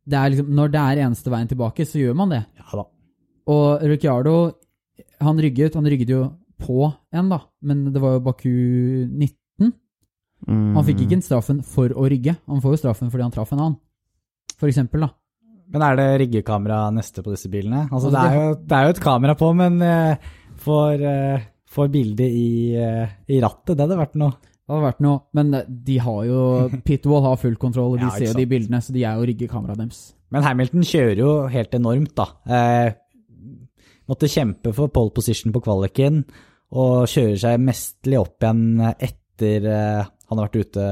Det 0.06 0.18
er 0.20 0.34
liksom, 0.34 0.52
når 0.54 0.74
det 0.74 0.82
er 0.82 1.02
eneste 1.06 1.32
veien 1.34 1.50
tilbake, 1.50 1.86
så 1.88 1.98
gjør 2.02 2.18
man 2.20 2.34
det. 2.36 2.44
Ja 2.60 2.78
da. 2.78 2.86
Og 3.56 3.86
Ricciardo, 3.90 4.36
han 5.22 5.42
rygget, 5.42 5.78
han 5.78 5.90
rygget 5.90 6.12
jo 6.14 6.22
på 6.62 6.86
en, 6.88 7.30
da, 7.32 7.42
men 7.66 7.86
det 7.94 8.02
var 8.04 8.18
jo 8.18 8.24
Baku 8.26 8.50
19. 8.50 9.74
Mm. 10.46 10.72
Han 10.78 10.86
fikk 10.88 11.06
ikke 11.06 11.18
en 11.20 11.26
straffen 11.26 11.62
for 11.66 11.92
å 11.96 12.08
rygge, 12.12 12.38
han 12.46 12.64
får 12.64 12.76
jo 12.76 12.82
straffen 12.86 13.12
fordi 13.14 13.26
han 13.26 13.36
traff 13.36 13.54
en 13.56 13.62
annen. 13.62 13.78
For 14.56 14.72
eksempel, 14.72 15.06
da. 15.08 15.12
Men 15.74 15.84
er 15.84 15.98
det 15.98 16.08
riggekamera 16.22 16.86
neste 16.94 17.24
på 17.26 17.34
disse 17.34 17.50
bilene? 17.52 17.88
Altså, 17.90 18.12
Altså, 18.12 18.12
det, 18.14 18.24
er 18.24 18.36
jo, 18.38 18.58
det 18.62 18.78
er 18.78 18.84
jo 18.86 18.96
et 18.96 19.04
kamera 19.04 19.36
på, 19.40 19.52
men 19.58 19.80
uh, 19.82 20.34
for, 20.62 21.02
uh, 21.02 21.48
for 21.66 21.92
bildet 21.92 22.28
i, 22.30 22.50
uh, 22.78 23.16
i 23.28 23.40
rattet. 23.44 23.74
Det 23.74 23.82
hadde 23.82 23.98
vært 24.00 24.20
noe. 24.22 24.38
Det 24.66 24.74
hadde 24.74 24.86
vært 24.86 25.02
noe, 25.06 25.22
men 25.38 25.56
de 25.90 25.96
har 26.02 26.22
jo 26.30 26.44
Pitwall 26.88 27.26
har 27.26 27.42
full 27.42 27.58
kontroll, 27.62 27.96
og 27.96 28.04
de 28.04 28.08
Ja, 28.08 28.14
ser 28.14 28.32
jo 28.32 28.38
de 28.38 28.48
bildene, 28.50 28.82
så 28.82 28.94
de 28.96 29.04
er 29.06 29.18
jo 29.18 29.28
ryggekameraet 29.32 29.82
deres. 29.82 30.04
Men 30.34 30.46
Hamilton 30.46 30.86
kjører 30.86 31.22
jo 31.22 31.34
helt 31.54 31.76
enormt, 31.78 32.14
da. 32.18 32.26
Eh, 32.50 32.96
måtte 34.10 34.30
kjempe 34.32 34.74
for 34.76 34.92
pole 34.94 35.14
position 35.16 35.54
på 35.56 35.64
kvaliken, 35.66 36.24
og 36.76 37.06
kjører 37.10 37.38
seg 37.40 37.62
mestlig 37.64 38.20
opp 38.20 38.44
igjen 38.44 38.82
etter 38.84 39.68
eh, 39.70 40.08
han 40.26 40.40
har 40.40 40.48
vært 40.48 40.66
ute 40.66 40.88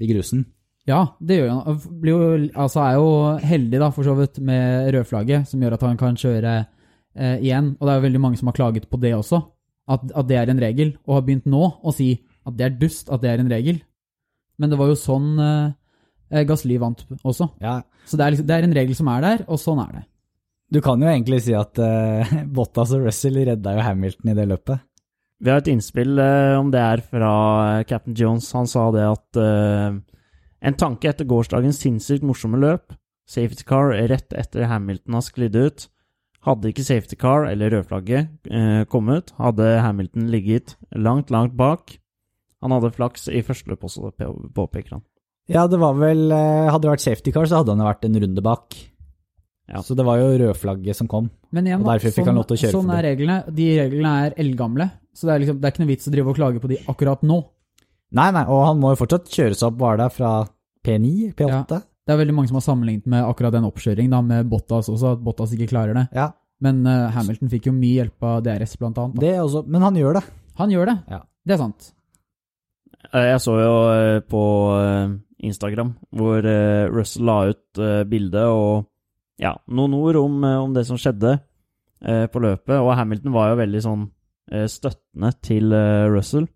i 0.00 0.10
grusen. 0.10 0.44
Ja, 0.84 1.16
det 1.24 1.38
gjør 1.38 1.50
han. 1.54 1.78
Han 2.04 2.46
altså 2.66 2.82
er 2.84 2.98
jo 2.98 3.08
heldig, 3.40 3.80
da, 3.80 3.88
for 3.94 4.04
så 4.04 4.14
vidt, 4.18 4.40
med 4.44 4.90
rødflagget, 4.92 5.48
som 5.48 5.62
gjør 5.64 5.78
at 5.78 5.86
han 5.86 6.00
kan 6.00 6.18
kjøre 6.20 6.54
eh, 6.60 7.38
igjen. 7.40 7.72
Og 7.78 7.86
det 7.86 7.92
er 7.92 8.00
jo 8.00 8.06
veldig 8.08 8.20
mange 8.20 8.40
som 8.40 8.50
har 8.50 8.58
klaget 8.58 8.90
på 8.90 9.00
det 9.00 9.14
også, 9.16 9.40
at, 9.88 10.04
at 10.12 10.28
det 10.28 10.36
er 10.40 10.52
en 10.52 10.60
regel, 10.60 10.92
og 11.06 11.18
har 11.18 11.24
begynt 11.24 11.48
nå 11.48 11.64
å 11.80 11.94
si 11.94 12.10
at 12.44 12.56
det 12.58 12.66
er 12.66 12.76
dust 12.80 13.08
at 13.12 13.24
det 13.24 13.32
er 13.32 13.40
en 13.40 13.52
regel. 13.52 13.80
Men 14.60 14.70
det 14.70 14.78
var 14.78 14.92
jo 14.92 14.98
sånn 14.98 15.32
eh, 15.40 15.72
eh, 16.36 16.76
vant 16.82 17.06
også. 17.22 17.48
Ja, 17.64 17.80
Så 18.04 18.20
det 18.20 18.26
er, 18.26 18.34
liksom, 18.34 18.48
det 18.50 18.58
er 18.58 18.68
en 18.68 18.76
regel 18.76 18.98
som 18.98 19.08
er 19.08 19.24
der, 19.24 19.46
og 19.48 19.60
sånn 19.60 19.80
er 19.86 19.96
det. 19.96 20.04
Du 20.74 20.80
kan 20.82 20.98
jo 21.02 21.06
egentlig 21.10 21.38
si 21.44 21.54
at 21.54 21.78
uh, 21.78 22.34
Bottas 22.56 22.94
og 22.96 23.06
Russell 23.06 23.38
redda 23.46 23.76
jo 23.76 23.84
Hamilton 23.86 24.32
i 24.32 24.36
det 24.38 24.48
løpet. 24.50 24.82
Vi 25.44 25.50
har 25.52 25.60
et 25.60 25.70
innspill 25.70 26.18
uh, 26.18 26.56
om 26.58 26.70
det 26.72 26.80
er 26.80 27.02
fra 27.04 27.30
eh, 27.78 27.84
Captain 27.88 28.14
Jones. 28.16 28.48
Han 28.56 28.68
sa 28.70 28.86
det 28.94 29.04
at 29.06 29.40
uh, 29.40 29.96
en 30.64 30.78
tanke 30.80 31.10
etter 31.10 31.28
gårsdagens 31.28 31.82
sinnssykt 31.84 32.24
morsomme 32.26 32.58
løp, 32.62 32.94
safety 33.28 33.66
car 33.68 33.92
rett 34.10 34.32
etter 34.34 34.66
Hamilton 34.70 35.18
har 35.18 35.26
sklidd 35.26 35.58
ut. 35.58 35.86
Hadde 36.44 36.70
ikke 36.70 36.84
safety 36.84 37.16
car 37.16 37.46
eller 37.48 37.72
rødflagget 37.72 38.50
kommet, 38.92 39.30
hadde 39.40 39.68
Hamilton 39.80 40.26
ligget 40.28 40.74
langt, 40.92 41.30
langt 41.32 41.54
bak. 41.56 41.94
Han 42.60 42.74
hadde 42.74 42.90
flaks 42.92 43.30
i 43.32 43.40
første 43.44 43.72
løp 43.72 43.86
også, 43.88 44.10
på- 44.12 44.50
påpeker 44.52 44.98
han. 44.98 45.04
Ja, 45.48 45.64
det 45.68 45.80
var 45.80 45.96
vel 45.96 46.28
Hadde 46.32 46.82
det 46.84 46.92
vært 46.92 47.04
safety 47.04 47.32
car, 47.32 47.48
så 47.48 47.62
hadde 47.62 47.72
han 47.72 47.86
vært 47.88 48.04
en 48.04 48.20
runde 48.26 48.44
bak. 48.44 48.76
Ja. 49.70 49.80
Så 49.80 49.96
det 49.96 50.04
var 50.04 50.20
jo 50.20 50.32
rødflagget 50.42 50.98
som 50.98 51.08
kom. 51.08 51.30
Men 51.54 51.68
igjen, 51.68 51.80
Og 51.80 51.88
derfor 51.88 52.12
fikk 52.12 52.28
han 52.28 52.36
lov 52.36 52.46
til 52.50 52.58
å 52.58 52.60
kjøre 52.60 52.74
sånn 52.74 52.84
forbi. 52.90 52.98
er 52.98 53.06
reglene. 53.08 53.38
De 53.56 53.68
reglene 53.80 54.12
er 54.26 54.36
eldgamle, 54.44 54.90
så 55.16 55.28
det 55.28 55.32
er, 55.34 55.42
liksom, 55.44 55.60
det 55.60 55.68
er 55.68 55.72
ikke 55.74 55.84
noe 55.84 55.92
vits 55.92 56.08
å 56.10 56.12
drive 56.12 56.32
og 56.34 56.38
klage 56.38 56.60
på 56.60 56.70
de 56.74 56.78
akkurat 56.92 57.24
nå. 57.24 57.38
Nei, 58.14 58.28
nei, 58.36 58.44
og 58.44 58.60
han 58.68 58.78
må 58.82 58.92
jo 58.92 59.00
fortsatt 59.00 59.32
kjøre 59.32 59.56
seg 59.56 59.70
opp, 59.70 59.80
var 59.80 59.98
det 59.98 60.10
fra 60.14 60.34
P9? 60.86 61.32
P8? 61.38 61.80
Det 62.04 62.12
er 62.12 62.20
veldig 62.20 62.36
mange 62.36 62.50
som 62.50 62.58
har 62.60 62.66
sammenlignet 62.66 63.08
med 63.08 63.24
akkurat 63.24 63.54
den 63.56 63.64
oppkjøringen 63.64 64.12
da, 64.12 64.20
med 64.20 64.50
Bottas 64.52 64.90
også, 64.92 65.14
at 65.16 65.22
Bottas 65.24 65.54
ikke 65.56 65.70
klarer 65.72 65.96
det. 65.96 66.06
Ja, 66.12 66.28
Men 66.62 66.84
uh, 66.86 67.08
Hamilton 67.16 67.50
fikk 67.50 67.70
jo 67.70 67.74
mye 67.74 68.04
hjelp 68.04 68.26
av 68.28 68.42
DRS, 68.44 68.76
blant 68.78 69.00
annet. 69.00 69.16
Da. 69.16 69.24
det 69.24 69.32
også. 69.40 69.64
Men 69.66 69.82
han 69.88 69.96
gjør 69.98 70.20
det. 70.20 70.24
Han 70.60 70.70
gjør 70.70 70.90
det. 70.92 70.96
Ja. 71.10 71.22
Det 71.44 71.56
er 71.56 71.60
sant. 71.64 71.88
Eh, 73.10 73.26
Jeg 73.32 73.40
så 73.42 73.56
jo 73.58 73.72
eh, 73.90 74.20
på 74.28 74.42
Instagram 75.44 75.94
hvor 76.14 76.44
Russ 76.44 76.94
Russell 76.94 77.26
la 77.28 77.38
ut 77.50 77.80
bildet 77.80 78.08
bilde 78.12 78.44
og 78.52 78.86
ja, 79.40 79.54
noen 79.66 79.96
ord 79.98 80.18
om, 80.20 80.36
eh, 80.46 80.60
om 80.62 80.74
det 80.74 80.84
som 80.88 80.98
skjedde 81.00 81.36
eh, 82.04 82.26
på 82.30 82.42
løpet. 82.42 82.76
Og 82.78 82.92
Hamilton 82.98 83.34
var 83.34 83.50
jo 83.50 83.60
veldig 83.62 83.82
sånn 83.84 84.04
eh, 84.52 84.68
støttende 84.70 85.32
til 85.44 85.74
eh, 85.74 86.06
Russell. 86.12 86.46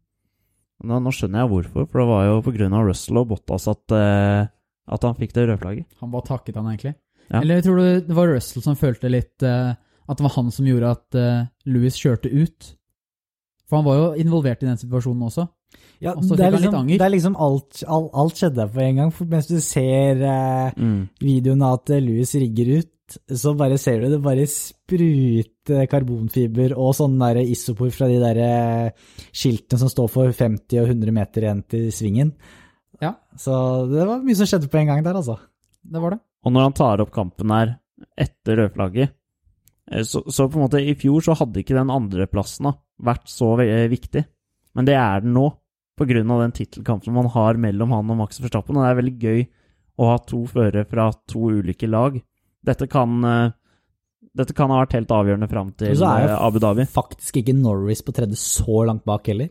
Nå, 0.87 1.01
nå 1.03 1.13
skjønner 1.15 1.43
jeg 1.43 1.53
hvorfor, 1.53 1.89
for 1.91 2.03
det 2.03 2.09
var 2.13 2.29
jo 2.29 2.39
av 2.79 2.87
Russell 2.87 3.19
og 3.19 3.29
Bottas 3.33 3.67
at, 3.71 3.97
eh, 3.97 4.47
at 4.89 5.07
han 5.09 5.19
fikk 5.19 5.35
det 5.35 5.49
rødflagget. 5.51 5.89
Han 6.03 6.15
bare 6.15 6.29
takket 6.31 6.59
han 6.61 6.71
egentlig. 6.71 6.95
Ja. 7.29 7.43
Eller 7.43 7.61
tror 7.65 7.77
du 7.83 8.07
det 8.07 8.17
var 8.17 8.31
Russell 8.31 8.65
som 8.65 8.79
følte 8.79 9.11
litt 9.11 9.45
eh, 9.45 9.75
at 10.09 10.17
det 10.17 10.25
var 10.25 10.37
han 10.39 10.55
som 10.55 10.65
gjorde 10.65 10.95
at 10.95 11.17
Louis 11.69 11.97
kjørte 12.01 12.31
ut? 12.33 12.71
For 13.69 13.77
han 13.77 13.85
var 13.85 13.99
jo 13.99 14.07
involvert 14.23 14.63
i 14.65 14.69
den 14.71 14.79
situasjonen 14.81 15.27
også. 15.27 15.45
Ja, 15.99 16.13
det, 16.15 16.39
er 16.39 16.55
liksom, 16.55 16.87
det 16.93 17.03
er 17.03 17.11
liksom 17.11 17.35
alt, 17.43 17.81
alt, 17.91 18.13
alt 18.15 18.39
skjedde 18.39 18.69
på 18.71 18.83
en 18.85 19.01
gang. 19.01 19.11
For 19.15 19.31
mens 19.31 19.49
du 19.51 19.57
ser 19.65 20.23
eh, 20.23 20.85
videoen 21.19 21.65
av 21.67 21.81
at 21.81 21.97
Louis 22.05 22.35
rigger 22.39 22.71
ut, 22.79 22.93
så 23.41 23.55
bare 23.57 23.79
ser 23.81 24.03
du 24.03 24.13
det 24.13 24.21
bare 24.23 24.45
spruter 24.51 25.89
karbonfiber 25.91 26.75
og 26.77 26.93
sånn 26.97 27.17
isopor 27.41 27.91
fra 27.95 28.09
de 28.11 28.21
der 28.21 28.41
eh, 28.45 29.11
skiltene 29.33 29.81
som 29.81 29.91
står 29.91 30.11
for 30.13 30.33
50 30.33 30.83
og 30.83 30.93
100 30.93 31.17
meter 31.17 31.47
igjen 31.47 31.65
til 31.67 31.91
svingen. 31.95 32.33
Ja. 33.03 33.17
Så 33.39 33.53
det 33.91 34.07
var 34.07 34.23
mye 34.23 34.39
som 34.39 34.51
skjedde 34.51 34.71
på 34.71 34.81
en 34.81 34.93
gang 34.93 35.05
der, 35.07 35.19
altså. 35.19 35.39
Det 35.83 36.03
var 36.03 36.15
det. 36.15 36.23
Og 36.45 36.55
når 36.55 36.69
han 36.69 36.79
tar 36.79 37.03
opp 37.03 37.15
kampen 37.15 37.55
her 37.55 37.79
etter 38.19 38.63
rødflagget, 38.63 39.17
eh, 39.91 40.05
så, 40.07 40.23
så 40.31 40.47
på 40.47 40.61
en 40.61 40.69
måte 40.69 40.85
i 40.85 40.95
fjor 41.01 41.27
så 41.27 41.39
hadde 41.39 41.65
ikke 41.65 41.79
den 41.79 41.91
andreplassen 41.95 42.71
vært 43.03 43.27
så 43.31 43.57
viktig. 43.59 44.29
Men 44.77 44.89
det 44.89 44.97
er 44.99 45.25
den 45.25 45.35
nå, 45.37 45.49
av 45.99 46.43
den 46.45 46.55
tittelkampen 46.55 47.15
man 47.15 47.27
har 47.35 47.59
mellom 47.59 47.91
han 47.97 48.11
og 48.13 48.21
Max 48.21 48.39
Verstappen. 48.41 48.77
Og 48.77 48.85
det 48.85 48.91
er 48.91 49.01
veldig 49.01 49.17
gøy 49.19 49.41
å 49.99 50.11
ha 50.13 50.19
to 50.23 50.45
førere 50.47 50.85
fra 50.89 51.09
to 51.31 51.51
ulike 51.59 51.89
lag. 51.91 52.21
Dette 52.65 52.87
kan, 52.91 53.17
eh, 53.25 53.51
dette 54.39 54.55
kan 54.55 54.71
ha 54.71 54.85
vært 54.85 54.95
helt 54.99 55.15
avgjørende 55.15 55.49
fram 55.51 55.73
til 55.79 55.91
Og 55.95 55.99
så 56.03 56.11
er 56.13 56.27
jo 56.27 56.35
eh, 56.35 56.47
Abu 56.47 56.61
Dhabi. 56.63 56.87
Faktisk 56.87 57.41
ikke 57.41 57.57
Norris 57.57 58.05
på 58.07 58.15
tredje 58.15 58.39
så 58.39 58.85
langt 58.87 59.05
bak 59.09 59.27
heller. 59.27 59.51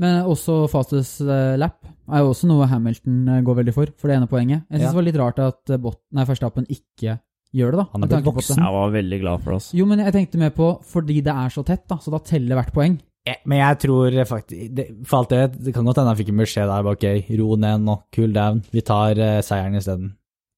Men 0.00 0.24
også 0.28 0.62
fastest 0.72 1.20
eh, 1.24 1.56
lap 1.60 1.84
er 2.10 2.22
jo 2.24 2.30
også 2.32 2.48
noe 2.48 2.68
Hamilton 2.68 3.42
går 3.44 3.58
veldig 3.62 3.74
for, 3.76 3.92
for 3.96 4.08
det 4.08 4.16
ene 4.18 4.28
poenget. 4.28 4.64
Jeg 4.68 4.80
syns 4.80 4.84
Ja. 4.84 4.92
det 4.92 5.00
var 5.00 5.08
litt 5.08 5.20
rart 5.20 5.42
at 5.44 5.80
Bot 5.80 6.00
nei, 6.12 6.24
Verstappen 6.28 6.66
ikke 6.68 7.18
gjør 7.56 7.74
det, 7.74 7.82
da. 7.82 7.86
Han 7.92 8.04
er 8.04 8.12
blitt 8.12 8.28
voksen. 8.30 8.60
Jeg 8.62 8.74
var 8.76 8.92
veldig 8.94 9.20
glad 9.20 9.44
for. 9.44 9.56
Altså. 9.58 9.76
Jo, 9.76 9.86
men 9.90 10.02
jeg 10.04 10.14
tenkte 10.14 10.40
mer 10.40 10.52
på 10.54 10.70
fordi 10.86 11.20
det 11.24 11.34
er 11.34 11.52
så 11.52 11.64
tett, 11.66 11.86
da, 11.90 11.98
så 12.00 12.12
da 12.14 12.20
teller 12.24 12.60
hvert 12.60 12.74
poeng. 12.74 12.98
Eh, 13.30 13.36
Men 13.46 13.60
jeg 13.62 13.78
tror 13.84 14.16
faktisk 14.28 14.72
det, 14.76 14.86
For 15.06 15.20
alt 15.20 15.30
det 15.32 15.42
det 15.66 15.74
kan 15.76 15.86
godt 15.86 16.00
hende 16.00 16.12
han 16.12 16.18
fikk 16.18 16.32
en 16.32 16.42
beskjed 16.42 16.70
der. 16.70 16.88
Ok, 16.90 17.06
ro 17.40 17.56
ned 17.60 17.84
nå, 17.86 17.96
cool 18.16 18.34
down. 18.34 18.62
Vi 18.74 18.82
tar 18.86 19.20
uh, 19.20 19.38
seieren 19.46 19.78
isteden. 19.78 20.10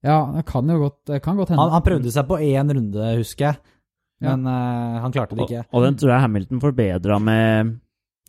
Ja, 0.03 0.19
det 0.35 0.45
kan 0.49 0.67
jo 0.71 0.79
godt, 0.83 0.99
det 1.07 1.21
kan 1.23 1.37
godt 1.39 1.53
hende. 1.53 1.63
Han, 1.63 1.75
han 1.77 1.85
prøvde 1.87 2.11
seg 2.11 2.27
på 2.27 2.41
én 2.43 2.73
runde, 2.75 3.11
husker 3.21 3.51
jeg. 3.53 3.61
Ja. 4.23 4.33
Men 4.37 4.47
eh, 4.51 5.01
han 5.03 5.15
klarte 5.15 5.35
det 5.39 5.45
ikke. 5.49 5.65
og 5.75 5.85
den 5.85 5.97
tror 5.99 6.13
jeg 6.13 6.23
Hamilton 6.25 6.61
forbedra 6.63 7.19
med 7.23 7.73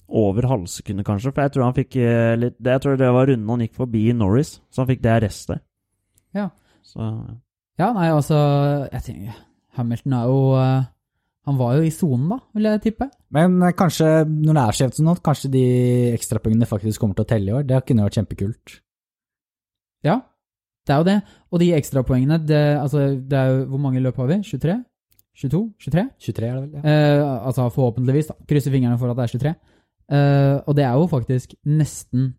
over 0.10 0.46
halvsekundet, 0.50 1.06
kanskje. 1.06 1.32
For 1.34 1.42
jeg 1.46 1.54
tror 1.54 1.66
han 1.68 1.76
fikk 1.78 1.98
litt 2.42 2.58
det, 2.60 2.76
Jeg 2.76 2.82
tror 2.84 2.98
det 2.98 3.10
var 3.14 3.30
runden 3.30 3.50
han 3.50 3.64
gikk 3.66 3.76
forbi 3.78 4.04
Norris, 4.14 4.56
så 4.74 4.84
han 4.84 4.90
fikk 4.90 5.02
det 5.06 5.18
restet. 5.26 5.62
Ja. 6.34 6.50
Så 6.86 7.00
Ja, 7.80 7.92
nei, 7.94 8.10
altså 8.14 8.38
Jeg 8.92 9.02
tenker 9.06 9.38
Hamilton 9.78 10.14
er 10.14 10.26
jo 10.30 10.40
Han 11.46 11.58
var 11.60 11.76
jo 11.76 11.84
i 11.84 11.92
sonen, 11.92 12.30
da, 12.32 12.38
vil 12.56 12.68
jeg 12.70 12.82
tippe. 12.86 13.10
Men 13.36 13.58
eh, 13.62 13.74
kanskje, 13.76 14.08
når 14.30 14.56
det 14.58 14.62
er 14.64 14.78
skjevt 14.78 15.00
sånn, 15.00 15.10
at 15.12 15.24
kanskje 15.26 15.52
de 15.52 15.64
ekstrapoengene 16.16 16.70
faktisk 16.70 17.02
kommer 17.04 17.18
til 17.18 17.26
å 17.26 17.32
telle 17.34 17.52
i 17.52 17.56
år. 17.58 17.66
Det 17.68 17.82
kunne 17.90 18.06
vært 18.06 18.20
kjempekult. 18.22 18.78
Ja, 20.08 20.22
det 20.88 20.94
er 20.96 21.02
jo 21.02 21.08
det. 21.08 21.18
Og 21.52 21.60
de 21.64 21.70
ekstrapoengene, 21.76 22.40
det, 22.48 22.62
altså, 22.80 23.06
det 23.20 23.38
er 23.40 23.52
jo 23.54 23.60
Hvor 23.72 23.80
mange 23.80 24.02
løp 24.04 24.18
har 24.20 24.28
vi? 24.32 24.40
23? 24.44 24.78
22? 25.44 25.62
23? 25.84 26.06
23 26.28 26.48
er 26.48 26.56
det 26.56 26.64
vel? 26.64 26.72
Ja. 26.80 26.96
Eh, 26.96 27.46
altså 27.50 27.68
forhåpentligvis, 27.76 28.32
da. 28.32 28.36
Krysser 28.50 28.72
fingrene 28.76 29.00
for 29.02 29.12
at 29.12 29.20
det 29.20 29.24
er 29.28 29.36
23. 29.36 29.54
Eh, 30.14 30.56
og 30.68 30.76
det 30.78 30.84
er 30.88 30.98
jo 31.00 31.08
faktisk 31.12 31.56
nesten 31.66 32.34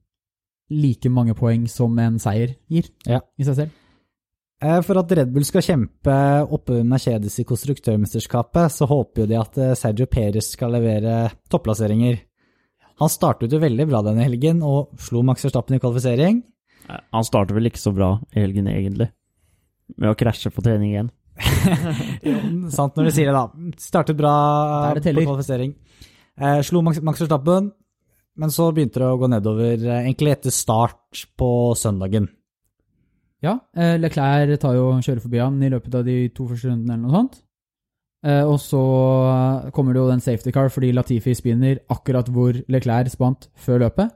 like 0.73 1.11
mange 1.13 1.35
poeng 1.37 1.67
som 1.69 1.97
en 2.01 2.17
seier 2.23 2.55
gir 2.73 2.89
Ja. 3.07 3.21
i 3.39 3.45
seg 3.45 3.57
selv. 3.59 3.81
Eh, 4.65 4.81
For 4.87 4.97
at 5.01 5.13
Red 5.19 5.33
Bull 5.35 5.45
skal 5.45 5.65
kjempe 5.67 6.15
oppe 6.49 6.79
med 6.79 6.95
Mercedes 6.95 7.37
i 7.43 7.45
konstruktørmesterskapet, 7.49 8.73
så 8.73 8.89
håper 8.89 9.25
jo 9.25 9.31
de 9.31 9.37
at 9.41 9.59
eh, 9.61 9.75
Sergio 9.79 10.07
Perez 10.11 10.53
skal 10.55 10.73
levere 10.73 11.27
topplasseringer. 11.53 12.23
Han 13.03 13.11
startet 13.11 13.53
jo 13.53 13.61
veldig 13.61 13.89
bra 13.91 14.01
denne 14.07 14.25
helgen 14.25 14.63
og 14.65 14.95
slo 15.03 15.25
Max 15.27 15.45
Verstappen 15.45 15.77
i 15.77 15.83
kvalifisering. 15.83 16.41
eh, 16.89 17.03
han 17.13 17.29
startet 17.29 17.57
vel 17.59 17.69
ikke 17.69 17.83
så 17.83 17.93
bra 17.97 18.15
i 18.33 18.41
helgen, 18.41 18.71
egentlig. 18.71 19.11
Med 19.99 20.15
å 20.15 20.17
krasje 20.17 20.53
på 20.55 20.65
trening 20.65 20.95
igjen. 20.95 21.13
Sant 22.77 22.95
når 22.97 23.11
du 23.11 23.13
sier 23.13 23.29
det, 23.29 23.35
da. 23.37 23.73
Startet 23.83 24.17
bra 24.17 24.35
det 24.97 25.03
på 25.11 25.27
kvalifisering. 25.27 25.75
Eh, 26.41 26.61
slo 26.67 26.81
Max, 26.87 27.03
Max 27.05 27.21
Verstappen, 27.21 27.69
men 28.41 28.55
så 28.55 28.71
begynte 28.75 29.03
det 29.03 29.11
å 29.11 29.19
gå 29.21 29.29
nedover, 29.31 29.77
egentlig 30.01 30.33
etter 30.39 30.55
start 30.55 31.27
på 31.39 31.51
søndagen. 31.79 32.31
Ja, 33.45 33.59
eh, 33.77 33.97
Leclerc 34.01 34.57
tar 34.63 34.77
jo 34.79 34.87
kjører 35.05 35.21
forbi 35.21 35.43
han 35.43 35.61
i 35.63 35.69
løpet 35.73 35.95
av 35.99 36.07
de 36.07 36.17
to 36.33 36.47
første 36.49 36.71
rundene 36.71 36.97
eller 36.97 37.05
noe 37.05 37.17
sånt. 37.19 37.41
Eh, 38.25 38.43
og 38.49 38.57
så 38.63 38.81
kommer 39.77 39.93
det 39.93 40.01
jo 40.01 40.09
den 40.09 40.23
safety 40.25 40.53
car 40.55 40.71
fordi 40.73 40.95
Latifi 40.97 41.35
spinner 41.37 41.83
akkurat 41.93 42.31
hvor 42.33 42.57
Leclerc 42.73 43.13
spant 43.13 43.51
før 43.67 43.85
løpet. 43.85 44.15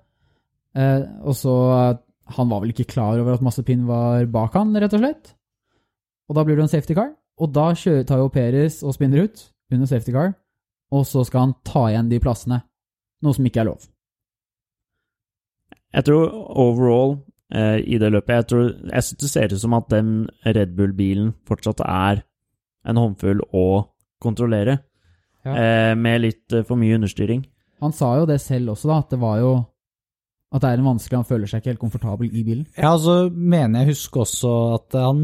Eh, 0.79 1.03
og 1.25 1.35
så 1.37 1.55
Han 2.29 2.51
var 2.51 2.61
vel 2.61 2.75
ikke 2.75 2.91
klar 2.91 3.17
over 3.17 3.33
at 3.33 3.41
Massepin 3.41 3.87
var 3.89 4.27
bak 4.29 4.53
han, 4.53 4.75
rett 4.77 4.93
og 4.93 5.01
slett. 5.01 5.31
Og 6.29 6.37
da 6.37 6.43
blir 6.45 6.59
det 6.59 6.67
en 6.67 6.69
safety 6.69 6.93
car, 6.93 7.15
og 7.41 7.55
da 7.57 7.71
tar 7.73 8.21
jo 8.21 8.29
Peres 8.29 8.83
og 8.83 8.93
spinner 8.93 9.25
ut 9.25 9.47
under 9.73 9.89
safety 9.89 10.13
car, 10.13 10.35
og 10.93 11.07
så 11.09 11.25
skal 11.25 11.41
han 11.47 11.55
ta 11.65 11.87
igjen 11.89 12.11
de 12.11 12.21
plassene, 12.21 12.61
noe 13.25 13.33
som 13.33 13.49
ikke 13.49 13.63
er 13.63 13.71
lov. 13.71 13.89
Jeg 15.97 16.05
tror 16.05 16.29
overall 16.53 17.17
eh, 17.55 17.79
i 17.85 17.99
det 18.01 18.11
løpet 18.13 18.35
Jeg, 18.35 18.47
tror, 18.51 18.67
jeg 18.93 19.07
synes 19.07 19.23
det 19.23 19.31
ser 19.33 19.55
ut 19.55 19.63
som 19.63 19.77
at 19.79 19.89
den 19.93 20.13
Red 20.45 20.75
Bull-bilen 20.77 21.33
fortsatt 21.49 21.83
er 21.85 22.23
en 22.89 23.01
håndfull 23.01 23.43
å 23.53 23.67
kontrollere. 24.23 24.79
Ja. 25.47 25.55
Eh, 25.55 25.95
med 25.99 26.23
litt 26.25 26.53
eh, 26.53 26.67
for 26.67 26.81
mye 26.81 26.99
understyring. 26.99 27.45
Han 27.83 27.95
sa 27.95 28.15
jo 28.19 28.27
det 28.29 28.41
selv 28.43 28.75
også, 28.75 28.91
da, 28.91 29.01
at 29.05 29.13
det 29.15 29.21
var 29.23 29.37
jo 29.39 29.51
At 30.51 30.65
det 30.65 30.71
er 30.73 30.81
en 30.81 30.87
vanskelig 30.89 31.19
Han 31.21 31.27
føler 31.29 31.47
seg 31.47 31.61
ikke 31.61 31.71
helt 31.75 31.83
komfortabel 31.83 32.31
i 32.33 32.43
bilen. 32.43 32.67
Ja, 32.75 32.95
og 32.95 33.03
så 33.05 33.17
mener 33.31 33.85
jeg 33.85 33.93
husker 33.93 34.25
også 34.25 34.53
at 34.79 34.97
han 34.99 35.21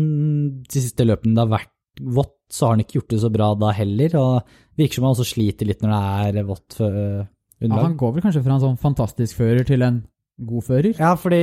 de 0.69 0.83
siste 0.85 1.07
løpene 1.07 1.35
det 1.35 1.43
har 1.47 1.55
vært 1.57 2.05
vått, 2.05 2.37
så 2.53 2.67
har 2.67 2.75
han 2.75 2.85
ikke 2.85 2.99
gjort 2.99 3.15
det 3.15 3.21
så 3.23 3.31
bra 3.33 3.49
da 3.59 3.73
heller. 3.75 4.17
Og 4.21 4.79
virker 4.79 5.01
som 5.01 5.07
han 5.09 5.17
også 5.17 5.27
sliter 5.33 5.71
litt 5.71 5.83
når 5.83 5.95
det 6.35 6.43
er 6.45 6.49
vått 6.51 6.77
underlag. 6.79 7.79
Ja, 7.81 7.87
han 7.87 7.97
går 7.99 8.15
vel 8.15 8.27
kanskje 8.27 8.45
fra 8.45 8.59
en 8.59 8.65
sånn 8.67 8.83
fantastisk 8.83 9.41
fører 9.41 9.67
til 9.67 9.87
en 9.87 10.03
god 10.39 10.67
fører? 10.67 10.93
Ja, 10.99 11.15
fordi 11.21 11.41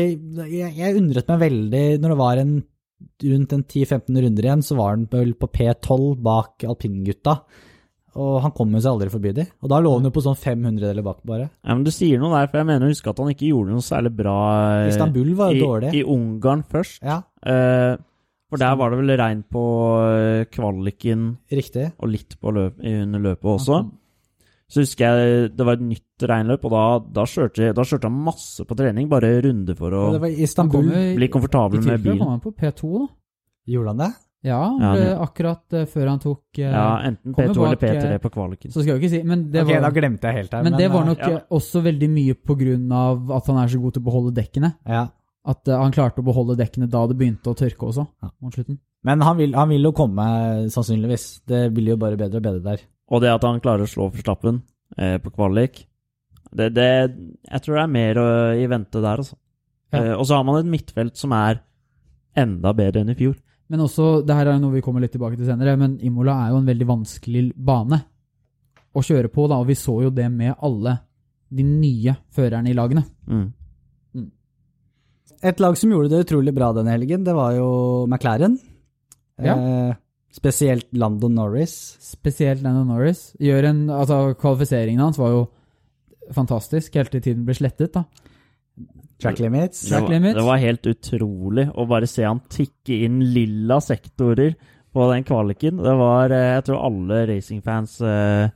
jeg, 0.52 0.72
jeg 0.78 0.98
undret 1.00 1.30
meg 1.32 1.44
veldig 1.46 1.84
når 2.02 2.14
det 2.14 2.20
var 2.20 2.42
en 2.42 2.54
rundt 3.26 3.54
en 3.56 3.64
10-15 3.66 4.22
runder 4.22 4.46
igjen, 4.46 4.62
så 4.66 4.76
var 4.78 4.92
han 4.94 5.08
vel 5.10 5.32
på 5.40 5.48
P12 5.50 6.16
bak 6.22 6.66
alpingutta. 6.70 7.40
Og 8.20 8.42
han 8.44 8.52
kom 8.52 8.74
jo 8.76 8.82
seg 8.84 8.92
aldri 8.92 9.08
forbi 9.14 9.32
de. 9.38 9.46
Og 9.64 9.72
da 9.72 9.80
lå 9.82 9.94
han 9.96 10.06
jo 10.06 10.12
på 10.14 10.22
sånn 10.26 10.36
500 10.38 10.90
eller 10.92 11.06
bak, 11.06 11.22
bare. 11.26 11.48
Ja, 11.64 11.72
men 11.74 11.86
Du 11.88 11.92
sier 11.96 12.20
noe 12.20 12.34
der, 12.36 12.50
for 12.52 12.60
jeg 12.60 12.68
mener 12.68 12.86
å 12.86 12.92
huske 12.92 13.10
at 13.10 13.22
han 13.24 13.32
ikke 13.32 13.48
gjorde 13.48 13.72
noe 13.74 13.86
særlig 13.86 14.12
bra 14.20 14.36
eh, 14.84 14.90
Istanbul 14.92 15.32
var 15.40 15.56
i, 15.56 15.62
dårlig. 15.64 15.94
i 15.96 16.04
Ungarn 16.06 16.66
først. 16.68 17.02
Ja, 17.02 17.22
Uh, 17.42 17.98
for 18.52 18.60
der 18.62 18.76
var 18.78 18.92
det 18.92 18.98
vel 19.00 19.14
regn 19.18 19.40
på 19.50 19.62
eh, 20.12 20.42
kvaliken 20.52 21.22
riktig. 21.50 21.88
og 21.98 22.12
litt 22.12 22.36
på 22.38 22.52
løp, 22.54 22.76
under 22.84 23.24
løpet 23.24 23.48
også. 23.48 23.78
Så 24.72 24.86
husker 24.86 25.04
jeg 25.04 25.50
det 25.58 25.66
var 25.68 25.76
et 25.76 25.84
nytt 25.84 26.24
regnløp, 26.32 26.64
og 26.70 26.72
da, 26.72 26.84
da, 27.20 27.24
kjørte, 27.28 27.74
da 27.76 27.84
kjørte 27.84 28.08
han 28.08 28.20
masse 28.24 28.64
på 28.64 28.78
trening, 28.80 29.10
bare 29.12 29.34
runde 29.44 29.76
for 29.76 29.92
å 29.92 30.04
Og 30.08 30.14
det 30.16 30.22
var 30.24 30.32
i 30.32 30.44
Istanbul. 30.48 30.86
i- 30.96 31.16
bli 31.20 31.28
komfortabel 31.28 31.76
I 31.76 31.82
med 31.82 31.88
tilfelle 31.90 32.04
kom 32.06 32.20
bilen. 32.20 32.30
han 32.30 32.40
på 32.46 32.54
P2, 32.56 32.92
da. 33.02 33.08
Gjorde 33.68 33.88
han 33.92 33.98
det? 34.06 34.12
Ja, 34.44 34.60
han 34.64 34.80
Ja, 34.82 34.92
ble 34.96 35.02
det- 35.06 35.18
akkurat 35.22 35.74
eh, 35.78 35.86
før 35.86 36.08
han 36.10 36.20
tok 36.20 36.42
eh, 36.58 36.72
Ja, 36.72 36.98
enten 37.06 37.36
P2 37.36 37.66
eller 37.68 37.76
P3 37.78 38.06
eh, 38.16 38.18
på 38.24 38.32
kvaliken. 38.32 38.72
Så 38.72 38.82
skal 38.82 38.96
jeg 38.96 39.02
jo 39.02 39.02
ikke 39.06 39.12
si 39.20 39.24
Men 39.28 39.52
det 39.52 39.62
ok, 39.68 39.74
var, 39.74 39.82
da 39.82 39.92
glemte 40.00 40.22
jeg 40.24 40.34
helt 40.40 40.52
her. 40.56 40.64
men 40.64 40.74
det 40.80 40.88
var 40.92 41.06
nok 41.06 41.20
ja. 41.20 41.40
også 41.52 41.84
veldig 41.84 42.10
mye 42.10 42.34
på 42.34 42.56
grunn 42.58 42.92
av 42.92 43.30
at 43.38 43.46
han 43.52 43.58
er 43.58 43.68
så 43.68 43.82
god 43.84 43.94
til 43.94 44.02
å 44.02 44.06
beholde 44.06 44.34
dekkene. 44.34 44.74
ja. 44.88 45.10
At 45.44 45.66
han 45.66 45.92
klarte 45.92 46.22
å 46.22 46.24
beholde 46.24 46.56
dekkene 46.56 46.88
da 46.88 47.08
det 47.08 47.18
begynte 47.18 47.50
å 47.50 47.56
tørke 47.58 47.82
også, 47.90 48.08
Ja. 48.22 48.30
mot 48.42 48.54
slutten. 48.54 48.78
Men 49.04 49.20
han 49.22 49.36
vil, 49.38 49.54
han 49.56 49.70
vil 49.70 49.82
jo 49.84 49.92
komme, 49.92 50.70
sannsynligvis. 50.70 51.42
Det 51.48 51.74
blir 51.74 51.88
jo 51.94 51.98
bare 51.98 52.16
bedre 52.16 52.38
og 52.38 52.44
bedre 52.44 52.62
der. 52.64 52.80
Og 53.12 53.24
det 53.24 53.32
at 53.34 53.46
han 53.48 53.62
klarer 53.64 53.86
å 53.86 53.92
slå 53.92 54.10
Verstappen 54.14 54.62
eh, 54.98 55.18
på 55.22 55.34
kvalik, 55.36 55.86
det, 56.52 56.74
det 56.76 56.88
Jeg 57.48 57.64
tror 57.64 57.78
det 57.78 57.84
er 57.84 57.92
mer 57.92 58.20
å, 58.20 58.28
i 58.60 58.66
vente 58.68 59.00
der, 59.00 59.22
altså. 59.24 59.38
Ja. 59.92 60.02
Eh, 60.02 60.14
og 60.16 60.26
så 60.28 60.38
har 60.38 60.48
man 60.48 60.60
et 60.60 60.72
midtfelt 60.72 61.20
som 61.20 61.36
er 61.36 61.62
enda 62.40 62.74
bedre 62.76 63.04
enn 63.04 63.12
i 63.12 63.18
fjor. 63.20 63.36
Men 63.72 63.86
også, 63.86 64.22
det 64.28 64.36
her 64.36 64.50
er 64.52 64.60
noe 64.60 64.76
vi 64.76 64.84
kommer 64.84 65.04
litt 65.04 65.14
tilbake 65.16 65.38
til 65.40 65.48
senere, 65.48 65.78
men 65.80 65.96
Imola 66.04 66.38
er 66.44 66.52
jo 66.52 66.60
en 66.60 66.68
veldig 66.68 66.88
vanskelig 66.90 67.46
bane 67.56 68.02
å 68.92 69.04
kjøre 69.04 69.32
på, 69.32 69.48
da, 69.48 69.62
og 69.62 69.70
vi 69.70 69.78
så 69.80 69.96
jo 70.04 70.12
det 70.12 70.28
med 70.32 70.58
alle 70.60 70.98
de 71.52 71.64
nye 71.68 72.16
førerne 72.36 72.72
i 72.72 72.76
lagene. 72.76 73.04
Mm. 73.28 73.48
Et 75.42 75.64
lag 75.64 75.78
som 75.80 75.92
gjorde 75.92 76.12
det 76.12 76.26
utrolig 76.26 76.54
bra 76.54 76.70
denne 76.76 76.94
helgen, 76.94 77.24
det 77.26 77.34
var 77.36 77.56
jo 77.56 77.70
McLaren. 78.06 78.60
Ja. 79.42 79.56
Eh, 79.56 79.96
spesielt 80.32 80.88
Landon 80.96 81.36
Norris. 81.36 81.76
Spesielt 82.04 82.64
Landon 82.64 82.92
Norris. 82.94 83.32
Gjør 83.42 83.70
en, 83.72 83.86
altså 83.94 84.24
Kvalifiseringen 84.40 85.04
hans 85.04 85.20
var 85.20 85.34
jo 85.36 85.46
fantastisk, 86.32 86.96
helt 86.96 87.12
til 87.12 87.24
tiden 87.24 87.48
ble 87.48 87.56
slettet. 87.58 87.94
da. 87.96 88.06
Track 89.22 89.42
limits. 89.44 89.84
Track 89.90 90.10
limits. 90.10 90.38
det 90.38 90.46
var 90.46 90.62
helt 90.62 90.88
utrolig 90.90 91.68
å 91.78 91.86
bare 91.90 92.08
se 92.10 92.24
han 92.26 92.42
tikke 92.50 93.04
inn 93.06 93.20
lilla 93.36 93.78
sektorer 93.84 94.56
på 94.92 95.12
den 95.12 95.28
kvaliken. 95.28 95.78
Det 95.84 95.94
var 96.00 96.34
eh, 96.34 96.56
Jeg 96.56 96.66
tror 96.68 96.86
alle 96.88 97.20
racingfans 97.30 98.00
uh, 98.04 98.50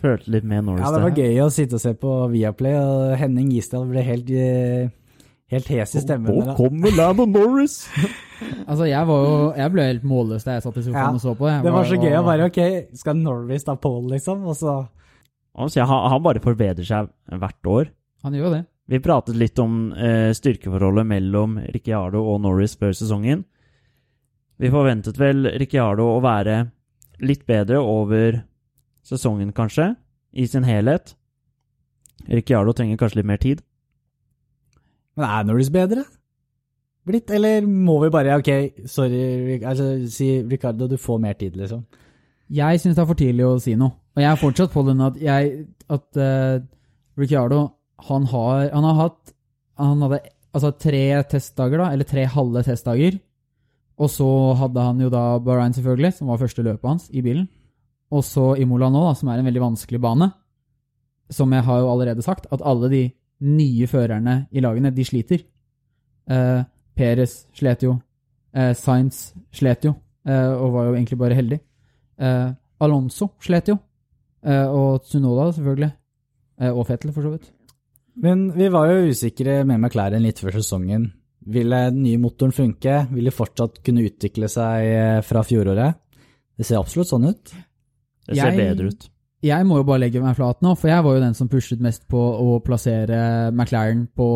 følte 0.00 0.32
litt 0.32 0.46
med 0.48 0.64
Norris 0.66 0.86
Ja, 0.86 0.94
det 0.94 1.02
var 1.04 1.20
gøy 1.20 1.42
å 1.44 1.50
sitte 1.52 1.78
og 1.78 1.82
se 1.82 1.92
på 1.98 2.14
Viaplay, 2.32 2.78
og 2.78 3.18
Henning 3.20 3.52
Gisdal 3.52 3.86
ble 3.90 4.04
helt, 4.06 4.30
eh, 4.30 4.88
helt 5.52 5.68
hes 5.72 5.94
i 5.96 6.02
stemmen. 6.04 6.32
Nå 6.34 6.56
kommer 6.58 6.94
Lando 6.96 7.28
Norris! 7.28 7.84
Altså, 8.38 8.84
jeg 8.86 9.02
var 9.08 9.24
jo 9.26 9.38
Jeg 9.58 9.72
ble 9.74 9.84
helt 9.88 10.04
målløs 10.06 10.44
da 10.46 10.52
jeg 10.54 10.62
satt 10.62 10.76
i 10.78 10.82
sofaen 10.84 11.08
Ja, 11.08 11.14
og 11.16 11.22
så 11.24 11.32
på. 11.34 11.48
Jeg 11.50 11.64
Det 11.64 11.72
var 11.74 11.88
så 11.88 11.96
gøy 11.98 12.12
å 12.14 12.20
bare 12.22 12.44
Ok, 12.46 12.58
skal 12.94 13.16
Norris 13.18 13.66
ta 13.66 13.74
Paul, 13.74 14.04
liksom? 14.12 14.44
Og 14.46 14.54
så 14.54 14.74
sier, 15.66 15.88
han, 15.90 16.04
han 16.12 16.22
bare 16.22 16.42
forbedrer 16.44 16.86
seg 16.86 17.08
hvert 17.34 17.66
år. 17.66 17.88
Han 18.22 18.36
gjør 18.36 18.46
jo 18.46 18.52
det. 18.52 18.60
Vi 18.88 19.00
pratet 19.02 19.36
litt 19.36 19.58
om 19.58 19.90
eh, 19.92 20.30
styrkeforholdet 20.38 21.08
mellom 21.10 21.58
Ricciardo 21.74 22.22
og 22.30 22.38
Norris 22.44 22.76
før 22.78 22.94
sesongen. 22.94 23.42
Vi 24.62 24.70
forventet 24.70 25.18
vel 25.18 25.50
Ricciardo 25.60 26.06
å 26.14 26.22
være 26.22 26.60
litt 27.20 27.42
bedre 27.48 27.82
over 27.82 28.38
sesongen, 29.06 29.50
kanskje, 29.56 29.90
i 30.32 30.46
sin 30.46 30.64
helhet. 30.68 31.16
Ricciardo 32.30 32.72
trenger 32.76 33.00
kanskje 33.00 33.20
litt 33.20 33.30
mer 33.34 33.42
tid. 33.42 33.66
Men 35.18 35.26
er 35.26 35.46
Norris 35.48 35.70
bedre? 35.74 36.04
Blitt? 37.08 37.32
Eller 37.34 37.64
må 37.66 37.98
vi 38.04 38.12
bare 38.14 38.36
OK, 38.38 38.50
sorry, 38.86 39.58
altså, 39.58 39.90
si 40.12 40.36
Ricardo, 40.46 40.86
du 40.86 40.98
får 41.00 41.18
mer 41.22 41.38
tid, 41.38 41.56
liksom? 41.58 41.82
Jeg 42.54 42.80
syns 42.80 42.96
det 42.96 43.02
er 43.02 43.08
for 43.08 43.18
tidlig 43.18 43.44
å 43.44 43.58
si 43.60 43.74
noe. 43.76 43.96
Og 44.16 44.22
jeg 44.22 44.30
er 44.30 44.40
fortsatt 44.40 44.72
på 44.72 44.82
den 44.86 45.02
at 45.04 45.18
jeg 45.20 45.66
At 45.88 46.18
uh, 46.18 46.58
Ricardo 47.20 47.58
han 48.08 48.24
har 48.30 48.70
Han 48.72 48.86
har 48.88 48.96
hatt 48.98 49.34
Han 49.78 50.02
hadde 50.02 50.20
altså 50.56 50.72
tre 50.80 51.02
testdager, 51.30 51.78
da, 51.78 51.90
eller 51.92 52.08
tre 52.08 52.24
halve 52.26 52.62
testdager. 52.66 53.18
Og 54.00 54.08
så 54.10 54.26
hadde 54.58 54.82
han 54.82 55.02
jo 55.02 55.10
da 55.12 55.38
Bahrain, 55.44 55.74
selvfølgelig, 55.76 56.14
som 56.16 56.30
var 56.32 56.40
første 56.40 56.64
løpet 56.64 56.88
hans 56.88 57.04
i 57.12 57.22
bilen. 57.22 57.44
Og 58.10 58.24
så 58.24 58.54
Imola 58.58 58.88
nå, 58.90 59.02
da, 59.04 59.12
som 59.14 59.28
er 59.28 59.38
en 59.38 59.46
veldig 59.46 59.62
vanskelig 59.62 60.00
bane. 60.02 60.30
Som 61.30 61.52
jeg 61.52 61.66
har 61.66 61.82
jo 61.82 61.90
allerede 61.92 62.24
sagt, 62.24 62.48
at 62.50 62.64
alle 62.64 62.90
de 62.90 63.02
nye 63.40 63.86
førerne 63.86 64.46
i 64.52 64.60
lagene, 64.60 64.90
de 64.94 65.04
sliter. 65.06 65.44
Eh, 66.28 66.62
Perez 66.98 67.46
slet 67.54 67.82
jo. 67.86 67.92
Eh, 68.54 68.72
Sainz 68.74 69.32
slet 69.54 69.84
jo, 69.84 69.94
eh, 70.26 70.50
og 70.56 70.72
var 70.74 70.88
jo 70.88 70.94
egentlig 70.96 71.18
bare 71.20 71.36
heldig. 71.38 71.60
Eh, 72.18 72.48
Alonso 72.80 73.32
slet 73.40 73.68
jo. 73.68 73.78
og 74.48 75.02
Tsunoda, 75.02 75.50
selvfølgelig. 75.52 75.92
og 76.60 76.86
Fettel, 76.86 77.10
for 77.12 77.22
så 77.26 77.30
vidt. 77.32 77.48
Men 78.22 78.52
vi 78.54 78.68
var 78.70 78.86
jo 78.88 79.10
usikre 79.10 79.64
med 79.66 79.80
McLaren 79.80 80.22
litt 80.22 80.38
før 80.38 80.54
sesongen. 80.54 81.08
Vil 81.44 81.68
den 81.74 81.98
nye 82.04 82.18
motoren 82.22 82.52
funke? 82.54 83.08
Vil 83.12 83.24
de 83.24 83.30
fortsatt 83.34 83.82
kunne 83.84 84.06
utvikle 84.06 84.48
seg 84.48 85.22
fra 85.26 85.42
fjoråret? 85.42 85.98
Det 86.56 86.66
ser 86.66 86.78
absolutt 86.78 87.10
sånn 87.10 87.28
ut. 87.28 87.52
Det 88.26 88.36
ser 88.38 88.52
Jeg- 88.52 88.56
bedre 88.56 88.86
ut. 88.94 89.08
Jeg 89.44 89.66
må 89.68 89.76
jo 89.78 89.84
bare 89.86 90.00
legge 90.02 90.20
meg 90.22 90.34
flat 90.38 90.62
nå, 90.64 90.72
for 90.78 90.90
jeg 90.90 91.04
var 91.06 91.14
jo 91.14 91.20
den 91.22 91.34
som 91.38 91.48
pushet 91.50 91.78
mest 91.84 92.08
på 92.10 92.18
å 92.18 92.56
plassere 92.64 93.18
McLaren 93.54 94.08
på 94.18 94.26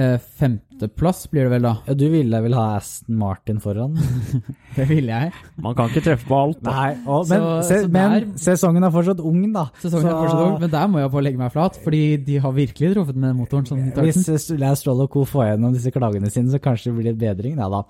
eh, 0.00 0.14
femteplass, 0.40 1.26
blir 1.28 1.44
det 1.44 1.50
vel 1.52 1.66
da. 1.66 1.72
Ja, 1.90 1.96
du 1.98 2.06
ville 2.12 2.40
vel 2.40 2.54
ha 2.56 2.62
Aston 2.78 3.18
Martin 3.20 3.58
foran? 3.60 3.98
Det 4.78 4.86
ville 4.88 5.10
jeg. 5.12 5.32
Man 5.60 5.74
kan 5.76 5.90
ikke 5.90 6.04
treffe 6.06 6.28
på 6.30 6.38
alt, 6.38 6.60
da. 6.64 6.72
Nei, 6.72 6.92
og, 7.04 7.26
men, 7.28 7.42
Så- 7.42 7.66
se, 7.68 7.78
så 7.82 7.90
men 7.98 8.28
sesongen 8.40 8.86
er 8.88 8.94
fortsatt 8.94 9.20
ung, 9.20 9.40
da. 9.52 9.66
Sesongen 9.82 10.08
er 10.08 10.20
fortsatt 10.22 10.44
ung, 10.46 10.56
men 10.62 10.72
der 10.72 10.86
må 10.92 11.02
jeg 11.02 11.10
bare 11.16 11.24
legge 11.26 11.42
meg 11.42 11.52
flat, 11.56 11.76
fordi 11.84 12.02
de 12.30 12.38
har 12.46 12.54
virkelig 12.56 12.94
truffet 12.94 13.18
med 13.26 13.36
motoren. 13.42 13.66
Sånn, 13.68 13.82
i 13.90 14.06
Hvis. 14.06 14.48
Lance 14.56 14.84
Stroll 14.86 15.02
og 15.04 15.10
co. 15.12 15.26
får 15.28 15.50
gjennom 15.50 15.74
disse 15.76 15.92
klagene 15.92 16.30
sine, 16.32 16.48
så 16.54 16.62
kanskje 16.62 16.88
det 16.92 16.96
blir 17.00 17.10
litt 17.10 17.20
bedring. 17.26 17.58
Ja, 17.60 17.68
da. 17.76 17.82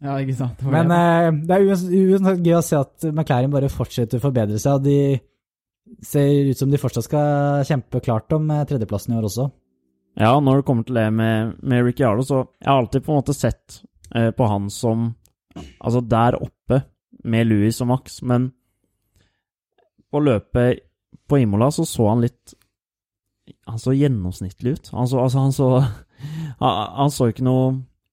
Ja, 0.00 0.14
ikke 0.22 0.36
sant. 0.38 0.60
Det 0.62 0.70
Men 0.72 0.92
det. 0.94 1.00
eh, 1.00 1.42
det 1.48 1.56
er 1.58 1.66
uansett 1.72 2.46
gøy 2.46 2.54
å 2.60 2.62
se 2.64 2.78
at 2.78 3.08
McLaren 3.10 3.50
bare 3.52 3.68
fortsetter 3.72 4.20
å 4.20 4.26
forbedre 4.28 4.60
seg, 4.62 4.78
og 4.78 4.86
de 4.86 4.98
ser 6.02 6.50
ut 6.50 6.58
som 6.58 6.70
de 6.70 6.80
fortsatt 6.80 7.06
skal 7.06 7.64
kjempe 7.68 8.02
klart 8.04 8.32
om 8.36 8.50
eh, 8.50 8.66
tredjeplassen 8.68 9.14
i 9.14 9.18
år 9.20 9.28
også. 9.30 9.48
Ja, 10.20 10.34
når 10.42 10.60
det 10.60 10.66
kommer 10.68 10.86
til 10.86 10.98
det 10.98 11.08
med, 11.14 11.56
med 11.62 11.84
Ricciardo, 11.86 12.24
så 12.26 12.42
jeg 12.58 12.68
har 12.70 12.80
alltid 12.82 13.04
på 13.06 13.12
en 13.12 13.20
måte 13.20 13.36
sett 13.36 13.80
eh, 14.14 14.30
på 14.34 14.50
han 14.50 14.70
som 14.72 15.14
Altså 15.82 15.98
der 16.06 16.36
oppe 16.38 16.76
med 17.26 17.48
Louis 17.50 17.80
og 17.82 17.88
Max, 17.90 18.20
men 18.22 18.52
på 20.14 20.20
løpet 20.22 20.84
på 21.28 21.40
Imola 21.42 21.72
så 21.74 21.82
så 21.84 22.06
han 22.08 22.22
litt 22.22 22.54
Han 23.66 23.80
så 23.82 23.90
gjennomsnittlig 23.90 24.76
ut. 24.76 24.90
Han 24.94 25.08
så, 25.10 25.18
altså, 25.24 25.42
han 25.42 25.52
så 25.52 25.68
han, 26.62 26.78
han 27.00 27.10
så 27.10 27.32
ikke 27.32 27.46
noe 27.46 27.64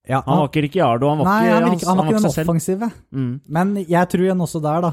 Ja, 0.08 0.22
Han 0.26 0.42
var 0.42 0.50
ikke 0.50 0.64
Ricciardo, 0.66 1.12
han 1.12 1.22
var 1.22 1.30
Nei, 1.30 1.38
ikke 1.46 1.54
han, 1.54 1.70
virker, 1.70 1.86
han 1.86 1.98
var 1.98 2.10
ikke 2.10 2.18
den 2.18 2.30
offensive. 2.32 2.90
Mm. 3.12 3.32
Men 3.46 3.74
jeg 3.84 4.10
tror 4.10 4.26
igjen 4.26 4.44
også 4.48 4.62
der, 4.64 4.86
da. 4.86 4.92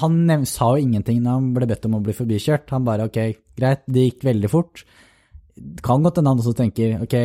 Han 0.00 0.22
nev 0.28 0.46
sa 0.48 0.70
jo 0.74 0.84
ingenting 0.84 1.20
da 1.24 1.36
han 1.36 1.50
ble 1.56 1.68
bedt 1.68 1.84
om 1.88 1.98
å 1.98 2.04
bli 2.04 2.14
forbikjørt. 2.16 2.70
Han 2.72 2.86
bare 2.86 3.08
ok, 3.10 3.18
greit, 3.58 3.84
det 3.92 4.06
gikk 4.06 4.24
veldig 4.28 4.52
fort. 4.52 4.84
Det 5.56 5.84
Kan 5.84 6.04
godt 6.04 6.20
hende 6.20 6.32
han 6.32 6.40
også 6.40 6.54
tenker 6.56 7.02
ok, 7.04 7.16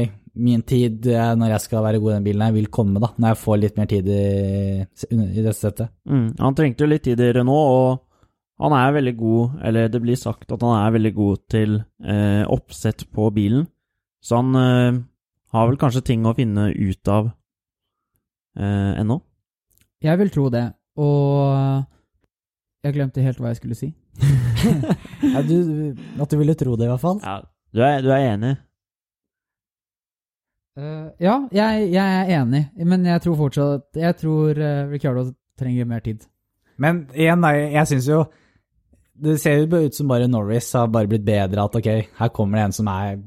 min 0.41 0.61
tid 0.67 1.07
eh, 1.11 1.33
når 1.35 1.55
jeg 1.55 1.63
skal 1.65 1.83
være 1.83 1.99
god 1.99 2.13
i 2.13 2.15
den 2.15 2.27
bilen 2.27 2.45
her, 2.45 2.55
vil 2.55 2.69
komme, 2.71 3.01
da. 3.03 3.11
Når 3.17 3.33
jeg 3.33 3.41
får 3.41 3.59
litt 3.59 3.79
mer 3.79 3.89
tid 3.91 4.07
i, 4.07 4.21
i 5.11 5.41
dette 5.41 5.57
settet. 5.57 5.91
Mm. 6.07 6.29
Han 6.39 6.57
trengte 6.57 6.85
jo 6.85 6.91
litt 6.91 7.03
tid 7.07 7.19
i 7.23 7.31
Renault, 7.35 7.75
og 7.75 8.65
han 8.67 8.75
er 8.77 8.95
veldig 8.95 9.15
god, 9.17 9.55
eller 9.67 9.89
det 9.89 10.01
blir 10.03 10.19
sagt 10.19 10.51
at 10.53 10.63
han 10.63 10.75
er 10.77 10.95
veldig 10.95 11.13
god 11.17 11.43
til 11.49 11.79
eh, 11.81 12.43
oppsett 12.45 13.07
på 13.11 13.27
bilen. 13.33 13.65
Så 14.21 14.37
han 14.37 14.59
eh, 14.59 14.99
har 15.55 15.67
vel 15.67 15.79
kanskje 15.81 16.03
ting 16.11 16.27
å 16.29 16.35
finne 16.37 16.69
ut 16.69 17.11
av 17.11 17.31
eh, 18.59 18.91
ennå. 19.01 19.17
Jeg 20.01 20.17
vil 20.21 20.31
tro 20.33 20.47
det, 20.53 20.63
og 21.01 21.81
jeg 22.82 22.96
glemte 22.96 23.22
helt 23.22 23.39
hva 23.41 23.54
jeg 23.54 23.62
skulle 23.62 23.78
si. 23.78 23.94
Ja, 25.22 25.41
du, 25.46 25.94
at 26.22 26.30
du 26.30 26.38
ville 26.38 26.54
tro 26.58 26.76
det, 26.78 26.86
i 26.86 26.89
hvert 26.89 27.02
fall. 27.02 27.17
Ja, 27.22 27.39
du 27.74 27.82
er, 27.86 28.02
du 28.02 28.10
er 28.13 28.28
enig? 28.34 28.52
Uh, 30.78 31.10
ja, 31.22 31.36
jeg, 31.52 31.89
jeg 31.91 32.20
er 32.22 32.30
enig, 32.39 32.62
men 32.88 33.04
jeg 33.04 33.20
tror 33.26 33.36
fortsatt 33.36 33.98
Jeg 34.00 34.15
tror 34.22 34.56
uh, 34.56 34.88
Ricardo 34.88 35.26
trenger 35.60 35.89
mer 35.89 36.00
tid. 36.06 36.24
Men 36.80 37.04
igjen, 37.12 37.44
da, 37.44 37.52
jeg 37.60 37.89
syns 37.89 38.08
jo 38.08 38.22
Det 39.20 39.36
ser 39.41 39.60
jo 39.60 39.82
ut 39.84 39.98
som 39.98 40.08
bare 40.08 40.30
Norris 40.32 40.72
har 40.80 40.88
bare 40.88 41.12
blitt 41.12 41.28
bedre, 41.28 41.65
at 41.65 41.76
ok, 41.76 41.89
her 42.22 42.32
kommer 42.34 42.58
det 42.62 42.70
en 42.70 42.78
som 42.80 42.89
er 42.94 43.20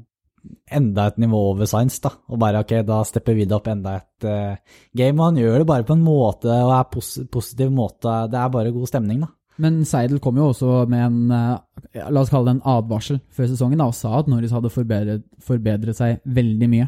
enda 0.73 1.07
et 1.09 1.21
nivå 1.21 1.37
over 1.51 1.69
Science, 1.69 2.01
da. 2.03 2.11
Og 2.29 2.41
bare 2.41 2.65
ok, 2.65 2.79
da 2.85 2.99
stepper 3.07 3.37
vi 3.37 3.45
det 3.45 3.55
opp 3.55 3.69
enda 3.71 3.95
et 4.01 4.27
uh, 4.27 4.81
game. 4.97 5.15
Og 5.19 5.29
han 5.29 5.39
gjør 5.41 5.61
det 5.61 5.69
bare 5.69 5.87
på 5.87 5.95
en 5.95 6.03
måte, 6.05 6.49
og 6.49 6.73
er 6.75 6.89
pos 6.91 7.15
positiv 7.31 7.71
måte. 7.73 8.17
Det 8.31 8.41
er 8.41 8.53
bare 8.53 8.73
god 8.75 8.89
stemning, 8.91 9.23
da. 9.25 9.31
Men 9.61 9.79
Seidel 9.87 10.19
kom 10.23 10.37
jo 10.39 10.49
også 10.51 10.83
med 10.91 11.05
en 11.05 11.31
eh, 11.31 12.03
la 12.11 12.21
oss 12.21 12.31
kalle 12.31 12.49
det 12.49 12.57
en 12.57 12.67
advarsel 12.75 13.21
før 13.33 13.49
sesongen 13.51 13.79
da, 13.79 13.87
og 13.87 13.95
sa 13.95 14.17
at 14.19 14.29
Norris 14.31 14.53
hadde 14.55 14.71
forbedret, 14.73 15.23
forbedret 15.43 15.97
seg 15.97 16.19
veldig 16.25 16.69
mye. 16.71 16.87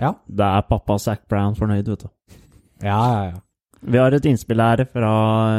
Ja. 0.00 0.14
Da 0.28 0.54
er 0.58 0.68
pappa 0.68 0.98
Zac 1.00 1.26
Brown 1.28 1.56
fornøyd, 1.56 1.88
vet 1.88 2.04
du. 2.04 2.38
Ja, 2.84 3.00
ja, 3.00 3.24
ja. 3.32 3.40
Vi 3.80 3.96
har 3.96 4.12
et 4.12 4.26
innspill 4.28 4.60
her 4.60 4.84
fra 4.92 5.10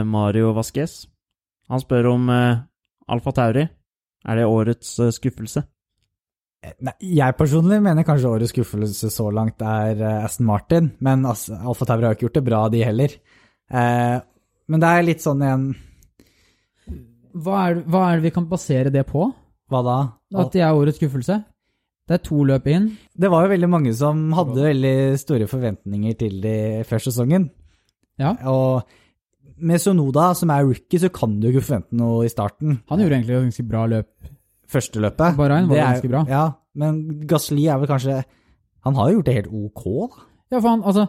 Mario 0.05 0.51
Vasques. 0.53 1.07
Han 1.73 1.81
spør 1.81 2.11
om 2.11 2.29
uh, 2.29 2.61
Alfa 3.09 3.33
Tauri. 3.33 3.65
Er 4.29 4.37
det 4.37 4.49
årets 4.49 4.93
uh, 5.01 5.09
skuffelse? 5.13 5.63
Nei, 6.85 6.93
jeg 7.17 7.37
personlig 7.37 7.79
mener 7.81 8.05
kanskje 8.05 8.29
årets 8.29 8.53
skuffelse 8.53 9.09
så 9.09 9.29
langt 9.33 9.63
er 9.65 10.01
uh, 10.03 10.25
Aston 10.27 10.45
Martin, 10.49 10.91
men 11.01 11.25
altså, 11.25 11.57
Alfa 11.57 11.89
Tauri 11.89 12.05
har 12.05 12.17
ikke 12.17 12.27
gjort 12.27 12.37
det 12.37 12.45
bra, 12.45 12.61
de 12.69 12.83
heller. 12.85 13.17
Eh, 13.71 14.17
men 14.71 14.83
det 14.83 14.89
er 14.91 15.07
litt 15.07 15.23
sånn 15.23 15.43
igjen 15.45 15.65
Hva 17.33 17.61
er, 17.69 17.81
hva 17.87 18.01
er 18.11 18.19
det 18.19 18.23
vi 18.29 18.33
kan 18.35 18.47
basere 18.49 18.91
det 18.93 19.05
på? 19.09 19.27
Hva 19.71 19.81
da? 19.85 19.97
At 20.41 20.51
det 20.53 20.61
er 20.65 20.75
årets 20.75 20.99
skuffelse? 20.99 21.37
Det 22.07 22.17
er 22.17 22.23
to 22.25 22.41
løp 22.43 22.65
inn. 22.67 22.89
Det 23.15 23.29
var 23.31 23.45
jo 23.45 23.51
veldig 23.53 23.69
mange 23.71 23.93
som 23.95 24.31
hadde 24.35 24.65
veldig 24.65 24.95
store 25.21 25.47
forventninger 25.47 26.17
til 26.19 26.41
de 26.43 26.55
før 26.89 27.03
sesongen. 27.05 27.49
Ja. 28.19 28.33
Og 28.51 28.83
med 29.61 29.79
Sonoda, 29.79 30.31
som 30.35 30.49
er 30.51 30.65
rookie, 30.65 30.99
så 30.99 31.11
kan 31.13 31.37
du 31.39 31.47
jo 31.47 31.53
ikke 31.55 31.67
forvente 31.69 31.95
noe 31.95 32.25
i 32.25 32.31
starten. 32.33 32.81
Han 32.89 32.99
gjorde 33.03 33.19
egentlig 33.19 33.37
et 33.37 33.45
ganske 33.47 33.67
bra 33.69 33.85
løp. 33.87 34.09
Første 34.71 35.03
løpet. 35.03 35.37
Bahrain 35.37 35.67
var 35.69 35.75
Det 35.75 35.83
er- 35.83 35.93
ganske 35.93 36.09
bra. 36.09 36.25
Ja, 36.27 36.43
men 36.75 37.27
Gasli 37.27 37.67
er 37.67 37.77
vel 37.77 37.87
kanskje 37.87 38.23
Han 38.83 38.95
har 38.95 39.09
jo 39.11 39.17
gjort 39.19 39.25
det 39.25 39.35
helt 39.35 39.53
ok, 39.53 39.83
da. 40.09 40.23
Ja, 40.51 40.59
for 40.59 40.69
han, 40.69 40.81
altså 40.81 41.07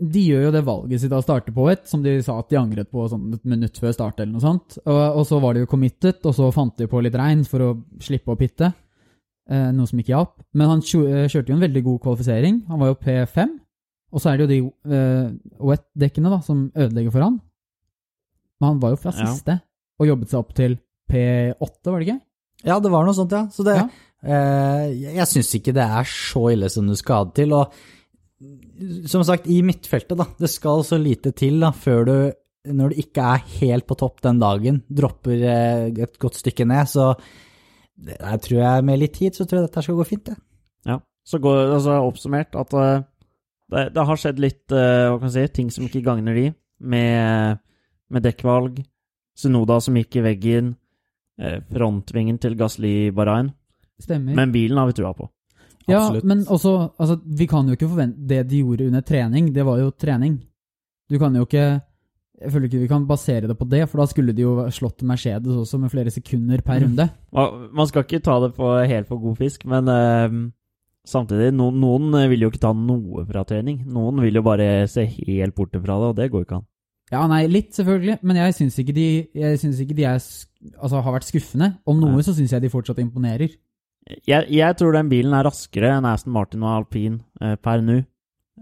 De 0.00 0.20
gjør 0.24 0.46
jo 0.46 0.50
det 0.54 0.62
valget 0.64 1.02
sitt 1.02 1.12
av 1.12 1.20
å 1.20 1.24
starte 1.26 1.52
på 1.52 1.66
et, 1.70 1.82
som 1.90 2.00
de 2.02 2.14
sa 2.24 2.38
at 2.40 2.48
de 2.48 2.56
angret 2.56 2.88
på 2.90 3.02
sånn 3.12 3.34
et 3.36 3.42
minutt 3.44 3.76
før 3.76 3.92
start, 3.92 4.20
eller 4.22 4.32
noe 4.32 4.40
sånt. 4.44 4.78
Og, 4.86 5.00
og 5.20 5.26
så 5.28 5.40
var 5.42 5.54
de 5.54 5.60
jo 5.66 5.68
committed, 5.68 6.22
og 6.24 6.32
så 6.38 6.48
fant 6.56 6.72
de 6.80 6.86
på 6.88 7.02
litt 7.04 7.18
regn 7.20 7.42
for 7.44 7.60
å 7.66 7.70
slippe 8.00 8.32
å 8.32 8.38
pitte. 8.40 8.70
Eh, 9.50 9.68
noe 9.76 9.86
som 9.90 9.98
ikke 10.00 10.14
hjalp. 10.14 10.36
Men 10.56 10.70
han 10.72 10.80
eh, 10.80 11.26
kjørte 11.28 11.52
jo 11.52 11.56
en 11.58 11.64
veldig 11.66 11.82
god 11.84 12.00
kvalifisering. 12.06 12.62
Han 12.70 12.80
var 12.80 12.92
jo 12.94 12.98
P5. 13.02 13.54
Og 14.10 14.22
så 14.24 14.32
er 14.32 14.40
det 14.40 14.46
jo 14.46 14.50
de 14.50 14.94
eh, 14.96 15.28
wet-dekkene 15.70 16.32
da, 16.32 16.40
som 16.42 16.64
ødelegger 16.74 17.12
for 17.14 17.26
han. 17.28 17.36
Men 18.60 18.72
han 18.74 18.80
var 18.82 18.94
jo 18.96 19.00
fra 19.04 19.12
Ja. 19.14 19.26
siste, 19.28 19.58
og 20.00 20.08
jobbet 20.08 20.32
seg 20.32 20.40
opp 20.40 20.54
til 20.56 20.78
P8, 21.12 21.90
var 21.92 21.98
det 22.00 22.08
ikke? 22.08 22.20
Ja, 22.68 22.80
det 22.80 22.90
var 22.92 23.04
noe 23.06 23.16
sånt, 23.16 23.32
ja. 23.32 23.44
Så 23.52 23.64
det 23.64 23.76
Ja. 23.78 23.86
eh, 24.24 24.88
Jeg, 24.96 25.14
jeg 25.16 25.26
syns 25.30 25.54
ikke 25.60 25.72
det 25.76 25.84
er 25.86 26.04
så 26.08 26.42
ille 26.52 26.68
som 26.72 26.86
du 26.88 26.94
skal 26.96 27.16
ha 27.16 27.24
det 27.30 27.34
til. 27.42 27.52
Og 27.56 27.72
som 29.10 29.24
sagt, 29.24 29.48
i 29.50 29.60
midtfeltet, 29.64 30.16
da. 30.16 30.26
Det 30.38 30.48
skal 30.50 30.84
så 30.86 30.98
lite 31.00 31.32
til 31.36 31.60
da, 31.60 31.72
før 31.76 32.06
du, 32.08 32.14
når 32.72 32.92
du 32.92 33.02
ikke 33.02 33.24
er 33.34 33.44
helt 33.60 33.86
på 33.88 33.96
topp 34.00 34.22
den 34.24 34.40
dagen, 34.40 34.82
dropper 34.88 35.44
eh, 35.44 35.86
et 36.06 36.18
godt 36.20 36.40
stykke 36.40 36.66
ned. 36.68 36.88
Så 36.88 37.12
det, 38.00 38.16
jeg 38.16 38.42
tror 38.46 38.62
jeg 38.62 38.86
med 38.88 39.02
litt 39.02 39.16
tid, 39.18 39.36
så 39.36 39.44
tror 39.44 39.60
jeg 39.60 39.68
dette 39.68 39.84
skal 39.84 39.98
gå 40.00 40.08
fint, 40.08 40.32
jeg. 40.32 40.40
Ja. 40.88 41.00
Så 41.28 41.40
går 41.42 41.76
altså 41.76 41.98
oppsummert 42.06 42.56
at 42.56 42.76
eh, 42.80 43.02
det, 43.70 43.86
det 43.94 44.06
har 44.08 44.20
skjedd 44.22 44.40
litt 44.42 44.74
eh, 44.74 45.08
hva 45.10 45.18
kan 45.20 45.28
jeg 45.28 45.50
si, 45.50 45.56
ting 45.60 45.74
som 45.74 45.86
ikke 45.86 46.04
gagner 46.06 46.38
de, 46.38 46.46
med, 46.80 47.60
med 48.08 48.24
dekkvalg. 48.24 48.80
Sunoda 49.36 49.78
som 49.84 49.96
gikk 49.96 50.18
i 50.20 50.24
veggen. 50.24 50.74
frontvingen 51.70 52.36
til 52.36 52.56
Gasli 52.58 53.10
Barain. 53.16 53.46
Stemmer. 54.00 54.34
Men 54.36 54.52
bilen 54.52 54.76
har 54.76 54.90
vi 54.90 54.96
trua 54.98 55.14
på. 55.16 55.30
Ja, 55.88 55.98
absolutt. 56.00 56.24
men 56.24 56.44
også 56.46 56.72
altså, 56.98 57.16
Vi 57.24 57.46
kan 57.46 57.66
jo 57.66 57.72
ikke 57.76 57.88
forvente 57.88 58.26
Det 58.28 58.48
de 58.50 58.58
gjorde 58.62 58.86
under 58.86 59.00
trening, 59.00 59.52
det 59.54 59.64
var 59.66 59.78
jo 59.78 59.90
trening. 59.90 60.40
Du 61.10 61.18
kan 61.18 61.34
jo 61.34 61.42
ikke 61.46 61.80
Jeg 62.40 62.52
føler 62.52 62.68
ikke 62.68 62.80
vi 62.80 62.88
kan 62.88 63.06
basere 63.06 63.48
det 63.48 63.56
på 63.58 63.68
det, 63.68 63.88
for 63.88 63.98
da 64.00 64.06
skulle 64.06 64.32
de 64.32 64.42
jo 64.42 64.54
slått 64.70 65.02
Mercedes 65.02 65.56
også 65.60 65.78
med 65.78 65.90
flere 65.90 66.10
sekunder 66.10 66.62
per 66.64 66.80
Mm. 66.80 66.84
runde. 66.86 67.10
Man 67.76 67.86
skal 67.86 68.02
ikke 68.04 68.22
ta 68.24 68.38
det 68.40 68.54
på, 68.56 68.70
helt 68.88 69.06
for 69.08 69.18
god 69.20 69.36
fisk, 69.36 69.66
men 69.66 69.88
uh, 69.88 70.50
samtidig, 71.06 71.52
no, 71.52 71.70
noen 71.70 72.12
vil 72.30 72.40
jo 72.40 72.48
ikke 72.50 72.62
ta 72.62 72.72
noe 72.72 73.26
fra 73.28 73.42
trening. 73.44 73.82
Noen 73.86 74.22
vil 74.24 74.34
jo 74.40 74.42
bare 74.42 74.86
se 74.88 75.04
helt 75.04 75.54
bort 75.54 75.72
fra 75.72 75.98
det, 76.00 76.08
og 76.08 76.16
det 76.16 76.30
går 76.32 76.46
ikke 76.46 76.56
an. 76.62 76.66
Ja, 77.12 77.26
nei, 77.26 77.46
litt 77.50 77.74
selvfølgelig, 77.74 78.18
men 78.22 78.36
jeg 78.36 78.54
syns 78.54 78.78
ikke 78.78 78.94
de, 78.94 79.06
jeg 79.34 79.58
synes 79.58 79.80
ikke 79.82 79.96
de 79.98 80.04
er, 80.04 80.20
altså, 80.78 81.00
har 81.02 81.12
vært 81.12 81.26
skuffende. 81.28 81.74
Om 81.84 82.00
noe 82.00 82.14
Nei. 82.20 82.22
så 82.22 82.32
syns 82.36 82.52
jeg 82.52 82.62
de 82.62 82.70
fortsatt 82.70 83.00
imponerer. 83.02 83.50
Jeg, 84.28 84.46
jeg 84.52 84.78
tror 84.78 84.96
den 84.96 85.10
bilen 85.10 85.34
er 85.36 85.46
raskere 85.46 85.92
enn 85.96 86.08
Aston 86.08 86.34
Martin 86.34 86.64
og 86.64 86.72
Alpine 86.78 87.20
eh, 87.42 87.56
per 87.60 87.84
nå, 87.84 88.00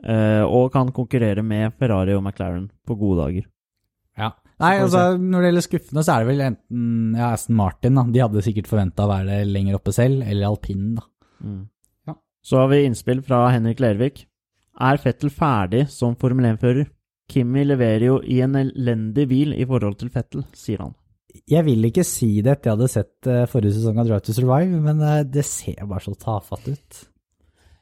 eh, 0.02 0.42
og 0.44 0.72
kan 0.74 0.92
konkurrere 0.94 1.44
med 1.46 1.76
Ferrari 1.78 2.16
og 2.16 2.24
McLaren 2.24 2.68
på 2.86 2.98
gode 2.98 3.24
dager. 3.24 3.48
Ja. 4.18 4.32
Nei, 4.58 4.72
altså, 4.82 5.12
når 5.14 5.38
det 5.38 5.50
gjelder 5.52 5.64
skuffende, 5.68 6.02
så 6.02 6.14
er 6.14 6.24
det 6.24 6.30
vel 6.32 6.40
enten 6.48 7.18
ja, 7.18 7.30
Aston 7.30 7.58
Martin, 7.58 7.94
da. 7.94 8.02
De 8.10 8.22
hadde 8.24 8.42
sikkert 8.42 8.70
forventa 8.70 9.06
å 9.06 9.12
være 9.12 9.44
lenger 9.46 9.78
oppe 9.78 9.94
selv, 9.94 10.24
eller 10.26 10.48
alpinen, 10.48 10.96
da. 10.98 11.06
Mm. 11.46 11.60
Ja. 12.10 12.16
Så 12.42 12.58
har 12.58 12.72
vi 12.72 12.80
innspill 12.88 13.22
fra 13.22 13.44
Henrik 13.54 13.78
Lervik. 13.84 14.24
Er 14.82 14.98
Fettel 15.02 15.30
ferdig 15.34 15.84
som 15.94 16.16
Formel 16.18 16.50
1-fører? 16.50 16.90
Kimi 17.30 17.62
leverer 17.66 18.06
jo 18.08 18.18
i 18.24 18.40
en 18.42 18.56
elendig 18.58 19.28
bil 19.30 19.54
i 19.54 19.66
forhold 19.68 19.98
til 20.00 20.10
Fettel, 20.10 20.46
sier 20.56 20.82
han. 20.82 20.94
Jeg 21.48 21.66
vil 21.66 21.86
ikke 21.88 22.06
si 22.06 22.30
det 22.44 22.56
etter 22.56 22.70
jeg 22.70 22.78
hadde 22.78 22.90
sett 22.92 23.28
eh, 23.30 23.44
forrige 23.50 23.76
sesong 23.76 24.00
av 24.00 24.08
Drive 24.08 24.24
to 24.26 24.34
Survive, 24.36 24.80
men 24.82 25.04
eh, 25.04 25.22
det 25.28 25.44
ser 25.46 25.86
bare 25.86 26.04
så 26.04 26.16
tafatt 26.18 26.68
ut. 26.70 27.00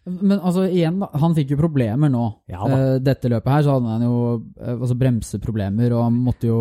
Men 0.06 0.38
altså, 0.38 0.68
igjen, 0.70 1.00
han 1.02 1.34
fikk 1.34 1.54
jo 1.54 1.58
problemer 1.58 2.10
nå. 2.12 2.26
Ja. 2.52 2.62
Eh, 2.70 2.98
dette 3.02 3.30
løpet 3.32 3.50
her 3.50 3.64
så 3.66 3.74
hadde 3.74 3.96
han 3.96 4.04
jo 4.06 4.20
altså 4.76 4.98
bremseproblemer, 5.00 5.96
og 5.96 6.04
han 6.06 6.20
måtte 6.28 6.50
jo 6.50 6.60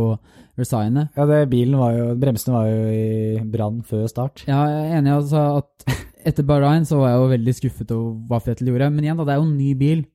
resigne. 0.57 1.09
Ja, 1.17 1.27
det, 1.29 1.43
bilen 1.51 1.77
var 1.77 1.93
jo, 1.93 2.09
bremsene 2.19 2.55
var 2.55 2.71
jo 2.71 2.81
i 2.89 3.45
brann 3.53 3.83
før 3.85 4.07
start. 4.09 4.47
Ja, 4.49 4.63
jeg 4.71 4.87
er 4.87 4.97
enig 5.01 5.13
i 5.13 5.17
altså, 5.19 5.45
at 5.61 6.01
etter 6.25 6.47
Bahrain 6.47 6.87
så 6.89 6.99
var 7.01 7.13
jeg 7.13 7.21
jo 7.21 7.31
veldig 7.35 7.55
skuffet 7.59 7.93
over 7.93 8.15
hva 8.31 8.41
Fettel 8.41 8.71
gjorde. 8.71 8.89
Men 8.95 9.05
igjen, 9.05 9.19
da, 9.21 9.27
det 9.27 9.35
er 9.35 9.41
jo 9.41 9.47
en 9.49 9.57
ny 9.59 9.71
bil. 9.77 10.05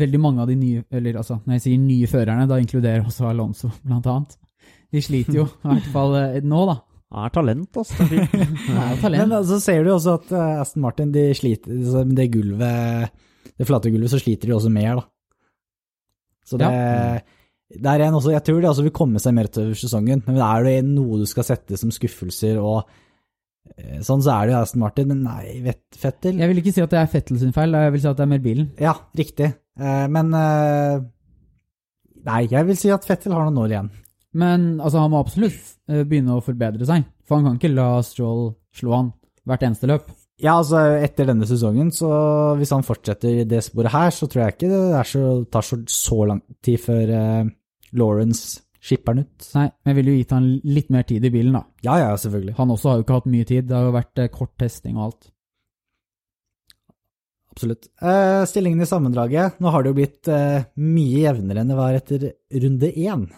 Veldig 0.00 0.20
mange 0.22 0.44
av 0.44 0.50
de 0.52 0.54
nye, 0.54 0.84
eller 0.94 1.18
altså, 1.18 1.40
når 1.42 1.56
jeg 1.56 1.64
sier 1.64 1.82
nye 1.82 2.10
førerne, 2.10 2.46
da 2.46 2.60
inkluderer 2.62 3.02
også 3.02 3.26
Alonso, 3.26 3.72
blant 3.82 4.06
annet. 4.06 4.36
De 4.90 5.02
sliter 5.04 5.36
jo, 5.38 5.44
i 5.64 5.68
hvert 5.70 5.90
fall 5.94 6.16
eh, 6.18 6.38
nå, 6.42 6.62
da. 6.70 6.76
Han 7.10 7.26
er 7.26 7.32
talent, 7.34 7.76
altså. 7.80 8.04
Det 8.10 8.20
er 8.22 8.92
jo 8.94 9.00
talent. 9.02 9.30
Men 9.32 9.46
så 9.48 9.58
ser 9.62 9.82
du 9.86 9.90
også 9.94 10.16
at 10.20 10.30
eh, 10.34 10.60
Aston 10.62 10.84
Martin, 10.84 11.10
de 11.14 11.28
sliter, 11.34 11.74
med 12.06 12.16
det 12.18 12.28
gulvet, 12.34 13.10
det 13.58 13.66
flate 13.68 13.90
gulvet, 13.90 14.12
så 14.12 14.20
sliter 14.22 14.50
de 14.50 14.56
også 14.56 14.70
mer, 14.74 15.00
da. 15.00 15.06
Så 16.50 16.58
det, 16.58 16.70
det 17.78 17.90
er 17.92 18.02
en 18.08 18.16
også, 18.18 18.32
jeg 18.34 18.42
tror 18.46 18.58
det 18.62 18.70
også 18.72 18.82
vil 18.88 18.94
komme 18.96 19.20
seg 19.22 19.34
mer 19.36 19.46
utover 19.50 19.78
sesongen, 19.78 20.22
men 20.26 20.40
er 20.42 20.66
det 20.66 20.74
noe 20.88 21.20
du 21.20 21.26
skal 21.30 21.46
sette 21.46 21.78
som 21.78 21.92
skuffelser 21.94 22.58
og 22.58 22.80
eh, 23.76 24.00
sånn, 24.02 24.22
så 24.26 24.32
er 24.34 24.48
det 24.50 24.56
jo 24.56 24.62
Aston 24.64 24.82
Martin, 24.82 25.10
men 25.12 25.22
nei, 25.26 25.60
vet, 25.62 25.84
Fettel? 25.94 26.40
Jeg 26.42 26.50
vil 26.50 26.62
ikke 26.62 26.74
si 26.74 26.82
at 26.82 26.90
det 26.94 26.98
er 27.02 27.10
Fettel 27.12 27.38
sin 27.42 27.54
feil, 27.54 27.74
jeg 27.78 27.94
vil 27.94 28.02
si 28.02 28.10
at 28.10 28.18
det 28.18 28.26
er 28.26 28.32
mer 28.34 28.42
bilen. 28.42 28.70
Ja, 28.82 28.96
riktig. 29.18 29.52
Eh, 29.78 30.04
Men 30.10 30.34
eh, 30.34 31.00
Nei, 32.26 32.42
jeg 32.52 32.66
vil 32.68 32.76
si 32.76 32.90
at 32.92 33.06
Fettel 33.08 33.32
har 33.32 33.46
noen 33.46 33.62
år 33.62 33.72
igjen. 33.72 33.86
Men 34.38 34.78
altså, 34.78 35.02
han 35.02 35.12
må 35.12 35.20
absolutt 35.22 35.76
eh, 35.90 36.04
begynne 36.06 36.36
å 36.36 36.44
forbedre 36.44 36.86
seg. 36.86 37.06
For 37.26 37.38
han 37.38 37.48
kan 37.48 37.58
ikke 37.58 37.72
la 37.74 37.92
Stroll 38.06 38.50
slå 38.76 38.94
han 38.94 39.12
hvert 39.48 39.64
eneste 39.66 39.90
løp. 39.90 40.10
Ja, 40.40 40.54
altså 40.56 40.80
etter 41.02 41.28
denne 41.28 41.44
sesongen, 41.48 41.90
så 41.92 42.08
hvis 42.56 42.72
han 42.72 42.84
fortsetter 42.86 43.42
i 43.42 43.48
det 43.48 43.60
sporet 43.66 43.92
her, 43.92 44.12
så 44.14 44.28
tror 44.30 44.46
jeg 44.46 44.56
ikke 44.56 44.70
det 44.72 45.02
så, 45.10 45.24
tar 45.52 45.66
så, 45.66 45.80
så 45.92 46.20
lang 46.30 46.40
tid 46.64 46.80
før 46.80 47.12
eh, 47.16 47.50
Lawrence 48.00 48.62
skipper 48.80 49.12
han 49.12 49.26
ut. 49.26 49.50
Nei, 49.58 49.66
men 49.68 49.92
jeg 49.92 49.98
ville 49.98 50.14
jo 50.14 50.22
gitt 50.22 50.32
han 50.32 50.48
litt 50.64 50.94
mer 50.94 51.04
tid 51.08 51.26
i 51.26 51.32
bilen, 51.34 51.58
da. 51.58 51.66
Ja, 51.84 51.98
ja, 52.00 52.14
selvfølgelig. 52.22 52.56
Han 52.56 52.72
også 52.72 52.88
har 52.88 52.96
jo 52.96 53.04
ikke 53.04 53.18
hatt 53.18 53.28
mye 53.34 53.50
tid. 53.50 53.68
Det 53.68 53.76
har 53.76 53.90
jo 53.90 53.98
vært 53.98 54.22
eh, 54.22 54.32
kort 54.32 54.54
testing 54.60 54.96
og 54.96 55.10
alt. 55.10 55.30
Absolutt. 57.50 57.90
Eh, 58.00 58.42
stillingen 58.48 58.80
i 58.80 58.88
sammendraget. 58.88 59.60
Nå 59.60 59.74
har 59.74 59.84
det 59.84 59.92
jo 59.92 59.98
blitt 59.98 60.32
eh, 60.32 60.66
mye 60.80 61.24
jevnere 61.26 61.60
enn 61.60 61.72
det 61.72 61.78
var 61.78 61.98
etter 61.98 62.26
runde 62.64 62.92
én. 62.94 63.28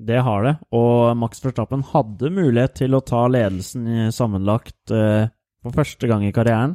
Det 0.00 0.22
har 0.24 0.44
det, 0.46 0.54
og 0.72 1.16
Max 1.20 1.42
Verstappen 1.44 1.82
hadde 1.90 2.30
mulighet 2.32 2.78
til 2.78 2.96
å 2.96 3.02
ta 3.04 3.26
ledelsen 3.28 4.08
sammenlagt 4.16 4.94
eh, 4.96 5.28
for 5.60 5.76
første 5.76 6.08
gang 6.08 6.24
i 6.24 6.32
karrieren. 6.32 6.72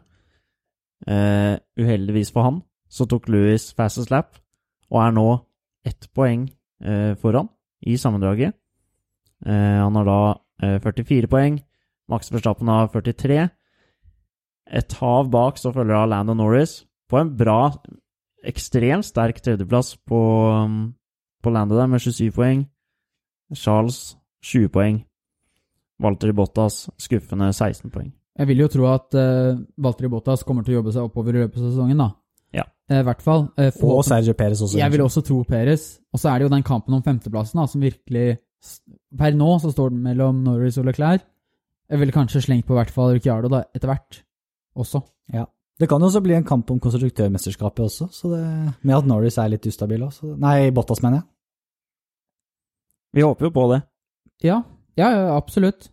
Eh, 1.10 1.58
uheldigvis 1.82 2.30
for 2.36 2.46
han, 2.46 2.60
så 2.86 3.08
tok 3.10 3.26
Louis 3.34 3.66
fastest 3.74 4.14
lap, 4.14 4.38
og 4.94 5.02
er 5.02 5.16
nå 5.18 5.28
ett 5.90 6.06
poeng 6.14 6.46
eh, 6.86 7.16
foran 7.18 7.50
i 7.86 7.98
sammendraget. 7.98 8.54
Eh, 9.46 9.80
han 9.82 9.98
har 9.98 10.06
da 10.06 10.20
eh, 10.62 10.78
44 10.84 11.30
poeng, 11.32 11.60
Max 12.10 12.30
Verstappen 12.34 12.70
har 12.70 12.92
43. 12.94 13.48
Et 14.78 14.98
hav 15.02 15.30
bak 15.34 15.58
så 15.62 15.74
følger 15.74 15.98
av 15.98 16.10
Landon 16.10 16.38
Norris 16.42 16.84
på 17.10 17.20
en 17.20 17.34
bra, 17.38 17.74
ekstremt 18.46 19.06
sterk 19.06 19.42
tredjeplass 19.42 19.96
på, 20.06 20.22
um, 20.66 20.94
på 21.42 21.54
landet 21.54 21.78
der 21.78 21.90
med 21.90 22.02
27 22.02 22.32
poeng. 22.34 22.66
Charles 23.54 24.16
20 24.44 24.70
poeng. 24.74 25.04
Walter 26.02 26.32
Bottas 26.36 26.90
skuffende 27.00 27.52
16 27.54 27.90
poeng. 27.94 28.12
Jeg 28.36 28.48
vil 28.50 28.58
jo 28.66 28.68
tro 28.68 28.88
at 28.92 29.16
uh, 29.16 29.56
Valtteri 29.80 30.10
Bottas 30.12 30.44
kommer 30.44 30.66
til 30.66 30.74
å 30.76 30.80
jobbe 30.82 30.92
seg 30.92 31.06
oppover 31.08 31.38
i 31.38 31.44
løpet 31.46 31.62
av 31.62 31.70
sesongen, 31.70 32.02
da. 32.02 32.10
Ja. 32.56 32.66
Eh, 32.92 33.00
I 33.00 33.06
hvert 33.08 33.22
fall. 33.24 33.46
Uh, 33.56 33.70
få- 33.72 33.94
Og 33.96 34.04
Sergio 34.04 34.34
Perez 34.36 34.60
også. 34.62 34.78
jeg 34.78 34.92
vil 34.92 35.02
også 35.06 35.24
tro 35.24 35.44
Perez. 35.48 36.00
Og 36.12 36.20
så 36.20 36.34
er 36.34 36.40
det 36.40 36.50
jo 36.50 36.56
den 36.56 36.64
kampen 36.68 36.94
om 36.98 37.04
femteplassen 37.04 37.62
da, 37.62 37.66
som 37.72 37.82
virkelig 37.82 38.38
Per 39.16 39.36
nå 39.38 39.60
så 39.62 39.70
står 39.72 39.92
den 39.94 40.02
mellom 40.02 40.40
Norris 40.44 40.78
og 40.82 40.86
Leclerc. 40.88 41.22
Jeg 41.88 42.00
ville 42.02 42.12
kanskje 42.16 42.42
slengt 42.42 42.66
på 42.66 42.74
i 42.74 42.80
hvert 42.80 42.90
fall 42.90 43.12
Ricciardo 43.14 43.48
da, 43.48 43.60
etter 43.78 43.92
hvert 43.92 44.24
også. 44.76 45.04
Ja. 45.32 45.46
Det 45.80 45.88
kan 45.92 46.02
jo 46.02 46.08
også 46.10 46.22
bli 46.26 46.34
en 46.34 46.44
kamp 46.48 46.72
om 46.74 46.80
konstruktørmesterskapet 46.82 47.84
også, 47.86 48.08
så 48.12 48.32
det, 48.32 48.74
med 48.82 48.96
at 48.98 49.06
Norris 49.06 49.38
er 49.38 49.52
litt 49.54 49.68
ustabil 49.70 50.02
også. 50.08 50.32
Nei, 50.42 50.72
Bottas, 50.74 51.04
mener 51.04 51.20
jeg. 51.22 51.28
Vi 53.15 53.23
håper 53.23 53.47
jo 53.47 53.51
på 53.56 53.65
det. 53.71 53.82
Ja, 54.43 54.62
ja, 54.99 55.10
ja 55.15 55.36
absolutt. 55.38 55.89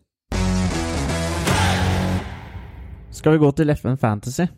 Skal 3.12 3.36
vi 3.36 3.42
gå 3.42 3.50
til 3.54 3.70
FN 3.76 3.96
Fantasy? 4.00 4.48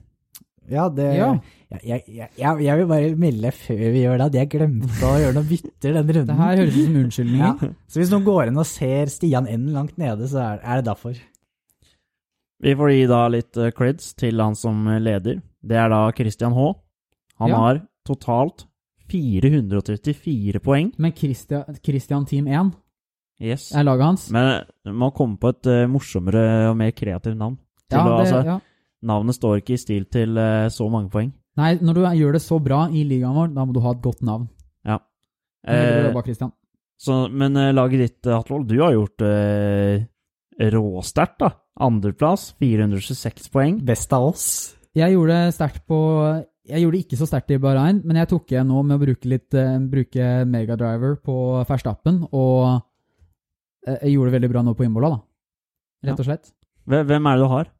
Ja, 0.70 0.86
det 0.88 1.10
Ja. 1.18 1.34
Jeg, 1.82 2.04
jeg, 2.06 2.28
jeg, 2.38 2.60
jeg 2.62 2.78
vil 2.78 2.86
bare 2.86 3.14
melde 3.18 3.50
før 3.50 3.80
vi 3.90 4.04
gjør 4.04 4.20
det 4.20 4.26
at 4.30 4.36
jeg 4.38 4.48
glemte 4.52 5.08
å 5.08 5.16
gjøre 5.18 5.34
noen 5.34 5.48
bytter 5.48 5.96
denne 5.96 6.14
runden. 6.14 6.28
Det 6.30 6.36
her 6.38 6.60
høres 6.60 6.76
ut 6.76 6.84
som 6.86 6.98
unnskyldninger. 7.00 7.64
ja. 7.66 7.70
Så 7.90 7.98
hvis 8.00 8.12
noen 8.12 8.26
går 8.28 8.50
inn 8.52 8.60
og 8.62 8.68
ser 8.70 9.10
Stian 9.10 9.48
N 9.50 9.64
langt 9.74 9.96
nede, 9.98 10.28
så 10.30 10.38
er, 10.44 10.60
er 10.62 10.78
det 10.78 10.86
derfor. 10.86 11.18
Vi 12.62 12.74
får 12.78 12.92
gi 12.94 13.02
da 13.10 13.18
litt 13.34 13.58
eh, 13.58 13.72
creds 13.74 14.12
til 14.22 14.38
han 14.40 14.54
som 14.56 14.86
leder. 15.02 15.42
Det 15.66 15.76
er 15.82 15.90
da 15.90 15.98
Christian 16.14 16.54
H. 16.54 16.68
Han 17.42 17.50
Ja. 17.50 17.58
har 17.64 17.82
totalt 18.06 18.68
434 19.10 20.62
poeng. 20.64 20.92
Men 20.98 21.14
Christian, 21.16 21.76
Christian 21.84 22.26
Team 22.28 22.48
1 22.48 22.72
Yes. 23.42 23.72
er 23.74 23.82
laget 23.82 24.06
hans. 24.06 24.28
Men 24.30 24.62
man 24.86 25.00
må 25.02 25.10
komme 25.16 25.38
på 25.42 25.50
et 25.50 25.66
uh, 25.66 25.84
morsommere 25.90 26.70
og 26.70 26.76
mer 26.78 26.92
kreativt 26.94 27.36
navn. 27.36 27.56
Til 27.90 27.98
Ja, 27.98 28.04
å, 28.04 28.10
det, 28.12 28.18
altså, 28.22 28.42
ja. 28.46 28.58
Navnet 29.04 29.36
står 29.36 29.58
ikke 29.60 29.74
i 29.74 29.80
stil 29.82 30.06
til 30.06 30.38
uh, 30.38 30.68
så 30.72 30.86
mange 30.92 31.10
poeng. 31.12 31.32
Nei, 31.58 31.74
når 31.82 31.98
du 31.98 32.04
gjør 32.18 32.36
det 32.38 32.42
så 32.42 32.58
bra 32.62 32.84
i 32.90 33.04
ligaen 33.06 33.36
vår, 33.36 33.50
da 33.54 33.66
må 33.66 33.74
du 33.74 33.82
ha 33.84 33.92
et 33.94 34.02
godt 34.02 34.22
navn. 34.26 34.48
Ja. 34.86 34.98
Eh, 35.66 36.08
jobba, 36.08 36.24
så, 37.00 37.18
men 37.30 37.56
uh, 37.58 37.70
laget 37.74 38.00
ditt, 38.00 38.26
eh, 38.26 38.64
du 38.66 38.74
har 38.80 38.94
gjort 38.94 39.24
eh, 39.26 40.06
råsterkt, 40.72 41.38
da. 41.42 41.52
Andreplass, 41.84 42.52
426 42.62 43.50
poeng. 43.50 43.78
Best 43.86 44.12
av 44.14 44.28
oss. 44.30 44.46
Jeg 44.94 45.14
gjorde 45.16 45.34
det 45.34 45.54
sterkt 45.56 45.82
på 45.90 45.98
Jeg 46.64 46.80
gjorde 46.80 46.96
det 46.96 47.04
ikke 47.04 47.18
så 47.20 47.26
sterkt 47.28 47.52
i 47.52 47.60
Bahrain, 47.60 48.00
men 48.08 48.16
jeg 48.22 48.30
tok 48.30 48.52
igjen 48.52 48.70
nå 48.72 48.80
med 48.88 48.96
å 48.96 49.02
bruke 49.02 49.28
litt 49.28 49.56
eh, 49.58 49.76
Bruke 49.92 50.28
megadriver 50.48 51.18
på 51.20 51.36
Ferstappen, 51.68 52.22
og 52.32 52.80
eh, 53.84 53.98
jeg 54.06 54.14
gjorde 54.14 54.30
det 54.30 54.36
veldig 54.38 54.52
bra 54.54 54.62
nå 54.64 54.72
på 54.78 54.86
Imbola, 54.86 55.12
da. 55.12 55.20
Rett 56.08 56.22
og 56.22 56.28
slett. 56.28 56.52
Hvem 56.88 57.28
er 57.28 57.36
det 57.36 57.42
du 57.44 57.50
har? 57.52 57.72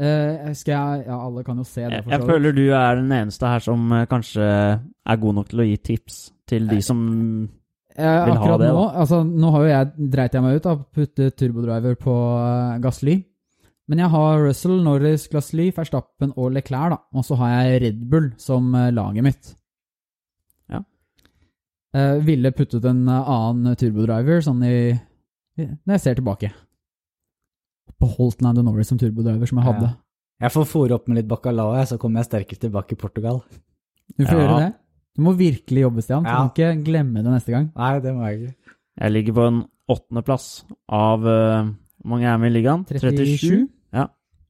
Uh, 0.00 0.50
skal 0.56 0.72
jeg 0.72 1.02
Ja, 1.10 1.16
alle 1.26 1.42
kan 1.44 1.58
jo 1.60 1.64
se 1.68 1.82
det. 1.84 1.98
Jeg, 2.08 2.22
føler 2.24 2.54
du 2.56 2.62
er 2.72 2.96
den 3.02 3.10
eneste 3.12 3.50
her 3.50 3.60
som 3.60 3.90
kanskje 4.08 4.46
er 4.46 5.18
god 5.20 5.36
nok 5.36 5.50
til 5.50 5.60
å 5.60 5.66
gi 5.66 5.76
tips 5.90 6.20
til 6.48 6.70
de 6.70 6.78
som 6.82 7.02
uh, 7.98 8.22
vil 8.30 8.40
ha 8.40 8.54
det, 8.62 8.70
nå, 8.72 8.86
altså, 9.02 9.20
nå 9.26 9.50
har 9.54 9.66
jo 9.66 9.72
jeg 9.74 10.08
dreit 10.14 10.38
jeg 10.38 10.46
meg 10.46 10.56
ut 10.56 10.70
av 10.70 10.78
å 10.78 10.86
putte 10.96 11.28
turbodriver 11.36 11.98
på 12.00 12.14
Gasly. 12.82 13.18
Men 13.90 13.98
jeg 14.04 14.10
har 14.12 14.38
Russell, 14.44 14.76
Norris, 14.86 15.24
Glassly, 15.32 15.70
Verstappen 15.74 16.30
og 16.38 16.52
Leclerc, 16.54 16.92
da. 16.92 16.98
Og 17.18 17.24
så 17.26 17.34
har 17.40 17.50
jeg 17.56 17.80
Red 17.82 18.02
Bull 18.12 18.28
som 18.38 18.68
eh, 18.78 18.92
laget 18.94 19.24
mitt. 19.26 19.48
Ja. 20.70 20.82
Eh, 21.98 22.20
ville 22.22 22.52
puttet 22.54 22.84
en 22.86 23.00
eh, 23.10 23.30
annen 23.34 23.74
turbodriver 23.80 24.44
sånn 24.46 24.62
i 24.62 24.74
Når 25.58 25.96
jeg 25.96 26.00
ser 26.04 26.14
tilbake. 26.20 26.52
beholdt 28.00 28.40
Lando 28.46 28.62
Norris 28.64 28.88
som 28.88 28.98
turbodriver, 28.98 29.44
som 29.50 29.58
jeg 29.60 29.66
hadde. 29.66 29.88
Ja. 29.90 30.46
Jeg 30.46 30.54
får 30.54 30.68
fòre 30.70 30.94
opp 30.96 31.08
med 31.10 31.18
litt 31.18 31.28
bacalao, 31.28 31.74
så 31.84 31.98
kommer 32.00 32.22
jeg 32.22 32.30
sterkere 32.30 32.62
tilbake 32.62 32.94
i 32.96 33.00
Portugal. 33.02 33.42
Du 34.16 34.24
får 34.24 34.38
Ja. 34.38 34.46
gjøre 34.46 34.60
det. 34.62 34.70
Du 35.16 35.22
må 35.26 35.34
virkelig 35.36 35.82
jobbe, 35.82 36.02
Stian. 36.02 36.22
Du 36.22 36.30
Ja. 36.30 36.36
kan 36.48 36.48
ikke 36.54 36.84
glemme 36.86 37.22
det 37.22 37.32
neste 37.34 37.50
gang. 37.52 37.72
Nei, 37.76 37.98
det 38.00 38.14
må 38.14 38.24
jeg 38.30 38.40
ikke. 38.40 38.54
Jeg 39.00 39.12
ligger 39.12 39.32
på 39.34 39.46
en 39.48 39.64
åttendeplass 39.88 40.64
av 40.88 41.20
Hvor 41.20 42.08
mange 42.08 42.24
er 42.24 42.38
med 42.38 42.52
i 42.54 42.62
ligaen? 42.62 42.86
37? 42.86 43.50
Ja. 43.60 43.66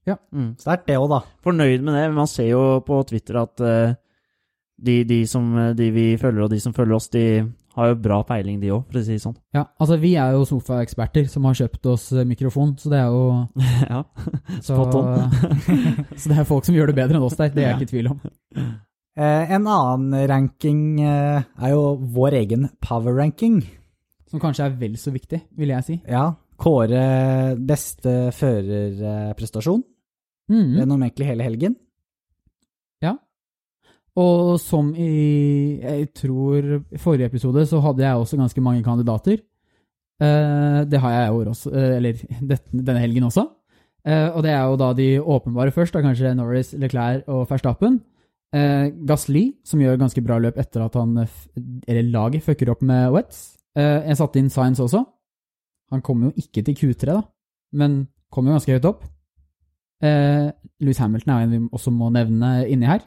Ja. 0.08 0.16
Mm. 0.32 0.54
Sterkt 0.60 0.88
det 0.88 0.98
òg, 1.00 1.10
da. 1.12 1.20
Fornøyd 1.44 1.84
med 1.84 1.96
det. 1.98 2.06
Man 2.16 2.30
ser 2.30 2.52
jo 2.52 2.62
på 2.86 3.02
Twitter 3.08 3.42
at 3.42 3.62
uh, 3.64 3.96
de, 4.80 5.02
de, 5.04 5.22
som, 5.28 5.52
de 5.76 5.90
vi 5.94 6.06
følger, 6.20 6.46
og 6.46 6.52
de 6.52 6.60
som 6.62 6.74
følger 6.76 6.96
oss, 6.96 7.10
de 7.12 7.24
har 7.76 7.92
jo 7.92 7.98
bra 8.02 8.18
peiling, 8.26 8.58
de 8.60 8.72
òg, 8.74 8.82
for 8.88 8.98
å 8.98 9.02
si 9.04 9.16
det 9.16 9.22
sånn. 9.22 9.36
Ja, 9.54 9.64
altså 9.80 9.98
vi 10.02 10.12
er 10.18 10.34
jo 10.34 10.46
sofaeksperter 10.48 11.28
som 11.30 11.46
har 11.46 11.56
kjøpt 11.58 11.88
oss 11.92 12.08
eh, 12.12 12.26
mikrofon, 12.28 12.74
så 12.80 12.92
det 12.92 13.00
er 13.00 13.14
jo 13.14 13.24
ja. 13.92 14.02
så, 14.66 14.74
Spot 14.74 14.96
on. 14.98 15.34
så 16.18 16.32
det 16.32 16.38
er 16.40 16.48
folk 16.48 16.66
som 16.66 16.76
gjør 16.76 16.90
det 16.90 16.98
bedre 16.98 17.18
enn 17.18 17.26
oss 17.26 17.38
der, 17.38 17.52
det 17.54 17.64
er 17.64 17.72
jeg 17.72 17.80
ikke 17.80 17.88
i 17.88 17.92
tvil 17.94 18.10
om. 18.14 18.22
Eh, 19.20 19.54
en 19.56 19.68
annen 19.70 20.16
ranking 20.30 20.82
eh, 21.04 21.46
er 21.60 21.74
jo 21.74 21.94
vår 22.14 22.40
egen 22.42 22.70
power 22.82 23.14
ranking. 23.20 23.60
Som 24.30 24.42
kanskje 24.42 24.68
er 24.68 24.76
vel 24.78 24.94
så 24.98 25.10
viktig, 25.14 25.40
vil 25.58 25.72
jeg 25.74 25.86
si. 25.86 25.96
Ja. 26.06 26.28
Kåre 26.60 27.56
beste 27.56 28.30
førerprestasjon 28.36 29.84
Mm. 30.50 30.72
gjennom 30.80 31.02
egentlig 31.04 31.26
hele 31.28 31.44
helgen. 31.46 31.76
Ja. 33.00 33.12
Og 34.18 34.58
som 34.58 34.88
i 34.98 35.78
Jeg 35.80 36.08
tror 36.12 36.82
i 36.90 36.98
forrige 36.98 37.28
episode 37.30 37.62
så 37.70 37.78
hadde 37.80 38.02
jeg 38.02 38.16
også 38.18 38.36
ganske 38.36 38.60
mange 38.60 38.82
kandidater. 38.82 39.38
Eh, 40.20 40.84
det 40.90 40.98
har 41.00 41.10
jeg 41.14 41.28
i 41.28 41.36
år 41.38 41.46
også, 41.52 41.70
eh, 41.72 41.96
eller 41.96 42.12
denne 42.72 42.98
helgen 43.00 43.22
også. 43.30 43.46
Eh, 44.04 44.28
og 44.34 44.42
det 44.42 44.50
er 44.50 44.64
jo 44.66 44.76
da 44.76 44.92
de 44.92 45.08
åpenbare 45.20 45.70
først, 45.72 45.92
da 45.92 46.02
kanskje 46.02 46.34
Norris, 46.34 46.74
Leclerc 46.74 47.22
og 47.28 47.46
Verstappen. 47.48 48.00
Eh, 48.52 48.90
Gasly, 49.06 49.54
som 49.64 49.78
gjør 49.80 49.98
ganske 50.00 50.24
bra 50.24 50.38
løp 50.40 50.58
etter 50.58 50.82
at 50.84 50.94
han, 50.94 51.14
eller 51.86 52.10
laget, 52.10 52.42
fucker 52.42 52.70
opp 52.72 52.82
med 52.82 53.12
Wets. 53.12 53.56
Eh, 53.76 54.02
jeg 54.08 54.16
satte 54.18 54.36
inn 54.40 54.50
Science 54.50 54.80
også. 54.82 55.06
Han 55.90 56.02
kom 56.06 56.26
jo 56.26 56.32
ikke 56.38 56.62
til 56.66 56.76
Q3, 56.78 57.06
da, 57.10 57.22
men 57.76 58.02
kom 58.30 58.46
jo 58.46 58.54
ganske 58.54 58.76
høyt 58.76 58.88
opp. 58.88 59.06
Eh, 60.00 60.48
Louis 60.80 61.00
Hamilton 61.02 61.32
er 61.34 61.44
en 61.44 61.54
vi 61.54 61.62
også 61.76 61.92
må 61.92 62.10
nevne 62.14 62.52
inni 62.70 62.88
her. 62.88 63.02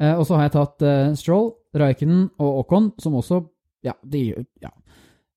Eh, 0.00 0.12
og 0.12 0.26
så 0.28 0.36
har 0.36 0.46
jeg 0.46 0.56
tatt 0.58 0.84
eh, 0.84 1.14
Stroll, 1.16 1.50
Raikkonen 1.76 2.26
og 2.42 2.62
Ocon, 2.62 2.90
som 3.00 3.16
også 3.16 3.40
ja, 3.86 3.94
de 4.04 4.28
ja, 4.62 4.70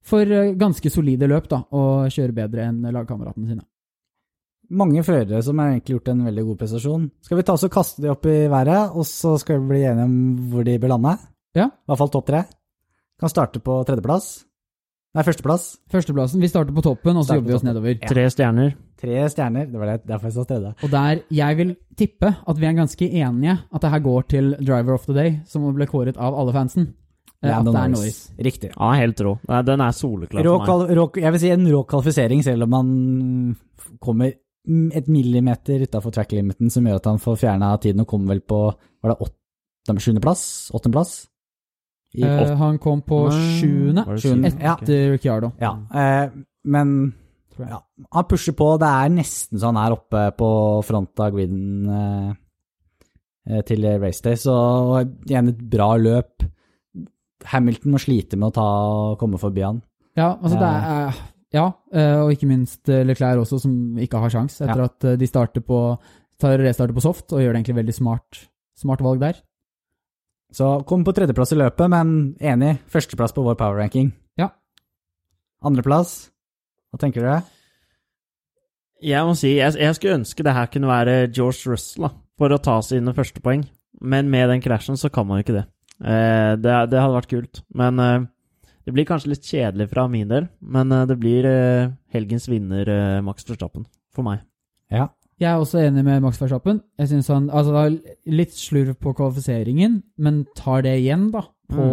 for 0.05 0.28
eh, 0.28 0.53
ganske 0.59 0.91
solide 0.91 1.30
løp, 1.32 1.49
da, 1.51 1.63
og 1.76 2.11
kjører 2.13 2.36
bedre 2.43 2.67
enn 2.67 2.84
lagkameratene 2.91 3.53
sine. 3.53 3.65
Mange 4.70 5.01
førere 5.01 5.41
som 5.41 5.57
har 5.57 5.72
egentlig 5.72 5.95
gjort 5.95 6.11
en 6.11 6.28
veldig 6.28 6.43
god 6.51 6.59
prestasjon. 6.59 7.07
Skal 7.26 7.39
vi 7.39 7.45
ta 7.47 7.55
oss 7.55 7.65
og 7.65 7.74
kaste 7.74 8.03
de 8.03 8.11
opp 8.11 8.28
i 8.30 8.43
været, 8.51 8.91
og 8.93 9.07
så 9.07 9.34
skal 9.41 9.63
vi 9.63 9.72
bli 9.72 9.82
enige 9.89 10.05
om 10.05 10.20
hvor 10.51 10.67
de 10.67 10.78
bør 10.82 10.93
lande? 10.93 11.15
Ja. 11.57 11.65
I 11.65 11.89
hvert 11.89 12.01
fall 12.03 12.11
topp 12.13 12.28
tre. 12.28 12.43
Kan 13.20 13.34
starte 13.34 13.63
på 13.65 13.80
tredjeplass. 13.88 14.28
Nei, 15.18 15.24
førsteplass. 15.26 15.64
Førsteplassen, 15.89 16.41
vi 16.43 16.47
starter 16.51 16.76
på 16.76 16.84
toppen, 16.86 17.18
og 17.18 17.24
så 17.24 17.32
Starter 17.32 17.39
jobber 17.41 17.49
vi 17.49 17.57
oss 17.57 17.64
nedover. 17.66 17.95
Ja. 17.95 18.10
Tre 18.12 18.26
stjerner. 18.30 18.74
Tre 19.01 19.24
stjerner. 19.34 19.66
Det 19.72 19.80
var 19.82 19.89
det, 19.89 19.95
derfor 20.05 20.30
jeg 20.30 20.36
sa 20.36 20.43
tredje. 20.45 20.74
Og 20.86 20.91
der 20.93 21.22
jeg 21.34 21.57
vil 21.57 21.72
tippe 21.97 22.30
at 22.30 22.60
vi 22.60 22.68
er 22.70 22.76
ganske 22.78 23.07
enige 23.10 23.55
at 23.57 23.82
det 23.82 23.89
her 23.95 24.03
går 24.05 24.28
til 24.30 24.51
Driver 24.60 24.93
of 24.99 25.07
the 25.07 25.16
Day, 25.18 25.39
som 25.49 25.66
ble 25.74 25.88
kåret 25.89 26.20
av 26.20 26.38
alle 26.38 26.53
fansen. 26.53 26.91
Ja, 27.41 27.62
at 27.62 27.66
det 27.66 27.74
er 27.80 27.91
Norris. 27.93 28.20
Riktig. 28.38 28.70
Ja, 28.76 28.91
helt 28.99 29.22
rå. 29.24 29.38
Nei, 29.47 29.62
Den 29.64 29.82
er 29.82 29.95
soleklar 29.95 30.43
Rå, 30.43 30.57
for 30.68 30.84
meg. 30.84 30.97
rå, 30.99 31.07
jeg 31.24 31.32
vil 31.32 31.41
si 31.41 31.51
en 31.55 31.66
rå 31.72 31.82
kvalifisering, 31.88 32.43
selv 32.43 32.68
om 32.68 32.76
han 32.76 32.89
kommer 34.03 34.34
mm, 34.68 34.91
et 34.99 35.07
millimeter 35.07 35.88
utafor 35.88 36.12
track 36.14 36.36
limiten, 36.36 36.70
som 36.70 36.86
gjør 36.86 36.99
at 36.99 37.10
han 37.14 37.24
får 37.24 37.39
fjerna 37.47 37.72
tiden 37.82 38.03
og 38.03 38.12
kommer 38.12 38.36
vel 38.36 38.43
på 38.43 38.60
var 38.76 39.14
det 39.16 39.18
åtte, 39.24 39.95
sjuendeplass? 40.03 40.43
Åttendeplass? 40.76 41.29
I 42.18 42.24
Eh, 42.26 42.55
han 42.57 42.78
kom 42.82 43.01
på 43.05 43.28
sjuende 43.30 44.05
etter 44.10 45.12
Ricciardo. 45.14 45.51
Ja, 45.62 45.76
eh, 45.93 46.30
men 46.66 46.93
ja, 47.60 47.82
han 48.16 48.28
pusher 48.30 48.55
på. 48.57 48.72
Det 48.82 48.88
er 48.89 49.12
nesten 49.14 49.60
så 49.60 49.70
han 49.70 49.78
er 49.78 49.93
oppe 49.93 50.24
på 50.38 50.49
front 50.88 51.20
av 51.22 51.36
griden 51.36 51.89
eh, 51.93 52.32
eh, 53.49 53.62
til 53.68 53.86
raceday, 54.01 54.39
så 54.39 54.55
igjen 55.28 55.51
et 55.53 55.60
bra 55.70 55.91
løp. 55.99 56.47
Hamilton 57.49 57.93
må 57.93 57.99
slite 58.01 58.39
med 58.39 58.49
å 58.49 58.55
ta, 58.57 58.70
komme 59.20 59.39
forbi 59.39 59.64
han. 59.64 59.84
Ja, 60.18 60.34
altså 60.36 60.57
det 60.60 60.72
er 60.72 61.22
Ja, 61.53 61.68
eh, 61.93 62.16
og 62.22 62.34
ikke 62.34 62.49
minst 62.49 62.89
Leclerc 62.89 63.39
også, 63.41 63.62
som 63.64 63.97
ikke 63.97 64.20
har 64.22 64.30
sjans 64.34 64.60
etter 64.62 64.84
Ja. 64.84 64.89
at 64.89 65.20
de 65.20 65.28
starter 65.30 65.62
på 65.66 65.97
tar 66.39 66.57
restarter 66.62 66.95
på 66.95 67.01
soft 67.03 67.34
og 67.34 67.41
gjør 67.41 67.53
det 67.53 67.60
egentlig 67.62 67.80
veldig 67.84 67.95
smart, 67.95 68.41
smart 68.80 69.01
valg 69.03 69.20
der. 69.20 69.39
Så 70.56 70.80
kom 70.89 71.04
på 71.06 71.14
tredjeplass 71.14 71.54
i 71.54 71.60
løpet, 71.60 71.86
men 71.93 72.14
enig. 72.41 72.80
Førsteplass 72.89 73.36
på 73.36 73.43
vår 73.45 73.58
power 73.60 73.78
ranking. 73.84 74.10
Ja. 74.39 74.50
Andreplass? 75.66 76.32
Hva 76.89 77.02
tenker 77.02 77.26
dere? 77.26 77.41
Jeg 79.06 79.24
må 79.28 79.36
si, 79.38 79.54
jeg, 79.56 79.76
jeg 79.80 79.95
skulle 79.95 80.18
ønske 80.20 80.43
det 80.43 80.56
her 80.56 80.72
kunne 80.72 80.89
være 80.89 81.14
George 81.32 81.72
Russell 81.72 82.08
da, 82.08 82.10
for 82.39 82.52
å 82.52 82.60
ta 82.60 82.80
sine 82.84 83.14
første 83.16 83.39
poeng, 83.43 83.62
men 84.04 84.28
med 84.32 84.50
den 84.52 84.64
krasjen 84.64 85.00
så 85.00 85.12
kan 85.14 85.28
man 85.30 85.39
jo 85.39 85.45
ikke 85.45 85.56
det. 85.56 85.64
Eh, 86.00 86.56
det, 86.60 86.74
det 86.91 87.00
hadde 87.00 87.16
vært 87.16 87.32
kult, 87.32 87.62
men 87.80 88.04
eh, 88.04 88.26
det 88.84 88.95
blir 88.95 89.08
kanskje 89.08 89.32
litt 89.32 89.47
kjedelig 89.47 89.88
fra 89.93 90.08
min 90.12 90.28
del, 90.28 90.50
men 90.60 90.91
eh, 90.91 91.06
det 91.08 91.20
blir 91.22 91.47
eh, 91.47 91.93
helgens 92.16 92.50
vinner, 92.52 92.91
eh, 92.91 93.22
Max 93.24 93.47
Verstappen, 93.47 93.88
for 94.16 94.28
meg. 94.28 94.43
Ja. 94.91 95.08
Jeg 95.40 95.48
er 95.48 95.62
også 95.62 95.80
enig 95.80 96.04
med 96.04 96.20
Max 96.24 96.40
Verstappen. 96.42 96.82
Jeg 97.00 97.08
synes 97.14 97.30
han 97.32 97.48
altså 97.50 97.72
det 97.76 97.84
er 97.86 98.34
litt 98.36 98.58
slurv 98.58 98.98
på 99.00 99.14
kvalifiseringen, 99.16 100.02
men 100.20 100.44
tar 100.58 100.84
det 100.84 100.98
igjen 101.00 101.30
da 101.32 101.46
på, 101.70 101.86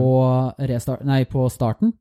restart, 0.71 1.05
nei, 1.07 1.23
på 1.31 1.47
starten. 1.53 1.93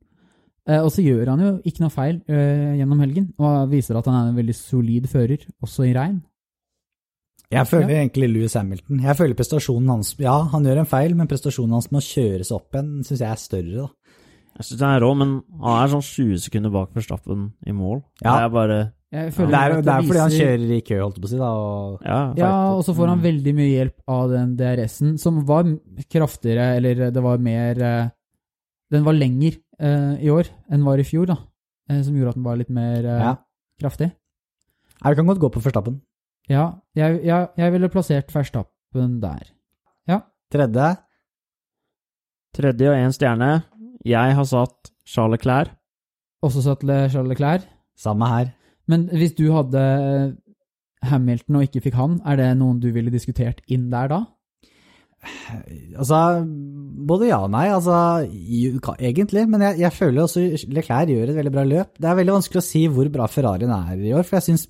Eh, 0.65 0.79
og 0.79 0.89
så 0.93 1.03
gjør 1.05 1.33
han 1.33 1.43
jo 1.43 1.51
ikke 1.67 1.83
noe 1.83 1.93
feil 1.93 2.21
eh, 2.31 2.77
gjennom 2.79 3.03
helgen, 3.03 3.27
og 3.37 3.67
viser 3.69 3.99
at 3.99 4.07
han 4.09 4.17
er 4.17 4.31
en 4.31 4.39
veldig 4.39 4.55
solid 4.57 5.09
fører, 5.11 5.43
også 5.61 5.85
i 5.85 5.93
regn. 5.97 6.23
Jeg 7.53 7.69
føler 7.69 7.99
egentlig 7.99 8.31
Louis 8.31 8.55
Hamilton. 8.57 9.03
Jeg 9.05 9.15
føler 9.19 9.37
prestasjonen 9.37 9.91
hans 9.93 10.15
Ja, 10.17 10.39
han 10.49 10.65
gjør 10.65 10.81
en 10.81 10.89
feil, 10.89 11.13
men 11.13 11.29
prestasjonen 11.29 11.77
hans 11.77 11.91
med 11.91 12.01
å 12.01 12.07
kjøre 12.07 12.47
seg 12.47 12.57
opp 12.57 12.73
igjen 12.73 13.05
syns 13.05 13.21
jeg 13.21 13.29
er 13.29 13.41
større, 13.43 13.83
da. 13.83 14.15
Jeg 14.55 14.65
synes 14.69 14.81
han 14.81 14.95
er 14.95 15.03
rå, 15.03 15.11
men 15.19 15.31
han 15.61 15.77
er 15.83 15.91
sånn 15.91 16.05
20 16.07 16.41
sekunder 16.47 16.71
bak 16.73 16.95
Verstappen 16.95 17.49
i 17.67 17.75
mål. 17.75 17.99
Ja. 18.23 18.31
Det 18.31 18.35
er 18.47 18.53
bare 18.55 18.79
Jeg 19.13 19.31
Det 19.31 19.53
er, 19.53 19.71
at 19.77 19.85
det 19.85 19.93
er 19.93 20.01
fordi 20.07 20.19
han 20.19 20.33
kjører 20.33 20.71
i 20.75 20.81
kø, 20.81 20.95
holdt 20.99 21.15
jeg 21.17 21.23
på 21.23 21.27
å 21.27 21.31
si, 21.31 21.37
da. 21.39 21.49
Og, 21.55 22.01
Ja. 22.03 22.33
Ja, 22.35 22.51
og 22.75 22.81
så 22.83 22.93
får 22.97 23.07
han 23.07 23.19
Mm. 23.19 23.23
veldig 23.23 23.53
mye 23.55 23.71
hjelp 23.77 23.97
av 24.07 24.29
den 24.31 24.55
DRS-en, 24.57 25.17
som 25.21 25.45
var 25.45 25.63
kraftigere, 26.09 26.75
eller 26.77 27.11
det 27.11 27.23
var 27.23 27.37
mer 27.37 27.81
eh, 27.81 28.09
Den 28.91 29.03
var 29.03 29.13
lenger 29.13 29.57
eh, 29.79 30.17
i 30.21 30.29
år 30.29 30.45
enn 30.71 30.83
var 30.83 30.97
i 30.99 31.03
fjor, 31.03 31.25
da. 31.27 31.37
eh, 31.89 32.01
som 32.03 32.13
gjorde 32.15 32.29
at 32.29 32.35
den 32.35 32.43
var 32.43 32.55
litt 32.57 32.69
mer 32.69 33.05
eh, 33.05 33.21
ja. 33.23 33.35
kraftig. 33.81 34.11
Ja, 35.03 35.09
du 35.09 35.15
kan 35.15 35.25
godt 35.27 35.39
gå 35.39 35.49
på 35.51 35.61
Førstappen. 35.61 36.01
Ja, 36.49 36.79
jeg, 36.95 37.23
jeg, 37.25 37.49
jeg 37.57 37.71
ville 37.73 37.89
plassert 37.89 38.31
Verstappen 38.33 39.19
der. 39.21 39.51
Tredje. 40.51 40.97
Tredje 42.55 42.87
og 42.91 42.95
én 42.95 43.11
stjerne. 43.11 43.63
Jeg 44.05 44.35
har 44.37 44.45
satt 44.45 44.91
Charles 45.09 45.41
Clair. 45.41 45.71
Også 46.45 46.61
satt 46.63 46.85
Charles 47.11 47.35
Clair. 47.37 47.65
Samme 47.97 48.27
her. 48.29 48.53
Men 48.91 49.07
hvis 49.09 49.35
du 49.37 49.47
hadde 49.53 49.81
Hamilton 51.09 51.59
og 51.59 51.67
ikke 51.67 51.83
fikk 51.87 51.99
han, 51.99 52.19
er 52.25 52.39
det 52.41 52.49
noen 52.59 52.79
du 52.81 52.91
ville 52.95 53.13
diskutert 53.13 53.61
inn 53.71 53.89
der 53.93 54.11
da? 54.11 54.23
Altså, 55.97 56.17
både 57.07 57.29
ja 57.31 57.39
og 57.41 57.51
nei, 57.53 57.65
altså, 57.73 57.95
egentlig, 58.99 59.45
men 59.49 59.63
jeg, 59.65 59.79
jeg 59.81 59.95
føler 59.95 60.25
også 60.25 60.43
Leclerc 60.69 61.09
gjør 61.11 61.31
et 61.31 61.39
veldig 61.39 61.53
bra 61.53 61.63
løp. 61.65 61.95
Det 61.97 62.09
er 62.09 62.19
veldig 62.19 62.35
vanskelig 62.35 62.61
å 62.61 62.65
si 62.65 62.83
hvor 62.91 63.09
bra 63.13 63.29
Ferrarien 63.31 63.73
er 63.73 64.03
i 64.05 64.13
år, 64.13 64.25
for 64.27 64.37
jeg 64.37 64.47
synes 64.49 64.67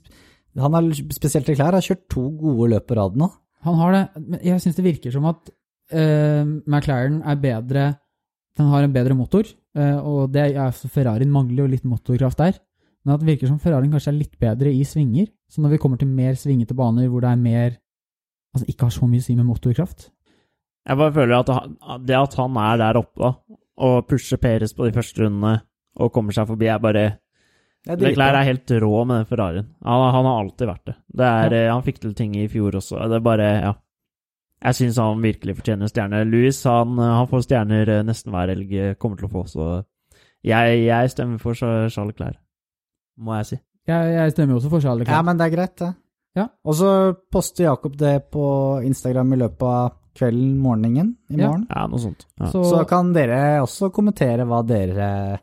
han 0.55 0.77
har, 0.77 0.87
spesielt 1.11 1.49
Leclerc, 1.51 1.75
har 1.75 1.83
kjørt 1.83 2.05
to 2.11 2.29
gode 2.39 2.69
løp 2.71 2.87
på 2.87 2.95
rad 2.99 3.17
nå. 3.19 3.27
Han 3.67 3.79
har 3.81 3.95
det, 3.95 4.03
men 4.21 4.45
jeg 4.45 4.63
syns 4.63 4.77
det 4.77 4.85
virker 4.85 5.11
som 5.11 5.27
at 5.27 5.49
uh, 5.51 6.43
McLaren 6.63 7.21
er 7.25 7.39
bedre 7.41 7.85
Den 8.55 8.69
har 8.71 8.85
en 8.85 8.93
bedre 8.93 9.17
motor, 9.17 9.49
uh, 9.75 9.97
og 9.99 10.31
det 10.31 10.45
er, 10.53 10.77
Ferrarien 10.93 11.33
mangler 11.33 11.65
jo 11.65 11.71
litt 11.73 11.87
motorkraft 11.89 12.39
der. 12.39 12.61
Men 13.05 13.15
at 13.15 13.21
det 13.21 13.29
virker 13.29 13.51
som 13.51 13.61
Ferrarien 13.61 13.93
kanskje 13.93 14.11
er 14.11 14.17
litt 14.19 14.37
bedre 14.41 14.71
i 14.73 14.83
svinger. 14.87 15.29
Så 15.51 15.61
når 15.61 15.75
vi 15.75 15.81
kommer 15.81 15.99
til 16.01 16.09
mer 16.09 16.37
svingete 16.39 16.77
baner 16.77 17.09
hvor 17.11 17.25
det 17.25 17.31
er 17.31 17.41
mer 17.41 17.75
Altså 18.55 18.69
ikke 18.71 18.87
har 18.87 18.93
så 18.95 19.07
mye 19.11 19.19
å 19.19 19.23
si 19.25 19.33
med 19.35 19.43
motorkraft. 19.49 20.05
Jeg 20.87 20.95
bare 20.95 21.11
føler 21.11 21.33
at 21.41 21.49
han, 21.51 21.73
det 22.07 22.15
at 22.15 22.37
han 22.39 22.55
er 22.61 22.77
der 22.79 22.99
oppe 23.01 23.31
og 23.83 23.95
pusher 24.07 24.39
Peres 24.39 24.71
på 24.71 24.85
de 24.87 24.93
første 24.95 25.25
rundene 25.25 25.57
og 25.99 26.11
kommer 26.15 26.31
seg 26.31 26.47
forbi, 26.47 26.69
er 26.71 26.79
bare 26.79 27.01
Det 27.83 27.97
er. 27.97 27.99
Leclerc 27.99 28.37
er 28.39 28.47
helt 28.47 28.71
rå 28.79 28.93
med 29.03 29.19
den 29.19 29.27
Ferrarien. 29.27 29.67
Han, 29.83 30.05
han 30.15 30.29
har 30.29 30.39
alltid 30.39 30.69
vært 30.71 30.85
det. 30.87 30.95
det 31.19 31.25
er, 31.27 31.55
ja. 31.65 31.73
Han 31.73 31.83
fikk 31.83 31.99
til 31.99 32.15
ting 32.15 32.37
i 32.39 32.47
fjor 32.47 32.79
også. 32.79 33.01
Det 33.11 33.19
er 33.19 33.27
bare 33.27 33.49
Ja. 33.65 33.73
Jeg 34.65 34.75
syns 34.79 34.97
han 34.97 35.19
virkelig 35.21 35.57
fortjener 35.59 35.91
stjerne. 35.91 36.23
Louis 36.25 36.63
han, 36.63 36.95
han 36.97 37.27
får 37.27 37.43
stjerner 37.43 37.89
eh, 37.91 38.05
nesten 38.07 38.31
hver 38.33 38.49
helg, 38.49 38.71
eh, 38.71 38.95
kommer 38.95 39.19
til 39.19 39.27
å 39.27 39.33
få, 39.35 39.43
så 39.51 39.67
jeg, 40.45 40.79
jeg 40.85 41.11
stemmer 41.11 41.41
for 41.43 41.57
Charles 41.59 41.97
Leclerc, 41.97 42.39
må 43.17 43.35
jeg 43.39 43.45
si. 43.51 43.57
Jeg, 43.85 44.13
jeg 44.15 44.33
stemmer 44.33 44.55
jo 44.55 44.59
også 44.61 44.71
for 44.71 44.81
Charles 44.81 45.07
Ja, 45.07 45.21
men 45.25 45.37
det 45.37 45.45
er 45.45 45.53
greit, 45.53 45.75
det. 45.77 45.91
Ja. 46.35 46.47
Og 46.65 46.75
så 46.75 46.89
poster 47.31 47.67
Jakob 47.69 47.95
det 47.99 48.15
på 48.33 48.45
Instagram 48.83 49.33
i 49.35 49.39
løpet 49.43 49.67
av 49.69 49.93
kvelden, 50.15 50.55
morgenen 50.63 51.13
i 51.29 51.37
Ja. 51.37 51.49
morgen. 51.49 51.67
Ja, 51.69 51.85
noe 51.91 51.99
sånt. 51.99 52.25
Ja. 52.39 52.49
så, 52.51 52.63
Så 52.63 52.81
kan 52.89 53.13
dere 53.13 53.61
også 53.63 53.91
kommentere 53.93 54.45
hva 54.47 54.61
dere 54.65 55.39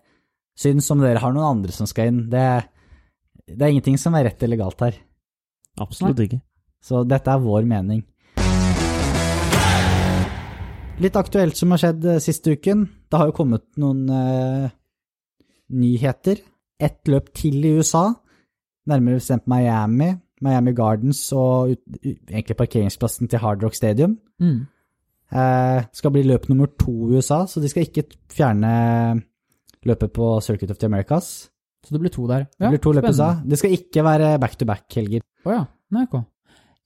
syns, 0.59 0.91
om 0.91 1.01
dere 1.01 1.19
har 1.23 1.33
noen 1.33 1.59
andre 1.59 1.73
som 1.73 1.87
skal 1.89 2.11
inn. 2.13 2.23
Det, 2.33 2.45
det 3.49 3.61
er 3.63 3.73
ingenting 3.73 3.99
som 4.01 4.15
er 4.15 4.25
rett 4.29 4.43
eller 4.43 4.61
galt 4.61 4.81
her. 4.85 4.99
Absolutt 5.81 6.21
ikke. 6.27 6.41
Så 6.83 7.07
dette 7.09 7.31
er 7.31 7.39
vår 7.41 7.65
mening. 7.65 8.03
Litt 11.03 11.17
aktuelt 11.17 11.57
som 11.57 11.73
har 11.73 11.81
skjedd 11.81 12.05
eh, 12.05 12.21
siste 12.23 12.53
uken. 12.55 12.85
Det 13.11 13.19
har 13.19 13.31
jo 13.31 13.35
kommet 13.35 13.65
noen 13.81 14.05
uh, 14.13 14.69
nyheter. 15.73 16.43
Ett 16.83 17.09
løp 17.11 17.31
til 17.39 17.63
i 17.65 17.73
USA, 17.79 18.09
nærmere 18.91 19.21
bestemt 19.21 19.49
Miami. 19.51 20.13
Miami 20.43 20.73
Gardens 20.75 21.21
og 21.39 21.71
ut, 21.71 21.83
egentlig 22.03 22.57
parkeringsplassen 22.59 23.31
til 23.31 23.39
Hard 23.39 23.63
Rock 23.63 23.79
Stadium. 23.79 24.19
mm. 24.41 24.61
Eh, 25.33 25.85
skal 25.97 26.13
bli 26.13 26.27
løp 26.29 26.51
nummer 26.51 26.69
to 26.77 26.93
i 27.09 27.17
USA, 27.17 27.47
så 27.49 27.61
de 27.61 27.69
skal 27.69 27.87
ikke 27.87 28.03
fjerne 28.29 29.23
løpet 29.89 30.13
på 30.13 30.27
Circuit 30.45 30.71
of 30.71 30.77
the 30.77 30.87
Americas. 30.87 31.49
så 31.87 31.95
det 31.95 32.01
blir 32.01 32.11
to 32.11 32.27
der. 32.27 32.45
Det 32.61 32.69
blir 32.69 32.79
to 32.79 32.93
løp 32.93 33.05
i 33.05 33.09
USA. 33.09 33.41
Det 33.41 33.59
skal 33.59 33.73
ikke 33.73 34.05
være 34.05 34.39
back-to-back-helger. 34.39 35.23
Å 35.47 35.51
ja. 35.51 35.65
Nei, 35.91 36.03
ok. 36.03 36.21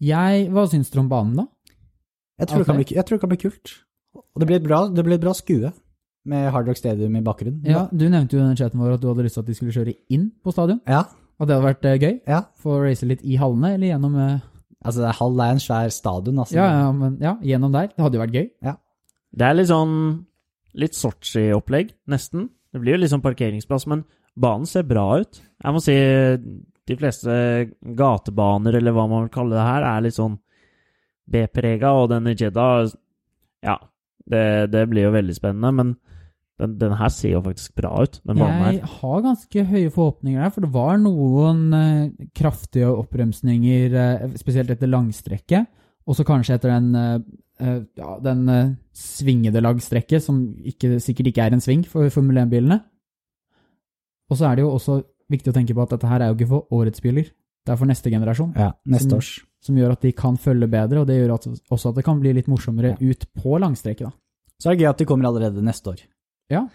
Jeg, 0.01 0.47
hva 0.53 0.65
syns 0.71 0.91
dere 0.93 1.03
om 1.03 1.09
banen, 1.09 1.35
da? 1.37 1.47
Jeg 2.39 2.49
tror, 2.49 2.59
det 2.63 2.67
kan 2.67 2.79
bli, 2.79 2.87
jeg 2.95 3.05
tror 3.05 3.17
det 3.17 3.21
kan 3.21 3.33
bli 3.35 3.41
kult. 3.43 3.75
Og 4.15 4.41
det 4.41 4.47
blir 4.47 4.61
et 4.61 4.69
bra, 4.69 5.19
bra 5.19 5.35
skue 5.35 5.73
med 6.27 6.51
Hard 6.55 6.69
Rock 6.71 6.79
Stadium 6.81 7.15
i 7.19 7.23
bakgrunnen. 7.25 7.63
Ja, 7.67 7.87
Du 7.93 8.05
nevnte 8.09 8.37
jo 8.37 8.43
i 8.43 8.47
den 8.49 8.57
chatten 8.59 8.81
vår 8.83 8.97
at 8.97 9.03
du 9.03 9.09
hadde 9.09 9.25
lyst 9.27 9.39
til 9.39 9.45
at 9.45 9.49
de 9.51 9.55
skulle 9.59 9.75
kjøre 9.77 9.95
inn 10.13 10.29
på 10.45 10.53
stadion. 10.55 10.81
Ja, 10.91 11.05
At 11.39 11.49
det 11.49 11.57
hadde 11.57 11.67
vært 11.69 11.85
eh, 11.89 11.99
gøy? 12.03 12.15
ja. 12.27 12.43
Få 12.63 12.79
race 12.83 13.07
litt 13.07 13.23
i 13.25 13.37
hallene, 13.41 13.75
eller 13.77 13.93
gjennom 13.95 14.17
eh, 14.19 14.37
Altså, 14.87 15.01
det 15.03 15.09
er 15.09 15.17
Hall 15.19 15.41
er 15.41 15.51
en 15.57 15.63
svær 15.63 15.89
stadion, 15.91 16.39
altså. 16.39 16.55
ja, 16.55 16.67
ja, 16.71 16.91
men 16.95 17.17
ja, 17.19 17.33
gjennom 17.43 17.73
der. 17.75 17.89
Det 17.91 18.05
hadde 18.05 18.19
jo 18.19 18.23
vært 18.23 18.37
gøy. 18.37 18.45
Ja. 18.63 18.77
Det 19.37 19.47
er 19.49 19.57
litt 19.59 19.71
sånn 19.71 19.95
litt 20.77 20.95
Sotsji-opplegg, 20.95 21.91
nesten. 22.13 22.51
Det 22.71 22.83
blir 22.83 22.95
jo 22.95 23.01
litt 23.01 23.11
sånn 23.11 23.25
parkeringsplass, 23.25 23.87
men 23.91 24.05
banen 24.39 24.69
ser 24.69 24.85
bra 24.87 25.07
ut. 25.25 25.41
Jeg 25.65 25.73
må 25.75 25.81
si 25.83 25.97
de 26.87 26.97
fleste 27.01 27.33
gatebaner, 27.99 28.77
eller 28.79 28.95
hva 28.95 29.09
man 29.11 29.25
vil 29.25 29.33
kalle 29.35 29.57
det 29.57 29.65
her, 29.67 29.87
er 29.89 30.05
litt 30.07 30.19
sånn 30.21 30.37
B-prega, 31.27 31.91
og 31.97 32.11
den 32.13 32.29
i 32.31 32.37
Jeddah 32.39 32.87
Ja, 33.67 33.79
det, 34.31 34.45
det 34.71 34.85
blir 34.93 35.09
jo 35.09 35.15
veldig 35.17 35.35
spennende, 35.35 35.73
men 35.75 35.95
den, 36.59 36.79
den 36.81 36.93
her 36.97 37.11
ser 37.13 37.35
jo 37.35 37.43
faktisk 37.45 37.75
bra 37.77 37.91
ut, 38.03 38.21
den. 38.25 38.39
Jeg 38.41 38.83
har 38.89 39.23
ganske 39.25 39.65
høye 39.69 39.91
forhåpninger 39.93 40.41
der, 40.41 40.53
for 40.55 40.65
det 40.65 40.71
var 40.73 40.97
noen 41.03 41.67
eh, 41.77 42.29
kraftige 42.39 42.89
oppbremsninger, 42.89 43.93
eh, 44.01 44.37
spesielt 44.41 44.71
etter 44.73 44.89
langstrekket, 44.89 45.67
og 46.07 46.17
så 46.17 46.25
kanskje 46.25 46.57
etter 46.57 46.73
den, 46.73 46.95
eh, 46.97 47.19
eh, 47.61 47.81
ja, 48.01 48.15
den 48.25 48.49
eh, 48.49 48.71
svingede 48.97 49.61
langstrekket, 49.61 50.23
som 50.25 50.41
ikke, 50.65 50.97
sikkert 51.05 51.29
ikke 51.33 51.45
er 51.45 51.57
en 51.59 51.61
sving 51.65 51.85
for 51.85 52.09
Formel 52.15 52.41
1-bilene. 52.47 52.81
Og 54.31 54.39
så 54.41 54.49
er 54.49 54.57
det 54.59 54.65
jo 54.65 54.73
også 54.75 55.01
viktig 55.31 55.53
å 55.53 55.57
tenke 55.57 55.75
på 55.77 55.85
at 55.85 55.93
dette 55.93 56.09
her 56.09 56.23
er 56.25 56.33
jo 56.33 56.39
ikke 56.39 56.51
for 56.55 56.73
årets 56.81 57.03
biler, 57.05 57.29
det 57.67 57.75
er 57.75 57.79
for 57.81 57.91
neste 57.91 58.11
generasjon, 58.15 58.53
Ja, 58.57 58.73
neste 58.87 59.11
Som- 59.11 59.19
års. 59.19 59.31
som 59.61 59.77
gjør 59.77 59.93
at 59.93 60.01
de 60.03 60.13
kan 60.13 60.37
følge 60.39 60.69
bedre, 60.71 61.01
og 61.03 61.07
det 61.09 61.21
gjør 61.21 61.35
at, 61.35 61.47
også 61.71 61.91
at 61.91 61.97
det 61.97 62.05
kan 62.07 62.21
bli 62.21 62.33
litt 62.33 62.47
morsommere 62.49 62.97
ut 63.01 63.27
på 63.35 63.59
langstrekket. 63.61 64.07
da. 64.07 64.13
Så 64.63 64.71
er 64.71 64.77
det 64.77 64.85
gøy 64.87 64.89
at 64.91 64.99
de 64.99 65.05
kommer 65.05 65.27
allerede 65.29 65.61
neste 65.63 65.91
år. 65.91 66.01
Ja. 66.53 66.67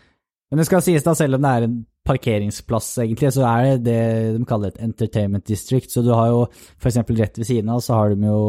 Men 0.51 0.59
det 0.59 0.67
skal 0.67 0.83
sies 0.83 1.05
da, 1.05 1.13
selv 1.15 1.37
om 1.37 1.45
det 1.45 1.51
er 1.51 1.65
en 1.67 1.77
parkeringsplass 2.07 2.89
egentlig, 3.03 3.29
så 3.35 3.45
er 3.47 3.67
det 3.69 3.83
det 3.85 3.99
de 4.35 4.47
kaller 4.49 4.73
et 4.73 4.81
entertainment 4.83 5.45
district. 5.47 5.93
Så 5.93 6.03
du 6.03 6.11
har 6.11 6.31
jo 6.31 6.41
eksempel 6.81 7.21
rett 7.21 7.37
ved 7.39 7.47
siden 7.47 7.71
av, 7.71 7.79
så 7.85 7.99
har 7.99 8.15
de 8.15 8.27
jo 8.27 8.41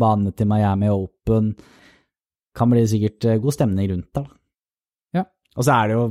banene 0.00 0.32
til 0.34 0.48
Miami 0.50 0.90
Open. 0.90 1.52
Kan 2.54 2.72
bli 2.72 2.82
sikkert 2.90 3.28
eh, 3.28 3.38
god 3.42 3.54
stemning 3.54 3.90
rundt 3.92 4.10
der, 4.14 4.26
da. 4.26 4.40
Ja. 5.20 5.24
Og 5.54 5.66
så 5.66 5.76
er 5.76 5.90
det 5.90 5.96
jo 5.98 6.04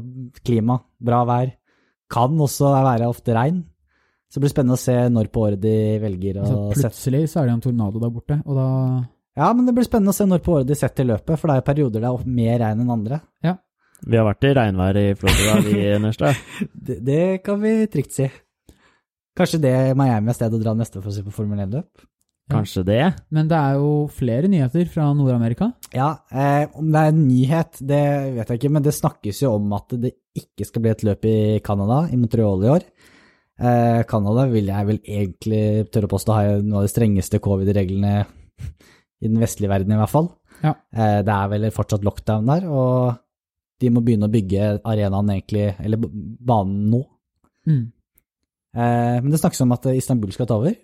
klima, 0.44 0.80
bra 1.04 1.24
vær. 1.28 1.54
Kan 2.14 2.40
også 2.40 2.72
være 2.86 3.10
ofte 3.12 3.36
regn. 3.36 3.64
Så 4.32 4.40
det 4.40 4.46
blir 4.48 4.54
spennende 4.56 4.80
å 4.80 4.82
se 4.82 4.96
når 5.14 5.28
på 5.30 5.44
året 5.46 5.62
de 5.62 5.76
velger 6.02 6.40
å 6.42 6.46
Så 6.48 6.56
sette 6.72 6.96
plutselig 6.96 7.28
så 7.30 7.42
er 7.42 7.50
det 7.50 7.54
en 7.54 7.68
tornado 7.68 8.00
der 8.02 8.14
borte, 8.16 8.40
og 8.48 8.58
da 8.58 8.70
Ja, 9.38 9.52
men 9.54 9.68
det 9.68 9.76
blir 9.78 9.86
spennende 9.86 10.14
å 10.14 10.18
se 10.18 10.26
når 10.30 10.42
på 10.46 10.56
året 10.56 10.72
de 10.72 10.78
setter 10.78 11.06
løpet, 11.06 11.38
for 11.38 11.50
det 11.52 11.60
er 11.60 11.68
perioder 11.68 12.02
det 12.02 12.10
er 12.10 12.34
mer 12.40 12.58
regn 12.64 12.82
enn 12.82 12.96
andre. 12.96 13.20
Vi 14.04 14.20
har 14.20 14.26
vært 14.28 14.48
i 14.48 14.54
regnvær 14.58 15.00
i 15.00 15.06
Florida, 15.20 15.60
vi, 15.64 15.84
Nørstad. 16.04 16.40
Det, 16.74 16.98
det 17.06 17.22
kan 17.46 17.62
vi 17.62 17.76
trygt 17.92 18.16
si. 18.16 18.30
Kanskje 19.38 19.62
det 19.64 19.76
Miami 19.98 20.30
er 20.30 20.38
stedet 20.38 20.60
å 20.60 20.62
dra 20.62 20.74
neste 20.78 21.00
for 21.00 21.10
å 21.10 21.16
se 21.16 21.24
på 21.26 21.34
Formel 21.34 21.64
1-løp? 21.66 22.06
Kanskje 22.52 22.84
det? 22.86 23.04
Men 23.34 23.48
det 23.48 23.56
er 23.56 23.78
jo 23.80 23.92
flere 24.12 24.50
nyheter 24.52 24.86
fra 24.92 25.08
Nord-Amerika. 25.16 25.70
Ja, 25.96 26.10
eh, 26.30 26.68
om 26.76 26.92
det 26.92 27.00
er 27.00 27.14
en 27.14 27.24
nyhet, 27.30 27.80
det 27.80 28.04
vet 28.36 28.52
jeg 28.52 28.60
ikke, 28.60 28.74
men 28.76 28.84
det 28.84 28.94
snakkes 28.98 29.40
jo 29.46 29.54
om 29.56 29.72
at 29.78 29.96
det 30.04 30.12
ikke 30.38 30.68
skal 30.68 30.84
bli 30.84 30.92
et 30.92 31.06
løp 31.08 31.28
i 31.30 31.38
Canada, 31.66 32.04
i 32.12 32.20
Montreal 32.20 32.66
i 32.66 32.72
år. 32.74 32.86
Eh, 33.64 34.04
Canada 34.10 34.46
vil 34.52 34.70
jeg 34.74 34.90
vel 34.90 35.00
egentlig 35.02 35.64
tørre 35.94 36.10
å 36.10 36.14
påstå 36.14 36.36
har 36.36 36.64
noe 36.66 36.82
av 36.82 36.88
de 36.88 36.92
strengeste 36.92 37.40
covid-reglene 37.44 38.16
i 38.20 39.30
den 39.30 39.40
vestlige 39.40 39.72
verden 39.72 39.96
i 39.96 40.02
hvert 40.02 40.12
fall. 40.12 40.34
Ja. 40.64 40.76
Eh, 40.92 41.20
det 41.24 41.38
er 41.38 41.52
vel 41.56 41.70
fortsatt 41.74 42.04
lockdown 42.06 42.50
der, 42.52 42.68
og 42.68 43.23
de 43.84 43.92
må 43.92 44.04
begynne 44.06 44.30
å 44.30 44.34
bygge 44.34 44.78
arenaen 44.80 45.34
egentlig, 45.36 45.68
eller 45.84 46.00
banen 46.00 46.88
nå. 46.94 47.04
Mm. 47.68 47.84
Eh, 48.74 49.18
men 49.20 49.30
det 49.32 49.42
snakkes 49.42 49.64
om 49.66 49.76
at 49.76 49.92
Istanbul 49.94 50.34
skal 50.36 50.50
ta 50.50 50.58
over. 50.62 50.76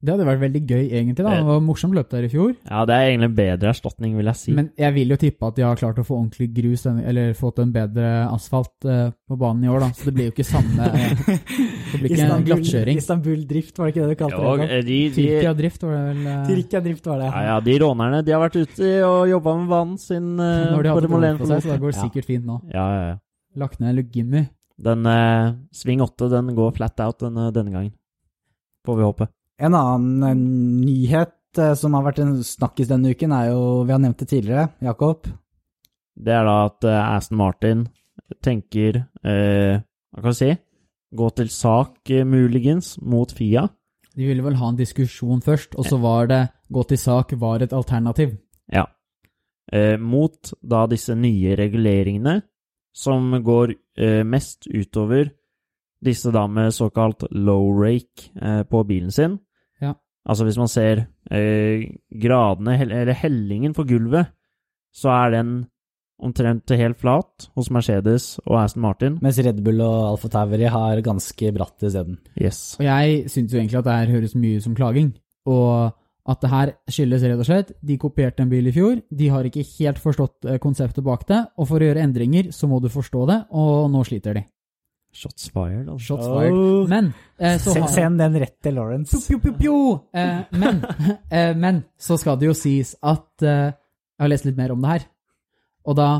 Det 0.00 0.14
hadde 0.14 0.24
vært 0.24 0.40
veldig 0.40 0.60
gøy, 0.64 0.84
egentlig. 0.96 1.24
da. 1.26 1.30
Det 1.36 1.44
var 1.44 1.58
morsomt 1.60 1.92
løp 1.92 2.08
der 2.08 2.24
i 2.24 2.28
fjor. 2.32 2.54
Ja, 2.64 2.86
det 2.88 2.94
er 2.96 3.08
egentlig 3.10 3.26
en 3.28 3.34
bedre 3.36 3.68
erstatning, 3.68 4.14
vil 4.16 4.30
jeg 4.30 4.38
si. 4.40 4.52
Men 4.56 4.70
jeg 4.80 4.94
vil 4.94 5.10
jo 5.12 5.18
tippe 5.20 5.44
at 5.50 5.58
de 5.58 5.64
har 5.66 5.76
klart 5.76 5.98
å 6.00 6.04
få 6.08 6.14
ordentlig 6.16 6.46
grus, 6.56 6.86
eller 6.88 7.34
fått 7.36 7.58
en 7.60 7.72
bedre 7.74 8.06
asfalt 8.32 8.86
eh, 8.88 9.10
på 9.28 9.36
banen 9.36 9.66
i 9.66 9.68
år, 9.68 9.82
da. 9.84 9.90
Så 9.98 10.08
det 10.08 10.14
blir 10.16 10.30
jo 10.30 10.32
ikke 10.32 10.46
samme 10.48 10.86
eh, 10.88 11.20
Det 11.92 12.00
blir 12.00 12.14
ikke 12.14 12.28
en 12.38 12.46
glattkjøring. 12.48 13.00
Istanbul 13.02 13.42
Drift, 13.50 13.76
var 13.76 13.90
det 13.90 13.92
ikke 13.92 14.06
det 14.06 14.14
du 14.14 14.20
kalte 14.22 14.38
Jo, 14.40 14.54
det? 14.62 14.68
de, 14.70 14.80
de, 14.88 15.16
Tyrkia 15.18 15.52
Drift 15.58 15.84
var 15.84 15.92
det 15.98 16.00
vel 16.06 16.30
eh, 16.32 16.38
Tyrkia 16.48 16.80
Drift 16.86 17.10
var 17.12 17.18
det. 17.20 17.28
ja, 17.34 17.42
ja, 17.50 17.58
de 17.68 17.74
rånerne 17.84 18.20
de 18.24 18.32
har 18.36 18.40
vært 18.46 18.56
ute 18.62 18.88
og 19.10 19.18
jobba 19.34 19.54
med 19.60 19.68
banen 19.74 19.98
sin 20.00 20.30
eh, 20.40 20.62
Når 20.70 20.86
de 20.86 20.94
på 20.94 21.02
hadde 21.02 21.32
1 21.34 21.42
på 21.42 21.50
seg, 21.50 21.60
så 21.66 21.72
det 21.74 21.80
går 21.84 21.92
Ja. 21.92 22.06
sikkert 22.06 22.30
fint 22.30 22.46
nå. 22.48 22.56
Ja, 22.72 22.86
ja, 22.94 23.02
ja. 23.10 23.18
Lagt 23.60 23.80
ned 23.84 23.98
Lugimmi. 23.98 24.46
Den 24.80 25.04
eh, 25.12 25.52
Sving 25.76 26.00
8 26.00 26.30
den 26.32 26.54
går 26.56 26.72
flat 26.78 27.04
out 27.04 27.20
denne, 27.20 27.50
denne 27.52 27.74
gangen. 27.74 27.92
Får 28.88 28.96
vi 28.96 29.04
håpe. 29.04 29.28
En 29.60 29.76
annen 29.76 30.22
eh, 30.24 30.36
nyhet 30.86 31.58
eh, 31.58 31.74
som 31.76 31.94
har 31.96 32.06
vært 32.06 32.22
en 32.24 32.38
snakkis 32.44 32.88
denne 32.88 33.12
uken, 33.12 33.34
er 33.36 33.50
jo 33.52 33.84
Vi 33.84 33.92
har 33.92 34.00
nevnt 34.00 34.22
det 34.22 34.30
tidligere, 34.30 34.70
Jakob. 34.80 35.28
Det 36.16 36.32
er 36.32 36.46
da 36.48 36.56
at 36.68 36.86
eh, 36.88 37.00
Aston 37.16 37.40
Martin 37.40 37.84
tenker 38.44 39.02
eh, 39.24 39.80
Hva 39.80 40.22
kan 40.22 40.32
vi 40.32 40.38
si? 40.38 40.54
Gå 41.10 41.28
til 41.34 41.50
sak, 41.50 42.12
muligens, 42.22 42.94
mot 43.02 43.32
Fia. 43.34 43.64
De 44.14 44.28
ville 44.28 44.44
vel 44.44 44.58
ha 44.60 44.68
en 44.70 44.78
diskusjon 44.78 45.42
først, 45.42 45.74
og 45.74 45.86
så 45.86 45.98
var 45.98 46.28
det 46.30 46.40
gå 46.70 46.84
til 46.86 47.00
sak 47.02 47.34
var 47.38 47.64
et 47.64 47.74
alternativ. 47.74 48.36
Ja. 48.70 48.84
Eh, 49.72 49.96
mot 49.98 50.52
da 50.62 50.84
disse 50.90 51.16
nye 51.18 51.56
reguleringene, 51.58 52.40
som 52.94 53.34
går 53.42 53.74
eh, 53.98 54.22
mest 54.26 54.70
utover 54.70 55.30
disse 56.04 56.32
da 56.32 56.46
med 56.46 56.74
såkalt 56.74 57.26
low 57.30 57.70
rake 57.76 58.30
eh, 58.40 58.62
på 58.62 58.82
bilen 58.88 59.10
sin. 59.14 59.38
Ja. 59.82 59.94
Altså 60.28 60.46
hvis 60.46 60.58
man 60.60 60.68
ser 60.70 61.06
eh, 61.32 61.88
gradene, 62.22 62.76
eller 62.84 63.12
hellingen 63.16 63.74
for 63.76 63.88
gulvet, 63.88 64.32
så 64.92 65.12
er 65.14 65.36
den 65.38 65.52
omtrent 66.20 66.68
helt 66.76 66.98
flat 67.00 67.46
hos 67.56 67.70
Mercedes 67.72 68.34
og 68.44 68.58
Aston 68.60 68.84
Martin. 68.84 69.16
Mens 69.24 69.40
Red 69.40 69.62
Bull 69.64 69.80
og 69.84 70.12
Alfa 70.12 70.28
Tauri 70.32 70.68
har 70.68 71.00
ganske 71.04 71.52
bratt 71.56 71.86
isteden. 71.86 72.20
Yes. 72.36 72.76
Og 72.80 72.84
jeg 72.84 73.24
syns 73.32 73.54
jo 73.54 73.60
egentlig 73.60 73.80
at 73.80 73.88
det 73.88 73.96
her 73.96 74.14
høres 74.18 74.36
mye 74.36 74.60
ut 74.60 74.66
som 74.66 74.76
klaging, 74.76 75.14
og 75.48 75.96
at 76.30 76.44
det 76.44 76.50
her 76.52 76.72
skyldes 76.92 77.24
rett 77.24 77.40
og 77.40 77.46
slett 77.48 77.70
De 77.80 77.96
kopierte 77.98 78.44
en 78.44 78.50
bil 78.50 78.68
i 78.68 78.74
fjor, 78.74 79.00
de 79.08 79.30
har 79.32 79.46
ikke 79.48 79.64
helt 79.78 80.00
forstått 80.02 80.46
eh, 80.46 80.60
konseptet 80.62 81.06
bak 81.06 81.24
det, 81.30 81.40
og 81.56 81.70
for 81.70 81.80
å 81.80 81.88
gjøre 81.88 82.04
endringer 82.04 82.52
så 82.54 82.68
må 82.70 82.82
du 82.84 82.90
forstå 82.92 83.26
det, 83.30 83.38
og 83.56 83.88
nå 83.92 84.04
sliter 84.06 84.36
de. 84.36 84.44
Shots 85.12 85.50
fired, 85.50 85.88
altså. 85.88 86.14
Shots 86.14 86.26
fired. 86.26 86.54
Oh. 86.54 86.88
Men 86.88 87.12
eh, 87.38 87.56
så 87.58 87.74
har 87.74 87.90
Send 87.90 88.20
den 88.22 88.36
rett 88.38 88.56
til 88.62 88.76
Lawrence. 88.78 89.18
Pjo, 89.26 89.40
pjo, 89.42 89.54
pjo! 89.58 89.78
Eh, 90.14 90.42
men, 90.54 90.84
eh, 91.36 91.50
men 91.58 91.82
så 91.98 92.18
skal 92.20 92.38
det 92.38 92.50
jo 92.50 92.54
sies 92.56 92.94
at 93.02 93.42
eh, 93.42 93.72
Jeg 93.74 94.22
har 94.22 94.30
lest 94.30 94.46
litt 94.46 94.60
mer 94.60 94.74
om 94.74 94.84
det 94.84 94.94
her. 94.94 95.08
Og 95.88 95.96
da 95.98 96.10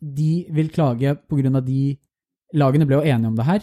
De 0.00 0.32
vil 0.52 0.68
klage 0.72 1.14
på 1.16 1.38
grunn 1.38 1.56
av 1.56 1.64
de 1.64 1.94
Lagene 2.54 2.86
ble 2.86 3.00
jo 3.00 3.06
enige 3.08 3.30
om 3.32 3.38
det 3.38 3.46
her, 3.48 3.62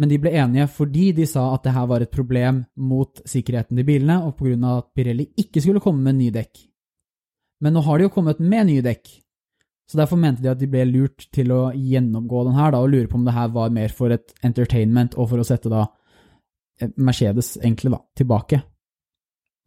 men 0.00 0.10
de 0.10 0.16
ble 0.18 0.32
enige 0.34 0.64
fordi 0.74 1.12
de 1.14 1.26
sa 1.30 1.44
at 1.54 1.62
det 1.62 1.74
her 1.76 1.84
var 1.86 2.02
et 2.02 2.10
problem 2.10 2.64
mot 2.74 3.20
sikkerheten 3.28 3.78
til 3.78 3.86
bilene, 3.86 4.16
og 4.26 4.34
på 4.34 4.48
grunn 4.48 4.64
av 4.66 4.80
at 4.80 4.88
Pirelli 4.96 5.28
ikke 5.38 5.62
skulle 5.62 5.82
komme 5.84 6.02
med 6.02 6.18
nye 6.18 6.34
dekk. 6.34 6.64
Men 7.62 7.76
nå 7.76 7.84
har 7.86 8.00
de 8.00 8.08
jo 8.08 8.14
kommet 8.16 8.40
med 8.42 8.66
nye 8.66 8.82
dekk, 8.82 9.12
så 9.90 9.98
derfor 9.98 10.20
mente 10.20 10.44
de 10.44 10.50
at 10.52 10.60
de 10.60 10.68
ble 10.70 10.84
lurt 10.88 11.26
til 11.34 11.52
å 11.52 11.62
gjennomgå 11.74 12.44
den 12.48 12.56
her 12.56 12.74
da, 12.74 12.82
og 12.82 12.92
lure 12.92 13.10
på 13.10 13.18
om 13.18 13.26
det 13.26 13.36
her 13.36 13.50
var 13.54 13.72
mer 13.74 13.92
for 13.92 14.14
et 14.14 14.34
entertainment 14.46 15.16
og 15.18 15.32
for 15.32 15.42
å 15.42 15.46
sette 15.46 15.72
da 15.72 15.86
eh, 16.80 16.92
Mercedes, 16.96 17.56
egentlig, 17.60 17.92
da, 17.94 18.02
tilbake. 18.18 18.62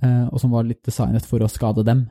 Eh, 0.03 0.23
og 0.31 0.41
som 0.41 0.55
var 0.55 0.67
litt 0.67 0.83
designet 0.87 1.27
for 1.27 1.43
å 1.43 1.51
skade 1.51 1.85
dem. 1.87 2.07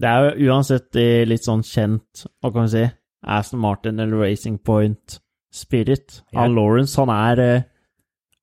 Det 0.00 0.08
er 0.08 0.30
jo 0.38 0.52
uansett 0.54 0.96
litt 1.28 1.44
sånn 1.44 1.64
kjent, 1.66 2.24
hva 2.40 2.52
kan 2.54 2.68
vi 2.68 2.72
si, 2.72 2.86
Aston 3.20 3.60
Martin 3.60 4.00
eller 4.00 4.22
Racing 4.22 4.58
Point 4.64 5.20
Spirit. 5.52 6.22
Ja. 6.32 6.46
Lawrence, 6.46 7.00
han 7.00 7.10
er 7.10 7.40
eh, 7.44 7.62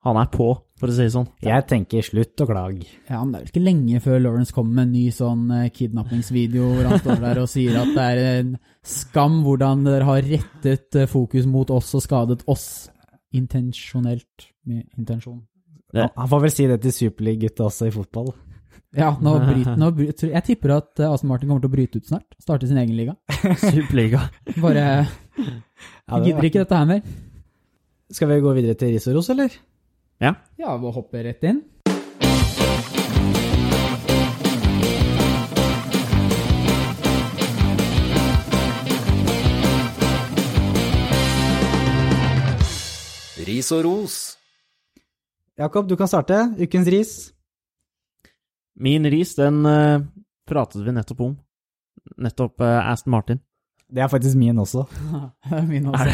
Han 0.06 0.16
er 0.16 0.30
på, 0.32 0.54
for 0.78 0.92
å 0.92 0.94
si 0.94 1.02
det 1.08 1.14
sånn. 1.16 1.28
Jeg 1.42 1.66
tenker 1.70 2.06
slutt 2.06 2.44
å 2.44 2.48
klage. 2.50 2.86
Ja, 3.10 3.24
men 3.24 3.32
det 3.34 3.40
er 3.40 3.44
vel 3.46 3.52
ikke 3.54 3.64
lenge 3.66 4.02
før 4.04 4.20
Lawrence 4.22 4.54
kommer 4.54 4.76
med 4.80 4.88
en 4.88 4.94
ny 4.94 5.06
sånn 5.16 5.46
eh, 5.56 5.70
kidnappingsvideo 5.74 6.68
hvor 6.76 6.90
han 6.92 7.00
står 7.02 7.22
der 7.24 7.42
og 7.42 7.50
sier 7.50 7.80
at 7.82 7.94
det 7.96 8.06
er 8.14 8.22
en 8.40 8.52
skam 8.86 9.40
hvordan 9.46 9.86
dere 9.88 10.06
har 10.08 10.22
rettet 10.28 11.00
eh, 11.02 11.08
fokus 11.10 11.48
mot 11.50 11.72
oss 11.74 11.90
og 11.98 12.04
skadet 12.06 12.44
oss 12.48 12.68
intensjonelt 13.36 14.50
med 14.70 14.86
intensjon. 14.98 15.42
Ja, 15.96 16.10
Han- 16.16 16.28
får 16.30 16.42
vel 16.46 16.52
si 16.52 16.68
det 16.68 16.82
til 16.84 16.92
superliggutta 16.92 17.66
også 17.68 17.88
i 17.88 17.92
fotball. 17.96 18.34
Ja, 18.98 19.12
nå 19.22 19.34
bryter, 19.44 19.76
nå 19.78 19.90
bryter, 19.94 20.30
Jeg 20.32 20.44
tipper 20.48 20.72
at 20.78 21.00
eh, 21.00 21.10
Aston 21.12 21.28
Martin 21.30 21.50
kommer 21.50 21.62
til 21.62 21.70
å 21.70 21.76
bryte 21.76 21.98
ut 22.00 22.08
snart. 22.08 22.38
Starte 22.42 22.68
sin 22.70 22.78
egen 22.80 22.96
liga. 22.98 23.16
Superliga. 23.62 24.30
Bare 24.62 24.84
Ja, 25.38 26.20
gidder 26.24 26.48
ikke 26.48 26.64
dette 26.64 26.78
her 26.80 26.86
mer. 26.90 27.02
Skal 28.16 28.30
vi 28.32 28.40
gå 28.42 28.54
videre 28.56 28.78
til 28.80 28.94
ris 28.96 29.06
og 29.12 29.18
ros, 29.20 29.30
eller? 29.34 29.52
Ja. 30.20 30.34
Ja, 30.58 30.78
vi 30.78 30.92
hopper 30.92 31.24
rett 31.24 31.44
inn. 31.44 31.62
Ris 43.48 43.70
og 43.72 43.84
ros. 43.86 44.16
Jakob, 45.58 45.88
du 45.90 45.96
kan 45.98 46.10
starte. 46.10 46.38
Ukens 46.62 46.88
ris. 46.92 47.12
Min 48.78 49.06
ris, 49.10 49.34
den 49.38 49.64
uh, 49.66 50.02
pratet 50.50 50.84
vi 50.86 50.94
nettopp 50.94 51.22
om. 51.26 51.36
Nettopp 52.22 52.62
uh, 52.62 52.90
Aston 52.92 53.14
Martin. 53.14 53.40
Det 53.88 54.04
er 54.04 54.10
faktisk 54.12 54.36
min 54.38 54.58
også. 54.60 54.84
Min 55.70 55.86
også. 55.88 56.10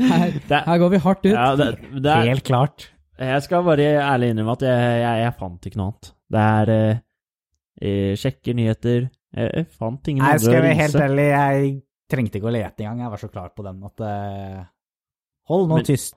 Her, 0.00 0.24
er- 0.58 0.64
her 0.66 0.78
går 0.82 0.90
vi 0.96 1.02
hardt 1.04 1.22
ut. 1.28 1.30
Ja, 1.30 1.46
det, 1.60 1.68
det 2.02 2.10
er, 2.10 2.24
Helt 2.32 2.44
klart. 2.48 2.88
Jeg 3.18 3.42
skal 3.46 3.64
bare 3.66 3.88
ærlig 4.02 4.30
innrømme 4.32 4.54
at 4.58 4.64
jeg, 4.66 5.00
jeg, 5.04 5.22
jeg 5.24 5.34
fant 5.38 5.66
ikke 5.68 5.80
noe 5.80 5.92
annet. 5.92 6.10
Det 6.34 6.44
er 6.44 6.72
eh, 6.74 8.12
sjekker 8.18 8.56
nyheter. 8.58 9.06
Jeg, 9.34 9.50
jeg 9.60 9.66
fant 9.78 10.10
ingen 10.10 10.24
andre 10.24 10.34
jeg 10.38 10.46
Skal 10.46 10.62
være 10.64 10.78
helt 10.80 11.00
ærlig, 11.04 11.26
jeg 11.30 11.72
trengte 12.10 12.40
ikke 12.40 12.50
å 12.50 12.54
lete 12.54 12.84
engang. 12.84 13.04
Jeg 13.04 13.14
var 13.14 13.22
så 13.22 13.30
klar 13.32 13.54
på 13.54 13.66
den 13.66 13.82
at 13.86 14.04
eh, 14.08 14.60
Hold 15.50 15.66
nå 15.68 15.80
Men- 15.80 15.88
tyst. 15.90 16.16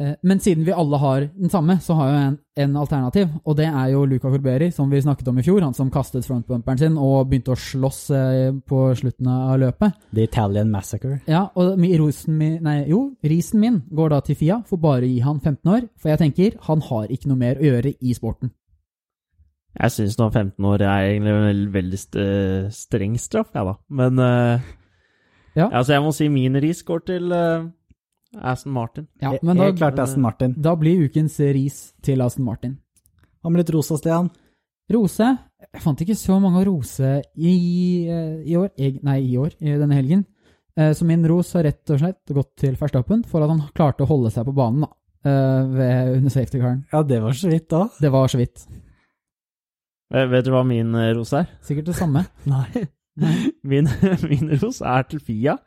Eh, 0.00 0.14
Men 0.22 0.40
siden 0.40 0.64
vi 0.64 0.72
alle 0.72 0.98
har 0.98 1.28
den 1.36 1.50
samme, 1.50 1.76
så 1.80 1.94
har 1.98 2.08
jeg 2.10 2.22
en, 2.28 2.38
en 2.64 2.76
alternativ, 2.80 3.28
og 3.44 3.56
det 3.56 3.66
er 3.66 3.90
jo 3.92 4.04
Luca 4.08 4.30
Corberi, 4.30 4.70
som 4.72 4.90
vi 4.90 5.00
snakket 5.02 5.28
om 5.28 5.38
i 5.38 5.44
fjor, 5.44 5.60
han 5.60 5.74
som 5.76 5.90
kastet 5.92 6.24
frontbumperen 6.26 6.80
sin 6.80 6.96
og 6.96 7.28
begynte 7.28 7.52
å 7.52 7.58
slåss 7.60 8.00
eh, 8.16 8.54
på 8.68 8.80
slutten 8.98 9.28
av 9.28 9.58
løpet. 9.60 10.00
The 10.16 10.24
Italian 10.24 10.72
Massacre. 10.72 11.20
Ja, 11.28 11.44
og 11.54 11.76
rosen 12.00 12.38
min, 12.40 12.58
nei, 12.64 12.88
jo, 12.88 13.12
risen 13.22 13.60
min 13.60 13.82
går 13.92 14.14
da 14.14 14.20
til 14.24 14.36
Fia, 14.40 14.62
for 14.68 14.80
bare 14.80 15.04
å 15.04 15.12
gi 15.12 15.20
han 15.20 15.40
15 15.40 15.74
år, 15.76 15.86
for 16.00 16.12
jeg 16.12 16.22
tenker, 16.24 16.58
han 16.68 16.82
har 16.88 17.12
ikke 17.12 17.28
noe 17.30 17.42
mer 17.44 17.60
å 17.60 17.68
gjøre 17.68 17.94
i 18.00 18.16
sporten. 18.16 18.52
Jeg 19.72 19.92
syns 19.94 20.18
nå 20.20 20.26
15 20.28 20.66
år 20.68 20.82
er 20.84 21.10
egentlig 21.14 21.32
en 21.32 21.46
veldig, 21.46 21.68
veldig 21.72 22.00
streng 22.76 23.14
straff, 23.20 23.52
jeg, 23.54 23.64
da. 23.64 23.76
Men 23.88 24.18
uh, 24.20 24.72
Ja. 25.56 25.68
Altså, 25.68 25.92
jeg 25.94 26.02
må 26.04 26.12
si 26.16 26.28
min 26.32 26.56
ris 26.64 26.82
går 26.88 27.02
til 27.08 27.32
eh, 27.36 27.64
Aston 28.40 28.72
Martin. 28.72 29.06
Ja, 29.20 29.34
men 29.42 29.56
da, 29.58 29.64
Helt 29.68 29.78
klart 29.78 29.98
Aston 29.98 30.22
Martin. 30.24 30.54
da 30.56 30.74
blir 30.76 31.04
ukens 31.08 31.38
ris 31.52 31.92
til 32.02 32.20
Aston 32.24 32.44
Martin. 32.46 32.78
Hva 33.42 33.50
med 33.52 33.60
litt 33.64 33.72
rosa, 33.74 33.96
Stian? 33.98 34.30
Rose 34.92 35.24
Jeg 35.72 35.80
fant 35.80 36.00
ikke 36.04 36.16
så 36.18 36.36
mange 36.42 36.60
å 36.60 36.64
rose 36.66 37.22
i, 37.36 37.52
eh, 38.08 38.42
i 38.44 38.56
år. 38.58 38.70
Jeg, 38.76 38.98
nei, 39.06 39.18
i 39.30 39.36
år, 39.38 39.54
i 39.60 39.76
denne 39.78 39.94
helgen. 39.94 40.24
Eh, 40.76 40.92
Så 40.92 41.04
min 41.04 41.24
ros 41.28 41.52
har 41.52 41.64
rett 41.64 41.90
og 41.90 41.98
slett 42.00 42.32
gått 42.32 42.56
til 42.56 42.74
Verstappen 42.76 43.22
for 43.28 43.42
at 43.44 43.50
han 43.52 43.60
klarte 43.74 44.02
å 44.04 44.08
holde 44.08 44.30
seg 44.32 44.44
på 44.48 44.54
banen 44.56 44.80
da, 44.86 44.88
eh, 45.24 45.66
ved, 45.76 46.16
under 46.18 46.30
safety-caren. 46.30 46.84
Ja, 46.92 47.02
det 47.02 47.20
var 47.22 47.32
så 47.32 47.48
vidt, 47.52 47.68
da. 47.68 47.88
Det 48.00 48.10
var 48.10 48.28
så 48.28 48.38
vidt. 48.40 48.66
Vet 50.12 50.44
du 50.44 50.50
hva 50.52 50.64
min 50.66 50.94
eh, 50.94 51.12
ros 51.16 51.32
er? 51.32 51.46
Sikkert 51.64 51.86
det 51.92 51.96
samme. 51.96 52.26
Nei. 52.46 52.86
Min, 53.64 53.88
min 54.28 54.50
ros 54.60 54.80
er 54.82 55.02
til 55.08 55.20
Fia 55.20 55.58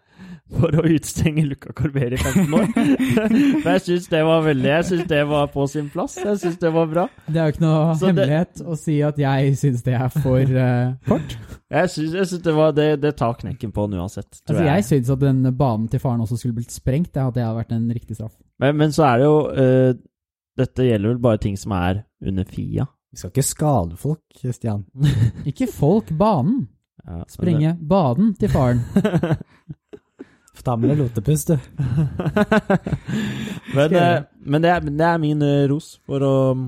for 0.53 0.75
å 0.77 0.83
utstenge 0.93 1.41
Luca 1.47 1.73
Corberi 1.73 2.17
15 2.21 2.53
år. 2.53 2.67
For 3.63 3.69
jeg 3.71 3.81
syns 3.85 4.09
det 4.11 4.19
var 4.27 4.43
veldig 4.45 4.69
Jeg 4.69 4.85
syns 4.91 5.07
det 5.09 5.21
var 5.29 5.47
på 5.53 5.65
sin 5.71 5.87
plass. 5.89 6.17
Jeg 6.21 6.37
syns 6.43 6.59
det 6.61 6.71
var 6.75 6.89
bra. 6.91 7.05
Det 7.25 7.39
er 7.41 7.47
jo 7.49 7.55
ikke 7.55 7.63
noe 7.63 7.95
Så 7.97 8.05
det- 8.05 8.11
hemmelighet 8.11 8.61
å 8.61 8.77
si 8.77 8.97
at 9.07 9.21
jeg 9.23 9.55
syns 9.61 9.85
det 9.87 9.95
er 9.97 10.11
for 10.13 10.53
uh, 10.53 10.93
kort. 11.09 11.37
Jeg 11.73 11.91
syns, 11.95 12.13
jeg 12.19 12.29
syns 12.29 12.43
det 12.45 12.55
var 12.59 12.75
det, 12.77 12.89
det 13.01 13.15
tar 13.17 13.33
knekken 13.41 13.73
på 13.73 13.87
den 13.89 13.99
uansett. 14.03 14.29
Altså, 14.45 14.61
jeg 14.61 14.69
jeg. 14.69 14.87
syns 14.91 15.13
at 15.15 15.23
den 15.25 15.41
banen 15.57 15.87
til 15.89 16.03
faren 16.03 16.21
også 16.21 16.37
skulle 16.37 16.59
blitt 16.59 16.75
sprengt. 16.75 17.09
Det 17.15 17.25
hadde 17.25 17.47
vært 17.57 17.73
en 17.73 17.89
riktig 17.97 18.19
straff. 18.19 18.35
Men, 18.61 18.77
men 18.77 18.93
så 18.95 19.07
er 19.09 19.23
det 19.23 19.25
jo 19.31 19.39
uh, 19.49 19.95
Dette 20.55 20.85
gjelder 20.87 21.15
vel 21.15 21.23
bare 21.25 21.41
ting 21.43 21.57
som 21.59 21.73
er 21.75 22.05
under 22.23 22.45
Fia. 22.47 22.85
Vi 23.11 23.19
skal 23.19 23.31
ikke 23.33 23.47
skade 23.47 23.97
folk, 23.97 24.21
Kristian. 24.35 24.85
Ikke 25.49 25.67
folk, 25.71 26.13
banen. 26.19 26.67
Ja, 27.05 27.21
Sprenge 27.29 27.75
Sprenge 27.75 27.87
baden 27.87 28.31
til 28.39 28.49
faren. 28.49 28.81
Ta 30.65 30.73
med 30.79 30.91
deg 30.91 31.03
lotepust, 31.03 31.51
du. 31.51 31.57
men, 33.75 33.93
eh, 33.93 34.23
men 34.41 34.63
det, 34.63 34.71
er, 34.71 34.89
det 34.89 35.05
er 35.11 35.21
min 35.21 35.43
eh, 35.45 35.67
ros 35.69 35.91
for 36.07 36.25
å 36.25 36.33
mm, 36.57 36.65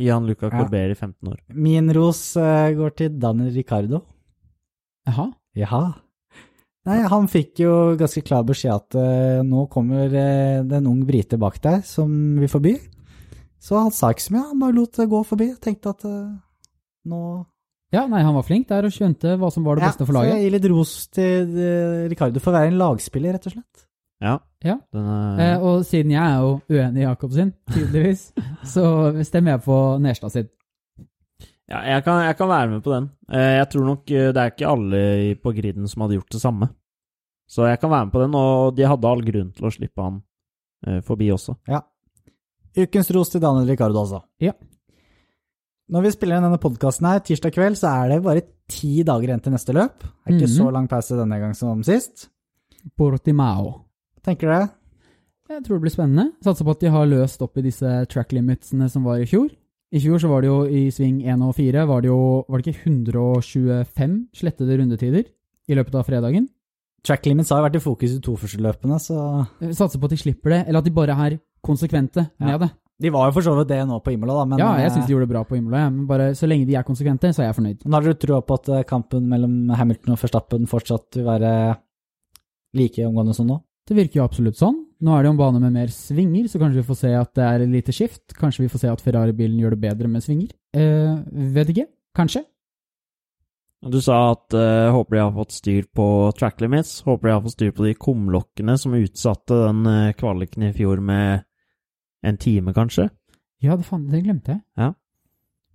gi 0.00 0.10
han 0.10 0.26
Luca 0.26 0.48
Ja. 0.48 0.56
Corberi 0.56 0.96
15 0.96 1.30
år. 1.30 1.38
Min 1.54 1.92
ros 1.94 2.22
eh, 2.40 2.74
går 2.78 2.96
til 2.98 3.16
Daniel 3.22 3.54
Ricardo. 3.54 4.02
Jaha. 5.06 5.30
Jaha. 5.58 5.84
Nei, 6.88 7.02
han 7.10 7.26
fikk 7.28 7.60
jo 7.60 7.72
ganske 8.00 8.22
klar 8.24 8.44
beskjed 8.48 8.72
at 8.72 8.96
eh, 8.96 9.40
nå 9.44 9.66
kommer 9.72 10.08
eh, 10.08 10.64
det 10.64 10.78
en 10.78 10.88
ung 10.88 11.02
brite 11.08 11.38
bak 11.40 11.58
deg 11.64 11.84
som 11.86 12.10
vil 12.40 12.50
forbi. 12.50 12.74
Så 13.60 13.76
han 13.76 13.92
sa 13.92 14.12
ikke 14.14 14.24
så 14.24 14.34
mye, 14.34 14.46
han 14.52 14.62
bare 14.62 14.76
lot 14.76 14.96
det 14.96 15.08
gå 15.10 15.20
forbi. 15.26 15.50
Tenkte 15.60 15.92
at 15.92 16.06
eh, 16.08 16.30
nå 17.10 17.22
Ja, 17.92 18.02
nei, 18.06 18.20
han 18.22 18.34
var 18.36 18.44
flink 18.44 18.66
der 18.68 18.84
og 18.84 18.92
skjønte 18.92 19.36
hva 19.40 19.48
som 19.52 19.64
var 19.64 19.78
det 19.78 19.86
beste 19.86 20.04
for 20.04 20.12
Så 20.12 20.18
laget. 20.18 20.34
jeg 20.34 20.42
gir 20.44 20.54
litt 20.58 20.66
ros 20.72 20.90
til 21.08 21.54
eh, 21.56 22.08
Ricardo 22.10 22.40
for 22.44 22.52
å 22.52 22.58
være 22.58 22.68
en 22.72 22.78
lagspiller, 22.82 23.32
rett 23.38 23.46
og 23.48 23.54
slett. 23.54 23.84
Ja. 24.20 24.34
Ja. 24.66 24.74
Den 24.92 25.06
er, 25.14 25.40
Eh, 25.54 25.62
og 25.64 25.84
siden 25.88 26.10
jeg 26.12 26.20
er 26.20 26.40
jo 26.42 26.50
uenig 26.68 27.00
i 27.00 27.06
Jakob 27.06 27.32
sin, 27.32 27.54
tydeligvis, 27.72 28.26
så 28.74 28.84
stemmer 29.24 29.54
jeg 29.56 29.64
på 29.64 29.78
Nerstad 30.04 30.34
sin. 30.34 30.48
Ja, 31.68 31.82
jeg 31.84 32.04
kan, 32.04 32.22
jeg 32.24 32.36
kan 32.36 32.48
være 32.48 32.68
med 32.74 32.82
på 32.84 32.92
den. 32.94 33.08
Eh, 33.32 33.56
Jeg 33.60 33.68
tror 33.72 33.84
nok 33.84 34.10
eh, 34.10 34.30
det 34.32 34.42
er 34.42 34.52
ikke 34.52 34.68
alle 34.72 35.02
på 35.40 35.52
griden 35.56 35.88
som 35.88 36.02
hadde 36.04 36.16
gjort 36.18 36.32
det 36.36 36.40
samme. 36.44 36.68
Så 37.48 37.64
jeg 37.68 37.80
kan 37.80 37.90
være 37.90 38.04
med 38.08 38.12
på 38.12 38.20
den, 38.20 38.34
og 38.36 38.76
de 38.76 38.84
hadde 38.88 39.08
all 39.08 39.22
grunn 39.24 39.52
til 39.56 39.64
å 39.68 39.72
slippe 39.72 40.02
han 40.04 40.20
forbi 41.02 41.26
også. 41.32 41.56
Ja. 41.66 41.80
Ukens 42.76 43.08
ros 43.16 43.32
til 43.32 43.40
Daniel 43.40 43.66
Ricardo, 43.72 44.02
altså. 44.04 44.20
Ja. 44.44 44.52
Når 45.90 46.02
vi 46.04 46.10
spiller 46.12 46.36
inn 46.36 46.44
denne 46.44 46.58
podkasten 46.60 47.06
her, 47.08 47.20
tirsdag 47.24 47.54
kveld, 47.54 47.76
så 47.80 47.88
er 48.04 48.08
det 48.12 48.22
bare 48.22 48.42
ti 48.68 49.02
dager 49.02 49.30
igjen 49.30 49.42
til 49.42 49.52
neste 49.54 49.72
løp. 49.72 50.02
Det 50.02 50.10
er 50.26 50.34
ikke 50.36 50.48
Mhm. 50.48 50.56
så 50.58 50.72
lang 50.72 50.88
pause 50.88 51.16
denne 51.16 51.38
gang 51.40 51.54
som 51.56 51.82
sist. 51.82 52.28
Portimao. 52.98 53.84
Tenker 54.22 54.40
du 54.48 54.52
det? 54.52 54.70
Jeg 55.48 55.62
tror 55.64 55.78
det 55.78 55.82
blir 55.86 55.94
spennende. 55.96 56.32
Satser 56.44 56.64
på 56.66 56.70
at 56.74 56.80
de 56.80 56.90
har 56.90 57.06
løst 57.06 57.40
opp 57.40 57.56
i 57.56 57.62
disse 57.62 58.06
track 58.12 58.32
limitsene 58.36 58.90
som 58.90 59.02
var 59.04 59.16
i 59.22 59.24
fjor. 59.24 59.48
I 59.90 59.98
fjor 59.98 60.18
så 60.20 60.28
var 60.28 60.42
det 60.42 60.48
jo 60.50 60.64
i 60.68 60.90
sving 60.92 61.22
1 61.24 61.40
og 61.40 61.54
4 61.56 61.86
var 61.88 62.02
det 62.02 62.10
jo 62.10 62.44
var 62.46 62.58
det 62.60 62.66
ikke 62.74 62.84
125 62.84 64.28
slettede 64.36 64.76
rundetider 64.78 65.24
i 65.68 65.74
løpet 65.74 65.94
av 65.94 66.04
fredagen. 66.04 66.48
Track 67.02 67.24
limits 67.30 67.48
har 67.54 67.62
vært 67.64 67.76
i 67.76 67.80
fokus 67.80 68.16
i 68.16 68.20
to 68.20 68.34
første 68.36 68.60
løpene, 68.60 68.98
så 69.00 69.46
Satser 69.72 69.98
på 69.98 70.04
at 70.04 70.10
de 70.10 70.16
slipper 70.20 70.50
det, 70.50 70.68
eller 70.68 70.78
at 70.82 70.84
de 70.84 70.90
bare 70.90 71.16
er 71.16 71.38
konsekvente 71.64 72.28
med 72.38 72.48
Ja. 72.50 72.58
det. 72.58 72.70
De 72.98 73.12
var 73.14 73.28
jo 73.28 73.34
for 73.36 73.46
så 73.46 73.52
vidt 73.54 73.68
det 73.70 73.78
nå 73.86 74.00
på 74.02 74.10
Imola, 74.10 74.40
da, 74.40 74.44
men 74.50 74.58
ja, 74.58 74.72
jeg 74.80 74.88
eh, 74.88 74.94
syns 74.96 75.06
de 75.06 75.14
gjorde 75.14 75.28
det 75.28 75.34
bra 75.36 75.44
på 75.46 75.54
Imola, 75.58 75.84
Ja. 75.84 75.90
men 75.94 76.08
bare 76.08 76.32
så 76.34 76.48
lenge 76.50 76.66
de 76.66 76.74
er 76.74 76.86
konsekvente, 76.86 77.30
så 77.30 77.44
er 77.44 77.52
jeg 77.52 77.58
fornøyd. 77.60 77.84
Men 77.84 77.94
har 77.94 78.08
dere 78.08 78.18
trua 78.18 78.40
på 78.42 78.58
at 78.58 78.72
eh, 78.74 78.86
kampen 78.88 79.28
mellom 79.30 79.70
Hamilton 79.78 80.16
og 80.16 80.18
Verstappen 80.24 80.66
fortsatt 80.66 81.20
vil 81.20 81.28
være 81.28 81.52
like 82.78 83.06
omgående 83.06 83.36
som 83.38 83.46
nå? 83.46 83.60
Det 83.88 83.96
virker 83.96 84.20
jo 84.20 84.26
absolutt 84.26 84.58
sånn. 84.58 84.82
Nå 85.00 85.14
er 85.14 85.22
det 85.22 85.30
jo 85.30 85.36
en 85.36 85.40
bane 85.40 85.62
med 85.62 85.76
mer 85.78 85.94
svinger, 85.94 86.50
så 86.50 86.58
kanskje 86.60 86.82
vi 86.82 86.88
får 86.90 86.98
se 87.04 87.14
at 87.14 87.30
det 87.38 87.46
er 87.46 87.64
et 87.64 87.72
lite 87.72 87.94
skift. 87.94 88.34
Kanskje 88.36 88.66
vi 88.66 88.72
får 88.72 88.82
se 88.82 88.90
at 88.90 89.04
Ferrari-bilen 89.04 89.62
gjør 89.62 89.76
det 89.76 89.84
bedre 89.86 90.10
med 90.10 90.24
svinger. 90.26 90.50
Eh, 90.74 91.14
vet 91.54 91.70
ikke. 91.72 91.86
Kanskje. 92.18 92.42
Du 93.86 94.00
sa 94.02 94.32
at 94.32 94.54
uh, 94.58 94.90
håper 94.90 95.14
de 95.14 95.22
har 95.22 95.34
fått 95.36 95.54
styr 95.54 95.84
på 95.94 96.04
track 96.34 96.58
limits. 96.60 96.96
Håper 97.06 97.28
de 97.28 97.34
har 97.36 97.44
fått 97.44 97.54
styr 97.54 97.70
på 97.76 97.86
de 97.86 97.94
kumlokkene 97.94 98.74
som 98.80 98.96
utsatte 98.98 99.54
den 99.54 99.86
uh, 99.86 100.14
kvaliken 100.18 100.66
i 100.66 100.72
fjor 100.74 100.98
med 100.98 101.46
en 102.26 102.38
time, 102.40 102.74
kanskje. 102.76 103.08
Ja, 103.62 103.76
det, 103.76 103.86
faen, 103.88 104.06
det 104.10 104.22
glemte 104.24 104.58
jeg. 104.58 104.94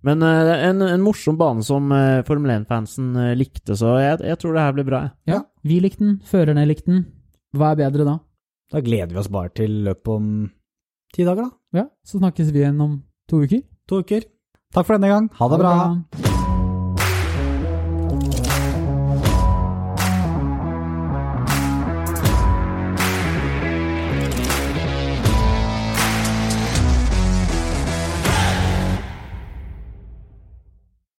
Men 0.04 0.22
eh, 0.24 0.52
en, 0.68 0.82
en 0.84 1.04
morsom 1.04 1.38
bane 1.40 1.64
som 1.64 1.88
eh, 1.96 2.20
Formel 2.28 2.52
1-fansen 2.58 3.14
eh, 3.20 3.32
likte, 3.40 3.76
så 3.80 3.94
jeg, 4.02 4.20
jeg 4.28 4.40
tror 4.40 4.56
det 4.56 4.66
her 4.66 4.76
blir 4.76 4.88
bra. 4.88 5.00
Ja. 5.28 5.38
Ja, 5.38 5.40
Vi 5.64 5.80
likte 5.80 6.04
den, 6.04 6.18
førerne 6.28 6.66
likte 6.68 6.90
den. 6.92 7.06
Hva 7.56 7.72
er 7.72 7.80
bedre 7.86 8.08
da? 8.08 8.18
Da 8.72 8.82
gleder 8.84 9.14
vi 9.14 9.22
oss 9.22 9.32
bare 9.32 9.52
til 9.56 9.80
løpet 9.86 10.12
om 10.12 10.28
ti 11.14 11.24
dager, 11.24 11.48
da. 11.48 11.80
ja, 11.84 11.88
så 12.04 12.20
snakkes 12.20 12.52
vi 12.52 12.64
igjen 12.64 12.80
om 12.84 12.98
to 13.30 13.44
uker. 13.44 13.64
To 13.88 14.02
uker. 14.04 14.28
Takk 14.74 14.88
for 14.88 14.98
denne 14.98 15.12
gang. 15.12 15.32
Ha 15.38 15.52
det 15.52 15.62
bra. 15.62 15.74